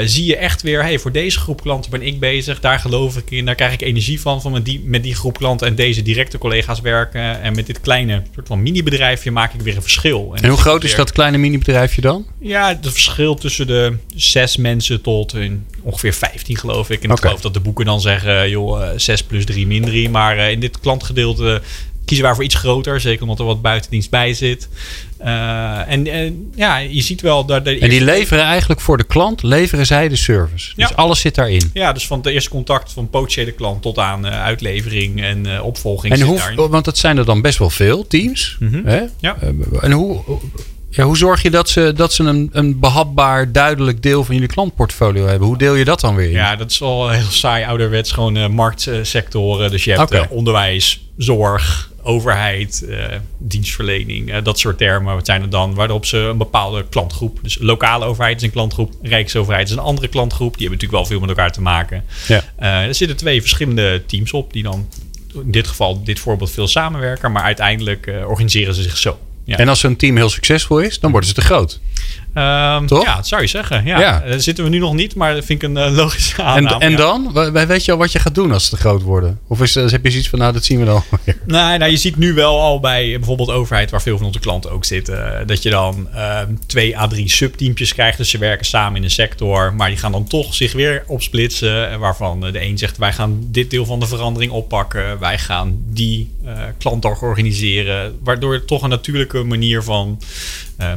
zie 0.06 0.26
je 0.26 0.38
echt 0.38 0.62
weer, 0.62 0.82
hey, 0.82 1.00
voor 1.00 1.12
deze 1.12 1.40
groep 1.40 1.62
klanten 1.62 1.92
ben 1.92 2.02
ik 2.02 2.20
bezig, 2.20 2.60
daar 2.60 2.80
geloof 2.80 3.18
ik 3.18 3.32
in, 3.32 3.46
daar 3.46 3.56
krijg 3.56 3.74
ik 3.74 3.82
energie 3.82 4.22
van, 4.22 4.42
van 4.42 4.52
met 4.52 4.66
die, 4.66 4.82
met 4.86 5.04
die 5.04 5.16
groep 5.16 5.38
klanten 5.38 5.68
en 5.68 5.76
deze 5.76 6.02
directe 6.02 6.38
collega's 6.38 6.82
werken. 6.82 7.42
En 7.42 7.56
met 7.56 7.66
dit 7.66 7.82
kleine 7.82 8.22
soort 8.34 8.48
van 8.48 8.62
mini-bedrijfje 8.62 9.32
maak 9.32 9.54
ik 9.54 9.62
weer 9.62 9.76
een 9.76 9.82
verschil. 9.82 10.32
en 10.36 10.50
hoe 10.50 10.58
groot 10.58 10.84
is 10.84 10.96
dat 10.96 11.12
kleine 11.12 11.38
mini-bedrijfje 11.38 12.02
dan? 12.02 12.26
ja, 12.42 12.68
het 12.68 12.92
verschil 12.92 13.36
tussen 13.36 13.68
de 13.68 13.98
zes 14.16 14.58
mensen 14.58 15.02
tot 15.02 15.34
een, 15.34 15.66
ongeveer 15.82 16.14
15 16.14 16.51
geloof 16.60 16.90
ik. 16.90 17.04
En 17.04 17.10
ik 17.12 17.20
geloof 17.20 17.42
dat 17.42 17.54
de 17.54 17.60
boeken 17.60 17.86
dan 17.86 18.02
zeggen, 18.02 18.50
joh, 18.50 18.84
eh, 18.84 18.90
6 18.98 19.24
plus 19.24 19.46
3 19.46 19.68
min 19.68 19.86
3. 19.86 20.10
Maar 20.10 20.38
eh, 20.38 20.52
in 20.52 20.60
dit 20.60 20.80
klantgedeelte 20.80 21.62
kiezen 22.06 22.26
wij 22.26 22.36
voor 22.36 22.44
iets 22.46 22.56
groter. 22.56 23.02
Zeker 23.02 23.22
omdat 23.22 23.40
er 23.40 23.46
wat 23.46 23.62
buitendienst 23.62 24.10
bij 24.10 24.34
zit. 24.34 24.70
Eh, 25.18 25.88
en 25.92 26.08
en 26.08 26.52
ja, 26.56 26.78
je 26.78 27.02
ziet 27.02 27.22
wel 27.22 27.46
dat... 27.46 27.66
de 27.66 27.80
En 27.80 27.90
die 27.90 28.04
leveren 28.04 28.44
eigenlijk 28.44 28.82
voor 28.82 28.98
de 28.98 29.04
klant, 29.04 29.44
leveren 29.44 29.86
zij 29.86 30.08
de 30.10 30.16
service. 30.16 30.72
Dus 30.76 30.90
Ja. 30.90 30.96
alles 30.96 31.20
zit 31.20 31.36
daarin. 31.36 31.70
Ja, 31.74 31.92
dus 31.94 32.08
van 32.08 32.18
het 32.18 32.28
eerste 32.28 32.50
contact 32.50 32.92
van 32.94 33.10
potentiële 33.10 33.52
klant 33.52 33.82
tot 33.82 33.98
aan 33.98 34.26
eh, 34.26 34.44
uitlevering 34.44 35.22
en 35.22 35.46
eh, 35.56 35.64
opvolging 35.66 36.14
En 36.14 36.22
hoe, 36.22 36.38
daarin. 36.38 36.70
want 36.70 36.86
dat 36.86 36.98
zijn 36.98 37.18
er 37.18 37.26
dan 37.26 37.42
best 37.42 37.58
wel 37.58 37.70
veel 37.70 38.08
teams. 38.08 38.58
Mhm. 38.60 38.86
Hè? 38.86 39.02
Ja. 39.20 39.38
Eh, 39.42 39.50
En 39.82 39.92
hoe, 39.92 40.22
ja, 40.92 41.04
hoe 41.04 41.18
zorg 41.18 41.42
je 41.42 41.50
dat 41.50 41.70
ze, 41.70 41.94
dat 41.96 42.14
ze 42.14 42.24
een, 42.24 42.50
een 42.54 42.80
behapbaar, 42.80 43.52
duidelijk 43.52 44.02
deel 44.04 44.24
van 44.24 44.34
jullie 44.36 44.50
klantportfolio 44.50 45.26
hebben? 45.28 45.48
Hoe 45.48 45.58
deel 45.58 45.76
je 45.76 45.86
dat 45.86 46.00
dan 46.00 46.16
weer 46.16 46.26
in? 46.26 46.32
Ja, 46.32 46.56
dat 46.56 46.72
is 46.72 46.80
wel 46.80 47.10
heel 47.10 47.30
saai 47.30 47.66
ouderwets. 47.66 48.12
Gewoon 48.12 48.38
eh, 48.38 48.48
marktsectoren. 48.48 49.72
Dus 49.72 49.84
je 49.84 49.92
hebt 49.92 50.12
eh, 50.12 50.32
onderwijs, 50.32 51.02
zorg, 51.18 51.90
overheid, 52.04 52.86
eh, 52.90 53.06
dienstverlening. 53.38 54.32
eh, 54.32 54.44
dat 54.44 54.60
soort 54.60 54.78
termen. 54.78 55.16
Wat 55.16 55.26
zijn 55.26 55.42
er 55.42 55.50
dan? 55.50 55.74
Waarop 55.74 56.06
ze 56.06 56.18
een 56.18 56.38
bepaalde 56.38 56.86
klantgroep. 56.90 57.40
Dus 57.42 57.58
lokale 57.60 58.06
overheid 58.06 58.38
is 58.38 58.44
een 58.44 58.52
klantgroep. 58.52 58.94
Rijksoverheid 59.02 59.68
is 59.68 59.74
een 59.74 59.80
andere 59.82 60.08
klantgroep. 60.08 60.58
Die 60.58 60.68
hebben 60.68 60.80
natuurlijk 60.80 61.10
wel 61.10 61.18
veel 61.18 61.20
met 61.28 61.30
elkaar 61.38 61.52
te 61.52 61.62
maken. 61.62 62.04
Ja. 62.28 62.44
Eh, 62.56 62.68
er 62.88 62.96
zitten 62.96 63.18
twee 63.18 63.42
verschillende 63.42 64.04
teams 64.08 64.34
op. 64.34 64.54
Die 64.54 64.64
dan 64.64 64.88
in 65.34 65.52
dit 65.52 65.68
geval, 65.68 66.04
dit 66.04 66.20
voorbeeld, 66.20 66.52
veel 66.52 66.68
samenwerken. 66.68 67.32
Maar 67.32 67.44
uiteindelijk 67.44 68.08
eh, 68.08 68.28
organiseren 68.30 68.76
ze 68.76 68.82
zich 68.82 68.98
zo. 68.98 69.18
En 69.46 69.70
als 69.70 69.80
zo'n 69.80 69.96
team 69.96 70.16
heel 70.16 70.30
succesvol 70.30 70.80
is, 70.80 71.00
dan 71.00 71.12
worden 71.12 71.30
ze 71.30 71.36
te 71.36 71.42
groot. 71.42 71.80
Ehm, 72.34 72.86
Toch? 72.86 73.04
Ja, 73.04 73.16
dat 73.16 73.28
zou 73.28 73.42
je 73.42 73.48
zeggen. 73.48 73.86
Ja. 73.86 74.00
Ja. 74.00 74.24
Daar 74.28 74.40
zitten 74.40 74.64
we 74.64 74.70
nu 74.70 74.78
nog 74.80 74.94
niet, 74.94 75.16
maar 75.16 75.36
dat 75.36 75.46
vind 75.46 75.64
ik 75.64 75.70
een 75.70 75.78
eh, 75.78 75.92
logische 75.92 76.42
En, 76.42 76.48
aanname. 76.48 76.80
en 76.80 76.92
ja. 76.92 76.98
dan? 76.98 77.32
Weet 77.68 77.86
je 77.86 77.92
al 77.92 77.98
wat 77.98 78.12
je 78.12 78.20
gaat 78.20 78.36
doen 78.36 78.52
als 78.52 78.64
ze 78.64 78.70
te 78.70 78.78
groot 78.78 79.02
worden? 79.02 79.40
Of 79.48 79.62
is, 79.62 79.74
heb 79.76 80.04
je 80.04 80.10
zoiets 80.12 80.30
van, 80.30 80.40
nou, 80.40 80.54
dat 80.54 80.66
zien 80.66 80.80
we 80.80 80.86
dan 80.86 81.04
weer. 81.26 81.38
Nee, 81.46 81.78
nou, 81.78 81.92
je 81.92 81.98
ziet 81.98 82.16
nu 82.16 82.34
wel 82.34 82.60
al 82.62 82.80
bij 82.80 83.10
bijvoorbeeld 83.18 83.50
overheid, 83.52 83.92
waar 83.92 84.02
veel 84.02 84.18
van 84.18 84.26
onze 84.26 84.40
klanten 84.40 84.72
ook 84.72 84.86
zitten, 84.86 85.40
eh, 85.40 85.48
dat 85.48 85.64
je 85.64 85.70
dan 85.70 86.08
ehm, 86.14 86.48
twee 86.68 86.98
à 86.98 87.08
drie 87.08 87.30
subteampjes 87.30 87.94
krijgt. 87.94 88.18
Dus 88.18 88.30
ze 88.30 88.38
werken 88.38 88.66
samen 88.66 88.98
in 88.98 89.04
een 89.04 89.10
sector, 89.12 89.74
maar 89.74 89.88
die 89.90 89.98
gaan 89.98 90.12
dan 90.12 90.28
toch 90.28 90.54
zich 90.56 90.74
weer 90.74 91.04
opsplitsen. 91.08 91.92
eh, 91.92 91.98
Waarvan 91.98 92.46
eh, 92.46 92.52
de 92.54 92.62
een 92.62 92.78
zegt, 92.78 92.98
wij 92.98 93.14
gaan 93.14 93.40
dit 93.52 93.70
deel 93.70 93.86
van 93.86 94.00
de 94.00 94.08
verandering 94.08 94.52
oppakken. 94.52 95.20
Wij 95.20 95.38
gaan 95.38 95.78
die 95.88 96.30
eh 96.46 96.52
klantdag 96.78 97.22
organiseren. 97.22 98.18
Waardoor 98.24 98.54
je 98.54 98.66
toch 98.66 98.82
een 98.84 98.90
natuurlijke 98.90 99.44
manier 99.44 99.84
van 99.84 100.22
eh, 100.22 100.28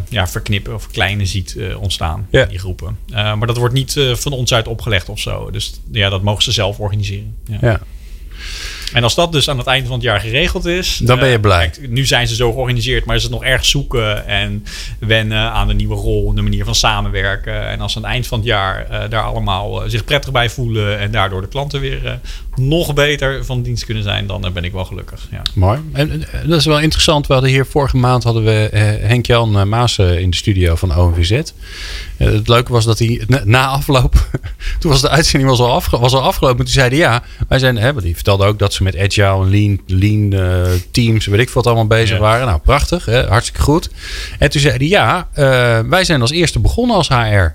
ja, 0.09 0.29
verknippen 0.29 0.75
of 0.75 0.83
verkleinen 0.83 1.27
ziet 1.27 1.57
eh, 1.57 1.81
ontstaan 1.81 2.27
Ja. 2.31 2.43
in 2.43 2.49
die 2.49 2.59
groepen. 2.59 2.99
Eh, 3.09 3.15
maar 3.35 3.47
dat 3.47 3.57
wordt 3.57 3.75
niet 3.75 3.97
eh, 3.97 4.15
van 4.15 4.33
ons 4.33 4.53
uit 4.55 4.69
opgelegd 4.69 5.09
of 5.09 5.19
zo. 5.19 5.51
Dus 5.51 5.81
ja, 5.93 6.09
dat 6.09 6.23
mogen 6.23 6.43
ze 6.43 6.53
zelf 6.53 6.79
organiseren. 6.79 7.37
Ja. 7.47 7.59
Ja. 7.61 7.81
En 8.95 9.03
als 9.03 9.15
dat 9.15 9.33
dus 9.33 9.49
aan 9.49 9.59
het 9.59 9.67
einde 9.67 9.87
van 9.87 9.97
het 9.97 10.05
jaar 10.05 10.21
geregeld 10.21 10.65
is... 10.65 11.01
Dan 11.03 11.19
ben 11.19 11.29
je 11.29 11.35
eh, 11.35 11.41
blij. 11.41 11.71
kijk, 11.71 11.91
nu 11.91 12.07
zijn 12.07 12.29
ze 12.29 12.35
zo 12.35 12.53
georganiseerd, 12.53 13.05
maar 13.05 13.17
is 13.17 13.23
het 13.23 13.33
nog 13.33 13.45
erg 13.45 13.65
zoeken 13.65 14.27
en 14.27 14.65
wennen 14.99 15.51
aan 15.51 15.69
de 15.69 15.75
nieuwe 15.75 15.95
rol, 15.95 16.35
de 16.35 16.43
manier 16.43 16.65
van 16.65 16.75
samenwerken. 16.75 17.69
En 17.69 17.81
als 17.81 17.93
ze 17.93 17.99
aan 17.99 18.05
het 18.05 18.13
eind 18.13 18.27
van 18.27 18.39
het 18.39 18.47
jaar 18.47 18.87
eh, 18.87 19.11
daar 19.11 19.23
allemaal 19.23 19.83
eh, 19.83 19.91
zich 19.91 20.05
prettig 20.05 20.33
bij 20.33 20.51
voelen 20.51 20.99
en 20.99 21.11
daardoor 21.11 21.41
de 21.41 21.49
klanten 21.49 21.81
weer 21.81 22.21
nog 22.57 22.95
beter 22.95 23.45
van 23.45 23.63
dienst 23.63 23.85
kunnen 23.85 24.03
zijn, 24.03 24.27
dan 24.27 24.51
ben 24.53 24.65
ik 24.65 24.73
wel 24.73 24.85
gelukkig. 24.85 25.27
Ja. 25.31 25.43
Mooi. 25.55 25.81
En 25.93 26.25
dat 26.47 26.59
is 26.59 26.65
wel 26.65 26.81
interessant. 26.81 27.27
We 27.27 27.33
hadden 27.33 27.51
hier 27.51 27.67
vorige 27.67 27.97
maand 27.97 28.25
hadden 28.25 28.45
we 28.45 28.69
Henk-Jan 29.03 29.69
Maas 29.69 29.99
eh, 29.99 30.19
in 30.19 30.31
de 30.31 30.37
studio 30.37 30.75
van 30.75 30.97
OMVZ. 30.97 31.43
Het 32.17 32.49
leuke 32.49 32.73
was 32.73 32.85
dat 32.85 32.99
hij 32.99 33.23
na, 33.45 33.67
afloop, 33.67 34.15
toen 34.81 34.91
was 34.91 35.01
de 35.01 35.09
uitzending 35.09 35.51
was 35.51 35.61
al, 35.61 35.73
afge, 35.73 35.99
was 35.99 36.13
al 36.13 36.23
afgelopen. 36.23 36.65
Toen 36.65 36.75
zeiden 36.75 36.99
ja, 36.99 37.23
wij 37.49 37.59
zijn, 37.59 37.75
want 37.75 38.03
die 38.03 38.15
vertelde 38.15 38.45
ook 38.45 38.59
dat 38.59 38.73
ze 38.73 38.83
met 38.85 38.97
agile 38.99 39.45
en 39.45 39.51
lean, 39.51 39.81
lean 39.87 40.33
eh, 40.33 40.73
teams, 40.91 41.27
weet 41.27 41.41
ik 41.41 41.51
wat 41.51 41.67
allemaal 41.67 41.87
bezig 41.87 42.17
Ja. 42.17 42.23
waren. 42.23 42.47
Nou, 42.47 42.61
prachtig, 42.61 43.05
hè, 43.05 43.23
hartstikke 43.27 43.63
goed. 43.63 43.91
En 44.39 44.51
toen 44.51 44.61
zei 44.61 44.77
hij 44.77 44.87
ja, 44.87 45.29
eh, 45.33 45.79
wij 45.89 46.05
zijn 46.05 46.21
als 46.21 46.31
eerste 46.31 46.61
begonnen 46.61 46.97
als 46.97 47.09
HR. 47.09 47.55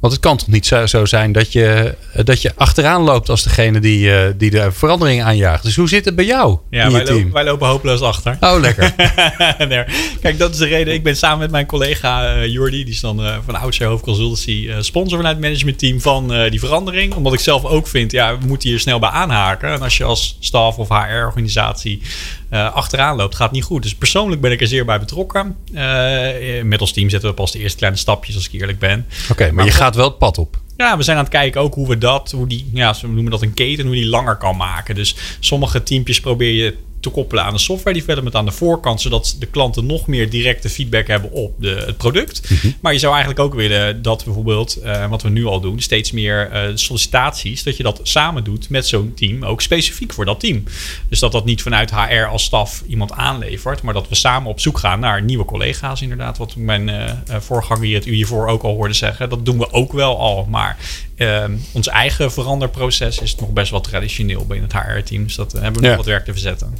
Want 0.00 0.12
het 0.12 0.22
kan 0.22 0.36
toch 0.36 0.48
niet 0.48 0.66
zo, 0.66 0.86
zo 0.86 1.06
zijn 1.06 1.32
dat 1.32 1.52
je, 1.52 1.94
dat 2.24 2.42
je 2.42 2.52
achteraan 2.56 3.02
loopt 3.02 3.28
als 3.28 3.42
degene 3.42 3.80
die, 3.80 4.14
eh, 4.14 4.32
die 4.36 4.50
de 4.50 4.72
verandering 4.72 5.22
aanjaagt. 5.22 5.62
Dus 5.62 5.76
hoe 5.76 5.88
zit 5.88 6.04
het 6.04 6.14
bij 6.14 6.24
jou 6.24 6.58
Ja, 6.70 6.90
wij, 6.90 7.04
lopen, 7.04 7.32
wij 7.32 7.44
lopen 7.44 7.68
hopeloos 7.68 8.00
achter. 8.00 8.36
Oh, 8.40 8.60
lekker. 8.60 8.94
Nee, 9.68 9.84
Kijk, 10.20 10.38
dat 10.38 10.50
is 10.50 10.58
de 10.58 10.66
reden. 10.66 10.94
Ik 10.94 11.02
ben 11.02 11.16
samen 11.16 11.38
met 11.38 11.50
mijn 11.50 11.66
collega 11.66 12.34
eh 12.34 12.46
Jordi, 12.46 12.84
die 12.84 12.94
is 12.94 13.00
dan 13.00 13.24
eh, 13.24 13.36
van 13.44 13.54
oudsher 13.54 13.86
hoofdconsultancy, 13.86 14.66
eh, 14.68 14.76
sponsor 14.80 15.16
vanuit 15.16 15.36
het 15.36 15.44
managementteam 15.44 16.00
van 16.00 16.32
eh, 16.32 16.50
die 16.50 16.60
verandering. 16.60 17.14
Omdat 17.14 17.32
ik 17.32 17.40
zelf 17.40 17.64
ook 17.64 17.86
vind, 17.86 18.12
ja, 18.12 18.38
we 18.38 18.46
moeten 18.46 18.68
hier 18.68 18.80
snel 18.80 18.98
bij 18.98 19.10
aanhaken. 19.10 19.72
En 19.72 19.82
als 19.82 19.96
je 19.96 20.04
als 20.04 20.36
staf 20.40 20.78
of 20.78 20.88
HR-organisatie 20.88 22.02
eh, 22.48 22.74
achteraan 22.74 23.16
loopt, 23.16 23.34
gaat 23.34 23.52
niet 23.52 23.64
goed. 23.64 23.82
Dus 23.82 23.94
persoonlijk 23.94 24.40
ben 24.40 24.52
ik 24.52 24.60
er 24.60 24.66
zeer 24.66 24.84
bij 24.84 24.98
betrokken. 24.98 25.56
Eh, 25.74 26.62
met 26.62 26.80
ons 26.80 26.92
team 26.92 27.10
zetten 27.10 27.28
we 27.28 27.34
pas 27.34 27.52
de 27.52 27.58
eerste 27.58 27.76
kleine 27.76 27.98
stapjes, 27.98 28.34
als 28.34 28.48
ik 28.48 28.60
eerlijk 28.60 28.78
ben. 28.78 29.06
Oké, 29.30 29.52
maar 29.52 29.64
je 29.64 29.70
gaat 29.70 29.94
wel 29.94 30.08
het 30.08 30.18
pad 30.18 30.38
op. 30.38 30.60
Ja, 30.76 30.96
we 30.96 31.02
zijn 31.02 31.16
aan 31.16 31.22
het 31.22 31.32
kijken 31.32 31.60
ook 31.60 31.74
hoe 31.74 31.88
we 31.88 31.98
dat, 31.98 32.30
hoe 32.30 32.46
die, 32.46 32.70
ja, 32.72 32.92
ze 32.92 33.08
noemen 33.08 33.30
dat 33.30 33.42
een 33.42 33.54
keten, 33.54 33.86
hoe 33.86 33.94
die 33.94 34.06
langer 34.06 34.36
kan 34.36 34.56
maken. 34.56 34.94
Dus 34.94 35.16
sommige 35.40 35.82
teampjes 35.82 36.20
probeer 36.20 36.52
je 36.52 36.76
te 37.00 37.08
koppelen 37.08 37.44
aan 37.44 37.52
de 37.52 37.58
software 37.58 37.98
development 37.98 38.34
aan 38.34 38.44
de 38.44 38.52
voorkant, 38.52 39.00
zodat 39.00 39.36
de 39.38 39.46
klanten 39.46 39.86
nog 39.86 40.06
meer 40.06 40.30
directe 40.30 40.68
feedback 40.68 41.06
hebben 41.06 41.32
op 41.32 41.54
de, 41.58 41.82
het 41.86 41.96
product. 41.96 42.50
Maar 42.80 42.92
je 42.92 42.98
zou 42.98 43.12
eigenlijk 43.12 43.42
ook 43.42 43.54
willen 43.54 44.02
dat 44.02 44.24
bijvoorbeeld, 44.24 44.76
eh, 44.76 45.08
wat 45.08 45.22
we 45.22 45.28
nu 45.28 45.44
al 45.44 45.60
doen, 45.60 45.80
steeds 45.80 46.12
meer 46.12 46.50
eh, 46.50 46.62
sollicitaties, 46.74 47.62
dat 47.62 47.76
je 47.76 47.82
dat 47.82 48.00
samen 48.02 48.44
doet 48.44 48.68
met 48.68 48.86
zo'n 48.86 49.12
team, 49.14 49.44
ook 49.44 49.60
specifiek 49.60 50.12
voor 50.12 50.24
dat 50.24 50.40
team. 50.40 50.64
Dus 51.08 51.18
dat 51.18 51.32
dat 51.32 51.44
niet 51.44 51.62
vanuit 51.62 51.90
HR 51.90 52.24
als 52.30 52.44
staf 52.44 52.82
iemand 52.86 53.12
aanlevert, 53.12 53.82
maar 53.82 53.94
dat 53.94 54.08
we 54.08 54.14
samen 54.14 54.50
op 54.50 54.60
zoek 54.60 54.78
gaan 54.78 55.00
naar 55.00 55.22
nieuwe 55.22 55.44
collega's, 55.44 56.02
inderdaad. 56.02 56.38
Wat 56.38 56.56
mijn 56.56 56.88
eh, 56.88 57.12
voorganger 57.38 57.84
hier 57.84 57.98
het 57.98 58.06
u 58.06 58.14
hiervoor 58.14 58.46
ook 58.48 58.62
al 58.62 58.74
hoorde 58.74 58.94
zeggen. 58.94 59.28
Dat 59.28 59.44
doen 59.44 59.58
we 59.58 59.72
ook 59.72 59.92
wel 59.92 60.18
al, 60.18 60.46
maar 60.50 60.76
Ehm, 61.18 61.52
ons 61.72 61.88
eigen 61.88 62.32
veranderproces 62.32 63.18
is 63.18 63.34
nog 63.34 63.52
best 63.52 63.70
wel 63.70 63.80
traditioneel 63.80 64.46
binnen 64.46 64.68
het 64.70 64.82
HR-team. 64.82 65.22
Dus 65.22 65.34
dat 65.34 65.52
hebben 65.52 65.72
we 65.72 65.82
Ja. 65.82 65.86
nog 65.88 65.96
wat 65.96 66.06
werk 66.06 66.24
te 66.24 66.32
verzetten. 66.32 66.76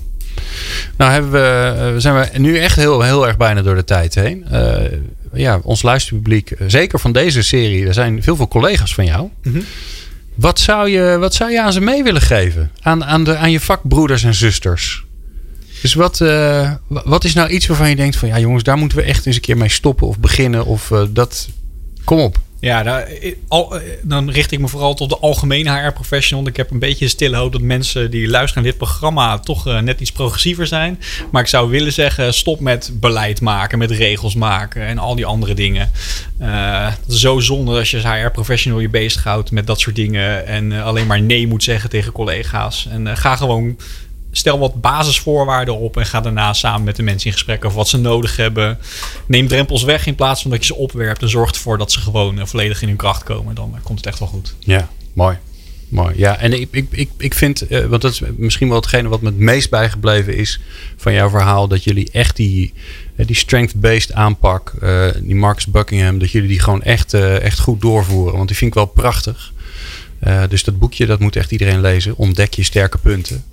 Nou 0.96 1.12
hebben 1.12 1.30
we, 1.30 1.74
eh, 1.78 1.92
zijn 1.96 2.14
we 2.14 2.38
nu 2.38 2.58
echt 2.58 2.76
heel, 2.76 3.02
heel 3.02 3.26
erg 3.26 3.36
bijna 3.36 3.62
door 3.62 3.74
de 3.74 3.84
tijd 3.84 4.14
heen. 4.14 4.44
Eh, 4.50 4.76
ja, 5.32 5.60
ons 5.62 5.82
luisterpubliek, 5.82 6.50
eh, 6.50 6.64
zeker 6.68 6.98
van 7.00 7.12
deze 7.12 7.42
serie, 7.42 7.86
er 7.86 7.94
zijn 7.94 8.22
veel 8.22 8.36
veel 8.36 8.48
collega's 8.48 8.94
van 8.94 9.04
jou. 9.04 9.28
Mhm. 9.42 9.60
Wat, 10.34 10.60
zou 10.60 10.88
je, 10.90 11.16
wat 11.18 11.34
zou 11.34 11.50
je 11.50 11.62
aan 11.62 11.72
ze 11.72 11.80
mee 11.80 12.02
willen 12.02 12.20
geven? 12.22 12.70
Aan, 12.80 13.04
aan, 13.04 13.24
de, 13.24 13.36
aan 13.36 13.50
je 13.50 13.60
vakbroeders 13.60 14.24
en 14.24 14.34
zusters? 14.34 15.04
Dus 15.82 15.94
wat, 15.94 16.18
wa- 16.18 16.80
wat 17.04 17.24
is 17.24 17.34
nou 17.34 17.48
iets 17.48 17.66
waarvan 17.66 17.88
je 17.88 17.96
denkt 17.96 18.16
van 18.16 18.28
ja 18.28 18.38
jongens, 18.38 18.62
daar 18.62 18.76
moeten 18.76 18.98
we 18.98 19.04
echt 19.04 19.26
eens 19.26 19.34
een 19.36 19.40
keer 19.42 19.56
mee 19.56 19.68
stoppen 19.68 20.06
of 20.06 20.18
beginnen 20.18 20.66
of 20.66 20.92
dat. 21.10 21.48
Kom 22.04 22.18
op. 22.18 22.38
Ja, 22.60 22.82
daar, 22.82 23.02
eh, 23.02 23.32
dan 24.02 24.30
richt 24.30 24.52
ik 24.52 24.58
me 24.58 24.68
vooral 24.68 24.94
tot 24.94 25.08
de 25.08 25.18
algemene 25.18 25.70
HR-professional. 25.70 26.46
Ik 26.46 26.56
heb 26.56 26.70
een 26.70 26.78
beetje 26.78 27.04
de 27.04 27.10
stille 27.10 27.36
hoop 27.36 27.52
dat 27.52 27.60
mensen 27.60 28.10
die 28.10 28.28
luisteren 28.28 28.62
naar 28.62 28.72
dit 28.72 28.80
programma 28.80 29.38
toch 29.38 29.66
eh, 29.66 29.78
net 29.78 30.00
iets 30.00 30.12
progressiever 30.12 30.66
zijn. 30.66 31.00
Maar 31.30 31.42
ik 31.42 31.48
zou 31.48 31.70
willen 31.70 31.92
zeggen, 31.92 32.34
stop 32.34 32.60
met 32.60 32.90
beleid 32.94 33.40
maken, 33.40 33.78
met 33.78 33.90
regels 33.90 34.34
maken 34.34 34.82
en 34.82 34.98
al 34.98 35.14
die 35.14 35.26
andere 35.26 35.54
dingen. 35.54 35.90
Is 37.08 37.20
zo 37.20 37.40
zonde 37.40 37.78
als 37.78 37.90
je 37.90 37.96
als 37.96 38.06
HR-professional 38.06 38.80
je 38.80 38.88
bezighoudt 38.88 39.50
met 39.50 39.66
dat 39.66 39.80
soort 39.80 39.96
dingen. 39.96 40.46
En 40.46 40.72
alleen 40.72 41.06
maar 41.06 41.20
nee 41.20 41.46
moet 41.46 41.62
zeggen 41.62 41.90
tegen 41.90 42.12
collega's. 42.12 42.88
En 42.90 43.16
ga 43.16 43.36
gewoon 43.36 43.76
stel 44.38 44.58
wat 44.58 44.80
basisvoorwaarden 44.80 45.78
op 45.78 45.96
en 45.96 46.06
ga 46.06 46.20
daarna 46.20 46.52
samen 46.52 46.84
met 46.84 46.96
de 46.96 47.02
mensen 47.02 47.26
in 47.26 47.32
gesprek 47.32 47.64
over 47.64 47.76
wat 47.76 47.88
ze 47.88 47.98
nodig 47.98 48.36
hebben. 48.36 48.78
Neem 49.26 49.48
drempels 49.48 49.82
weg 49.82 50.06
in 50.06 50.14
plaats 50.14 50.42
van 50.42 50.50
dat 50.50 50.60
je 50.60 50.66
ze 50.66 50.74
opwerpt 50.74 51.22
en 51.22 51.28
zorgt 51.28 51.54
ervoor 51.54 51.78
dat 51.78 51.92
ze 51.92 52.00
gewoon 52.00 52.38
eh, 52.38 52.46
volledig 52.46 52.82
in 52.82 52.88
hun 52.88 52.96
kracht 52.96 53.22
komen. 53.22 53.54
Dan 53.54 53.72
eh, 53.74 53.82
komt 53.82 53.98
het 53.98 54.06
echt 54.06 54.18
wel 54.18 54.28
goed. 54.28 54.54
Ja, 54.58 54.88
mooi. 55.12 55.36
Mooi. 55.88 56.14
Ja, 56.16 56.38
en 56.38 56.60
ik, 56.60 56.68
ik, 56.70 56.86
ik, 56.90 57.10
ik 57.18 57.34
vind, 57.34 57.66
eh, 57.66 57.84
want 57.84 58.02
dat 58.02 58.12
is 58.12 58.20
misschien 58.36 58.68
wel 58.68 58.76
hetgene 58.76 59.08
wat 59.08 59.20
me 59.20 59.28
het 59.28 59.38
meest 59.38 59.70
bijgebleven 59.70 60.36
is 60.36 60.60
van 60.96 61.12
jouw 61.12 61.28
verhaal, 61.30 61.68
dat 61.68 61.84
jullie 61.84 62.10
echt 62.10 62.36
die, 62.36 62.72
die 63.16 63.36
strength-based 63.36 64.12
aanpak, 64.12 64.72
die 65.22 65.34
Marcus 65.34 65.66
Buckingham, 65.66 66.18
dat 66.18 66.30
jullie 66.30 66.48
die 66.48 66.60
gewoon 66.60 66.82
echt, 66.82 67.14
echt 67.14 67.58
goed 67.58 67.80
doorvoeren. 67.80 68.36
Want 68.36 68.48
die 68.48 68.56
vind 68.56 68.70
ik 68.70 68.76
wel 68.76 68.86
prachtig. 68.86 69.52
Dus 70.48 70.64
dat 70.64 70.78
boekje, 70.78 71.06
dat 71.06 71.20
moet 71.20 71.36
echt 71.36 71.52
iedereen 71.52 71.80
lezen. 71.80 72.16
Ontdek 72.16 72.54
je 72.54 72.62
sterke 72.62 72.98
punten. 72.98 73.44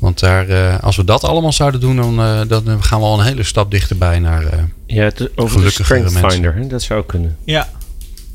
Want 0.00 0.18
daar, 0.20 0.48
eh, 0.48 0.78
als 0.82 0.96
we 0.96 1.04
dat 1.04 1.24
allemaal 1.24 1.52
zouden 1.52 1.80
doen, 1.80 1.96
dan, 1.96 2.20
eh, 2.20 2.40
dan 2.48 2.82
gaan 2.84 2.98
we 3.00 3.04
al 3.06 3.18
een 3.20 3.26
hele 3.26 3.42
stap 3.42 3.70
dichterbij 3.70 4.18
naar. 4.18 4.44
eh, 4.46 4.58
Ja, 4.86 5.02
het, 5.04 5.20
over 5.20 5.34
de 5.36 5.48
Gelukkigere 5.58 5.84
Strength 5.84 6.12
mensen. 6.12 6.30
Finder, 6.30 6.54
hè, 6.54 6.66
dat 6.66 6.82
zou 6.82 7.04
kunnen. 7.06 7.36
Ja. 7.44 7.68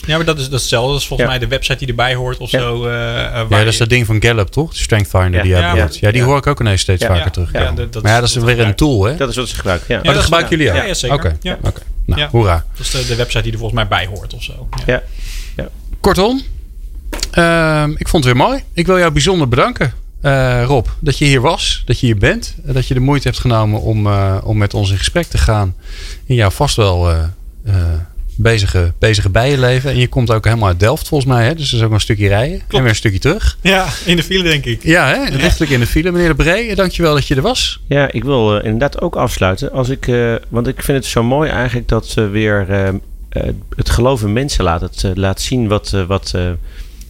Ja, 0.06 0.16
maar 0.18 0.26
dat 0.26 0.38
is 0.40 0.44
dat 0.44 0.54
is 0.54 0.60
hetzelfde. 0.60 0.92
Dat 0.92 1.02
is 1.02 1.08
volgens 1.08 1.30
Ja. 1.30 1.36
mij 1.38 1.44
de 1.46 1.52
website 1.56 1.78
die 1.78 1.88
erbij 1.88 2.16
hoort 2.16 2.38
of 2.38 2.52
Ja. 2.52 2.60
zo. 2.60 2.90
ja, 2.90 3.32
waar 3.32 3.60
dat 3.60 3.68
is 3.68 3.74
je- 3.74 3.80
dat 3.80 3.90
ding 3.90 4.06
van 4.06 4.22
Gallup, 4.22 4.48
toch? 4.48 4.74
De 4.74 4.80
Strength 4.80 5.10
Finder 5.10 5.34
Ja. 5.34 5.42
die 5.42 5.52
jij 5.52 5.62
Ja, 5.62 5.74
bedoelt. 5.74 5.98
Ja, 6.00 6.12
die 6.12 6.20
ja. 6.22 6.26
hoor 6.28 6.38
ik 6.38 6.48
ook 6.48 6.60
ineens 6.60 6.82
steeds 6.82 7.02
Ja. 7.02 7.08
vaker 7.08 7.24
Ja. 7.24 7.30
terug. 7.30 7.52
Ja, 7.52 7.72
dat- 7.72 7.94
dat 7.94 8.04
maar 8.04 8.12
ja, 8.12 8.22
is- 8.22 8.34
dat 8.34 8.44
is 8.44 8.56
weer 8.56 8.66
een 8.66 8.76
tool, 8.76 9.04
hè? 9.04 9.16
Dat 9.16 9.30
is 9.30 9.36
wat 9.36 9.48
ze 9.50 9.56
gebruiken, 9.56 9.86
ja. 9.94 9.98
Oh, 10.00 10.04
dat 10.06 10.14
dat 10.14 10.24
gebruiken 10.24 10.58
jullie 10.58 10.72
ook? 10.72 10.78
ja, 10.78 10.84
ja, 10.84 10.94
zeker. 10.94 11.16
Oké, 11.18 11.36
Ja. 11.42 11.58
oké. 11.64 11.82
Nou, 12.06 12.22
Ja. 12.22 12.28
hoera. 12.32 12.66
Dat 12.78 12.86
is 12.86 12.92
de, 12.92 13.06
de 13.08 13.16
website 13.16 13.44
die 13.44 13.52
er 13.52 13.58
volgens 13.58 13.80
mij 13.80 13.88
bij 13.90 14.06
hoort 14.06 14.34
of 14.34 14.44
zo. 14.44 14.68
Ja. 14.86 15.02
Ja. 15.56 15.68
Kortom, 16.00 16.42
ehm, 17.32 17.92
ik 17.98 18.08
vond 18.08 18.24
het 18.24 18.34
weer 18.34 18.44
mooi. 18.46 18.64
Ik 18.74 18.86
wil 18.86 18.98
jou 18.98 19.12
bijzonder 19.12 19.48
bedanken, 19.48 19.94
eh, 20.22 20.64
Rob, 20.66 20.86
dat 21.00 21.18
je 21.18 21.26
hier 21.26 21.42
was, 21.42 21.82
dat 21.86 22.00
je 22.00 22.06
hier 22.06 22.18
bent. 22.18 22.56
eh, 22.66 22.74
Dat 22.74 22.88
je 22.88 22.94
de 22.94 23.00
moeite 23.00 23.28
hebt 23.28 23.40
genomen 23.40 23.82
om, 23.82 24.08
eh, 24.08 24.38
om 24.44 24.58
met 24.58 24.74
ons 24.74 24.92
in 24.92 24.98
gesprek 24.98 25.26
te 25.28 25.38
gaan. 25.38 25.76
In 26.26 26.36
jouw 26.36 26.50
vast 26.50 26.76
wel 26.76 27.10
eh, 27.10 27.24
eh, 27.66 27.76
bezige, 28.36 28.94
bezige 29.00 29.30
bijenleven. 29.30 29.92
En 29.92 29.98
je 29.98 30.08
komt 30.08 30.32
ook 30.32 30.46
helemaal 30.46 30.68
uit 30.68 30.80
Delft 30.80 31.08
volgens 31.08 31.30
mij. 31.34 31.46
Hè? 31.46 31.56
Dus 31.56 31.70
dat 31.70 31.80
is 31.80 31.86
ook 31.86 31.92
een 31.92 32.00
stukje 32.00 32.28
rijden. 32.28 32.62
En 32.70 32.80
weer 32.82 32.90
een 32.90 32.96
stukje 32.96 33.20
terug. 33.20 33.58
ja, 33.62 33.88
in 34.06 34.16
de 34.16 34.24
file 34.24 34.44
denk 34.44 34.66
ik. 34.66 34.84
Ja, 34.84 35.08
hè? 35.08 35.36
lichtelijk 35.36 35.72
in 35.72 35.80
de 35.80 35.88
file. 35.88 36.12
Meneer 36.12 36.28
De 36.28 36.36
Bree, 36.36 36.76
dankjewel 36.76 37.14
dat 37.14 37.28
je 37.28 37.36
er 37.36 37.42
was. 37.42 37.80
Ja, 37.88 38.12
ik 38.12 38.24
wil 38.24 38.60
inderdaad 38.60 39.02
ook 39.02 39.16
afsluiten. 39.16 39.72
Als 39.72 39.90
ik, 39.90 40.08
eh, 40.08 40.36
want 40.50 40.68
ik 40.68 40.82
vind 40.84 40.98
het 40.98 41.06
zo 41.08 41.24
mooi 41.24 41.50
eigenlijk 41.50 41.88
dat 41.88 42.08
ze 42.08 42.28
weer 42.28 42.66
eh, 42.70 42.88
eh, 42.88 42.94
het 43.76 43.90
geloof 43.90 44.22
in 44.22 44.34
mensen 44.34 44.64
laat, 44.64 44.82
het, 44.82 45.04
laat 45.16 45.42
zien 45.42 45.68
wat, 45.68 45.92
eh, 45.94 46.04
wat, 46.06 46.32
eh, 46.36 46.50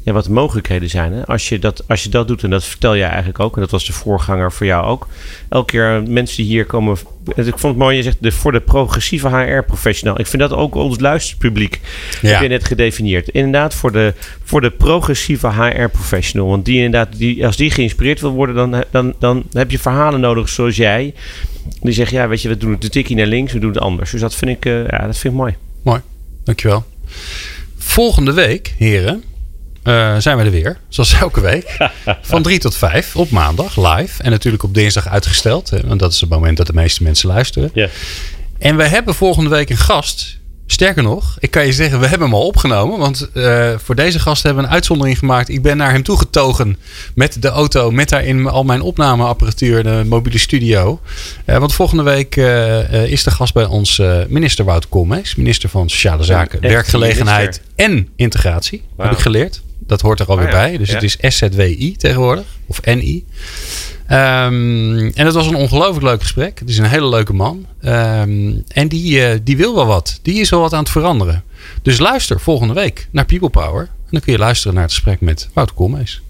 ja, 0.03 0.11
wat 0.13 0.23
de 0.23 0.31
mogelijkheden 0.31 0.89
zijn. 0.89 1.13
Hè? 1.13 1.25
Als, 1.25 1.49
je 1.49 1.59
dat, 1.59 1.87
als 1.87 2.03
je 2.03 2.09
dat 2.09 2.27
doet, 2.27 2.43
en 2.43 2.49
dat 2.49 2.63
vertel 2.63 2.97
jij 2.97 3.07
eigenlijk 3.07 3.39
ook, 3.39 3.55
en 3.55 3.61
dat 3.61 3.71
was 3.71 3.85
de 3.85 3.93
voorganger 3.93 4.51
voor 4.51 4.65
jou 4.65 4.85
ook. 4.85 5.07
Elke 5.49 5.71
keer 5.71 5.95
eh, 5.95 6.07
mensen 6.07 6.37
die 6.37 6.45
hier 6.45 6.65
komen. 6.65 6.97
Ik 7.35 7.43
vond 7.45 7.61
het 7.61 7.77
mooi, 7.77 7.97
je 7.97 8.03
zegt 8.03 8.17
de, 8.19 8.31
voor 8.31 8.51
de 8.51 8.59
progressieve 8.59 9.27
HR-professional. 9.27 10.19
Ik 10.19 10.27
vind 10.27 10.41
dat 10.41 10.53
ook 10.53 10.75
ons 10.75 10.99
luisterpubliek. 10.99 11.79
Heb 12.21 12.41
je 12.41 12.47
net 12.47 12.65
gedefinieerd. 12.65 13.29
Inderdaad, 13.29 13.73
voor 13.73 13.91
de, 13.91 14.13
voor 14.43 14.61
de 14.61 14.71
progressieve 14.71 15.47
HR-professional. 15.47 16.47
Want 16.47 16.65
die 16.65 16.83
inderdaad, 16.83 17.17
die, 17.17 17.45
als 17.45 17.57
die 17.57 17.71
geïnspireerd 17.71 18.21
wil 18.21 18.31
worden, 18.31 18.55
dan, 18.55 18.83
dan, 18.91 19.13
dan 19.19 19.43
heb 19.51 19.71
je 19.71 19.79
verhalen 19.79 20.19
nodig 20.19 20.49
zoals 20.49 20.75
jij. 20.75 21.13
Die 21.81 21.93
zeggen, 21.93 22.17
ja, 22.17 22.27
weet 22.27 22.41
je, 22.41 22.47
we 22.47 22.57
doen 22.57 22.71
het 22.71 22.81
de 22.81 22.89
tikkie 22.89 23.15
naar 23.15 23.25
links, 23.25 23.53
we 23.53 23.59
doen 23.59 23.73
het 23.73 23.79
anders. 23.79 24.11
Dus 24.11 24.21
dat 24.21 24.35
vind 24.35 24.51
ik, 24.51 24.65
eh, 24.65 24.87
ja, 24.87 25.05
dat 25.05 25.17
vind 25.17 25.33
ik 25.33 25.39
mooi. 25.39 25.55
Mooi, 25.81 26.01
dankjewel. 26.43 26.85
Volgende 27.77 28.33
week, 28.33 28.73
heren, 28.77 29.23
eh, 29.83 30.15
zijn 30.17 30.37
we 30.37 30.43
er 30.43 30.51
weer. 30.51 30.77
Zoals 30.89 31.13
elke 31.13 31.41
week. 31.41 31.77
Van 32.21 32.41
3 32.41 32.59
tot 32.59 32.75
5 32.75 33.15
op 33.15 33.29
maandag 33.29 33.77
live. 33.77 34.23
En 34.23 34.31
natuurlijk 34.31 34.63
op 34.63 34.73
dinsdag 34.73 35.07
uitgesteld. 35.07 35.69
hè, 35.69 35.79
Want 35.87 35.99
dat 35.99 36.11
is 36.11 36.21
het 36.21 36.29
moment 36.29 36.57
dat 36.57 36.67
de 36.67 36.73
meeste 36.73 37.03
mensen 37.03 37.27
luisteren. 37.27 37.71
Ja. 37.73 37.87
En 38.59 38.77
we 38.77 38.87
hebben 38.87 39.15
volgende 39.15 39.49
week 39.49 39.69
een 39.69 39.77
gast. 39.77 40.39
Sterker 40.65 41.03
nog, 41.03 41.37
ik 41.39 41.51
kan 41.51 41.65
je 41.65 41.73
zeggen, 41.73 41.99
we 41.99 42.07
hebben 42.07 42.27
hem 42.27 42.37
al 42.37 42.45
opgenomen. 42.45 42.99
Want 42.99 43.29
eh, 43.33 43.71
voor 43.77 43.95
deze 43.95 44.19
gast 44.19 44.43
hebben 44.43 44.63
we 44.63 44.67
een 44.69 44.75
uitzondering 44.75 45.17
gemaakt. 45.17 45.49
Ik 45.49 45.61
ben 45.61 45.77
naar 45.77 45.91
hem 45.91 46.03
toegetogen 46.03 46.77
met 47.15 47.41
de 47.41 47.47
auto. 47.47 47.91
Met 47.91 48.09
daarin 48.09 48.47
al 48.47 48.63
mijn 48.63 48.81
opnameapparatuur, 48.81 49.83
de 49.83 50.03
mobiele 50.05 50.37
studio. 50.37 51.01
Eh, 51.45 51.57
want 51.57 51.73
volgende 51.73 52.03
week 52.03 52.35
is 53.05 53.23
de 53.23 53.31
gast 53.31 53.53
bij 53.53 53.65
ons 53.65 54.01
minister 54.27 54.65
Wouter 54.65 54.89
Koolmees. 54.89 55.35
Minister 55.35 55.69
van 55.69 55.89
Sociale 55.89 56.23
Zaken, 56.23 56.61
Werkgelegenheid 56.61 57.61
en 57.75 58.07
Integratie. 58.15 58.83
Heb 58.97 59.11
ik 59.11 59.17
geleerd. 59.17 59.61
Dat 59.87 60.01
hoort 60.01 60.19
er 60.19 60.25
alweer 60.25 60.45
Oh 60.45 60.51
ja, 60.51 60.57
bij. 60.57 60.77
Dus 60.77 60.87
ja. 60.87 60.93
het 60.93 61.03
is 61.03 61.17
SZWI 61.35 61.95
tegenwoordig. 61.97 62.45
Of 62.65 62.85
NI. 62.85 63.25
Ehm, 64.07 65.09
en 65.13 65.25
het 65.25 65.33
was 65.33 65.47
een 65.47 65.55
ongelooflijk 65.55 66.05
leuk 66.05 66.21
gesprek. 66.21 66.59
Het 66.59 66.69
is 66.69 66.77
een 66.77 66.85
hele 66.85 67.09
leuke 67.09 67.33
man. 67.33 67.65
Ehm, 67.81 68.53
en 68.67 68.87
die, 68.87 69.25
eh, 69.25 69.39
die 69.43 69.57
wil 69.57 69.75
wel 69.75 69.85
wat. 69.85 70.19
Die 70.21 70.39
is 70.39 70.49
wel 70.49 70.59
wat 70.59 70.73
aan 70.73 70.79
het 70.79 70.89
veranderen. 70.89 71.43
Dus 71.81 71.99
luister 71.99 72.39
volgende 72.39 72.73
week 72.73 73.07
naar 73.11 73.25
People 73.25 73.49
Power. 73.49 73.81
En 73.81 73.89
dan 74.09 74.21
kun 74.21 74.33
je 74.33 74.39
luisteren 74.39 74.73
naar 74.73 74.83
het 74.83 74.93
gesprek 74.93 75.21
met 75.21 75.49
Wouter 75.53 75.75
Koolmees. 75.75 76.21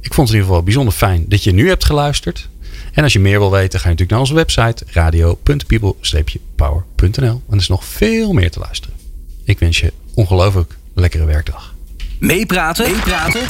Ik 0.00 0.14
vond 0.14 0.28
het 0.28 0.28
in 0.28 0.34
ieder 0.34 0.46
geval 0.46 0.62
bijzonder 0.62 0.92
fijn 0.92 1.24
dat 1.28 1.44
je 1.44 1.52
nu 1.52 1.68
hebt 1.68 1.84
geluisterd. 1.84 2.48
En 2.92 3.02
als 3.02 3.12
je 3.12 3.20
meer 3.20 3.38
wil 3.38 3.50
weten, 3.50 3.80
ga 3.80 3.88
je 3.88 3.94
natuurlijk 3.94 4.10
naar 4.10 4.20
onze 4.20 4.34
website 4.34 4.84
radio.people-power.nl. 4.86 7.20
En 7.20 7.42
er 7.50 7.56
is 7.56 7.68
nog 7.68 7.84
veel 7.84 8.32
meer 8.32 8.50
te 8.50 8.58
luisteren. 8.58 8.96
Ik 9.44 9.58
wens 9.58 9.80
je 9.80 9.92
ongelooflijk 10.14 10.76
lekkere 10.94 11.24
werkdag. 11.24 11.74
Meepraten? 12.20 12.90
Meepraten? 12.90 13.40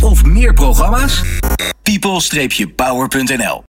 Of 0.00 0.24
meer 0.24 0.52
programma's? 0.52 1.22
people-power.nl 1.82 3.64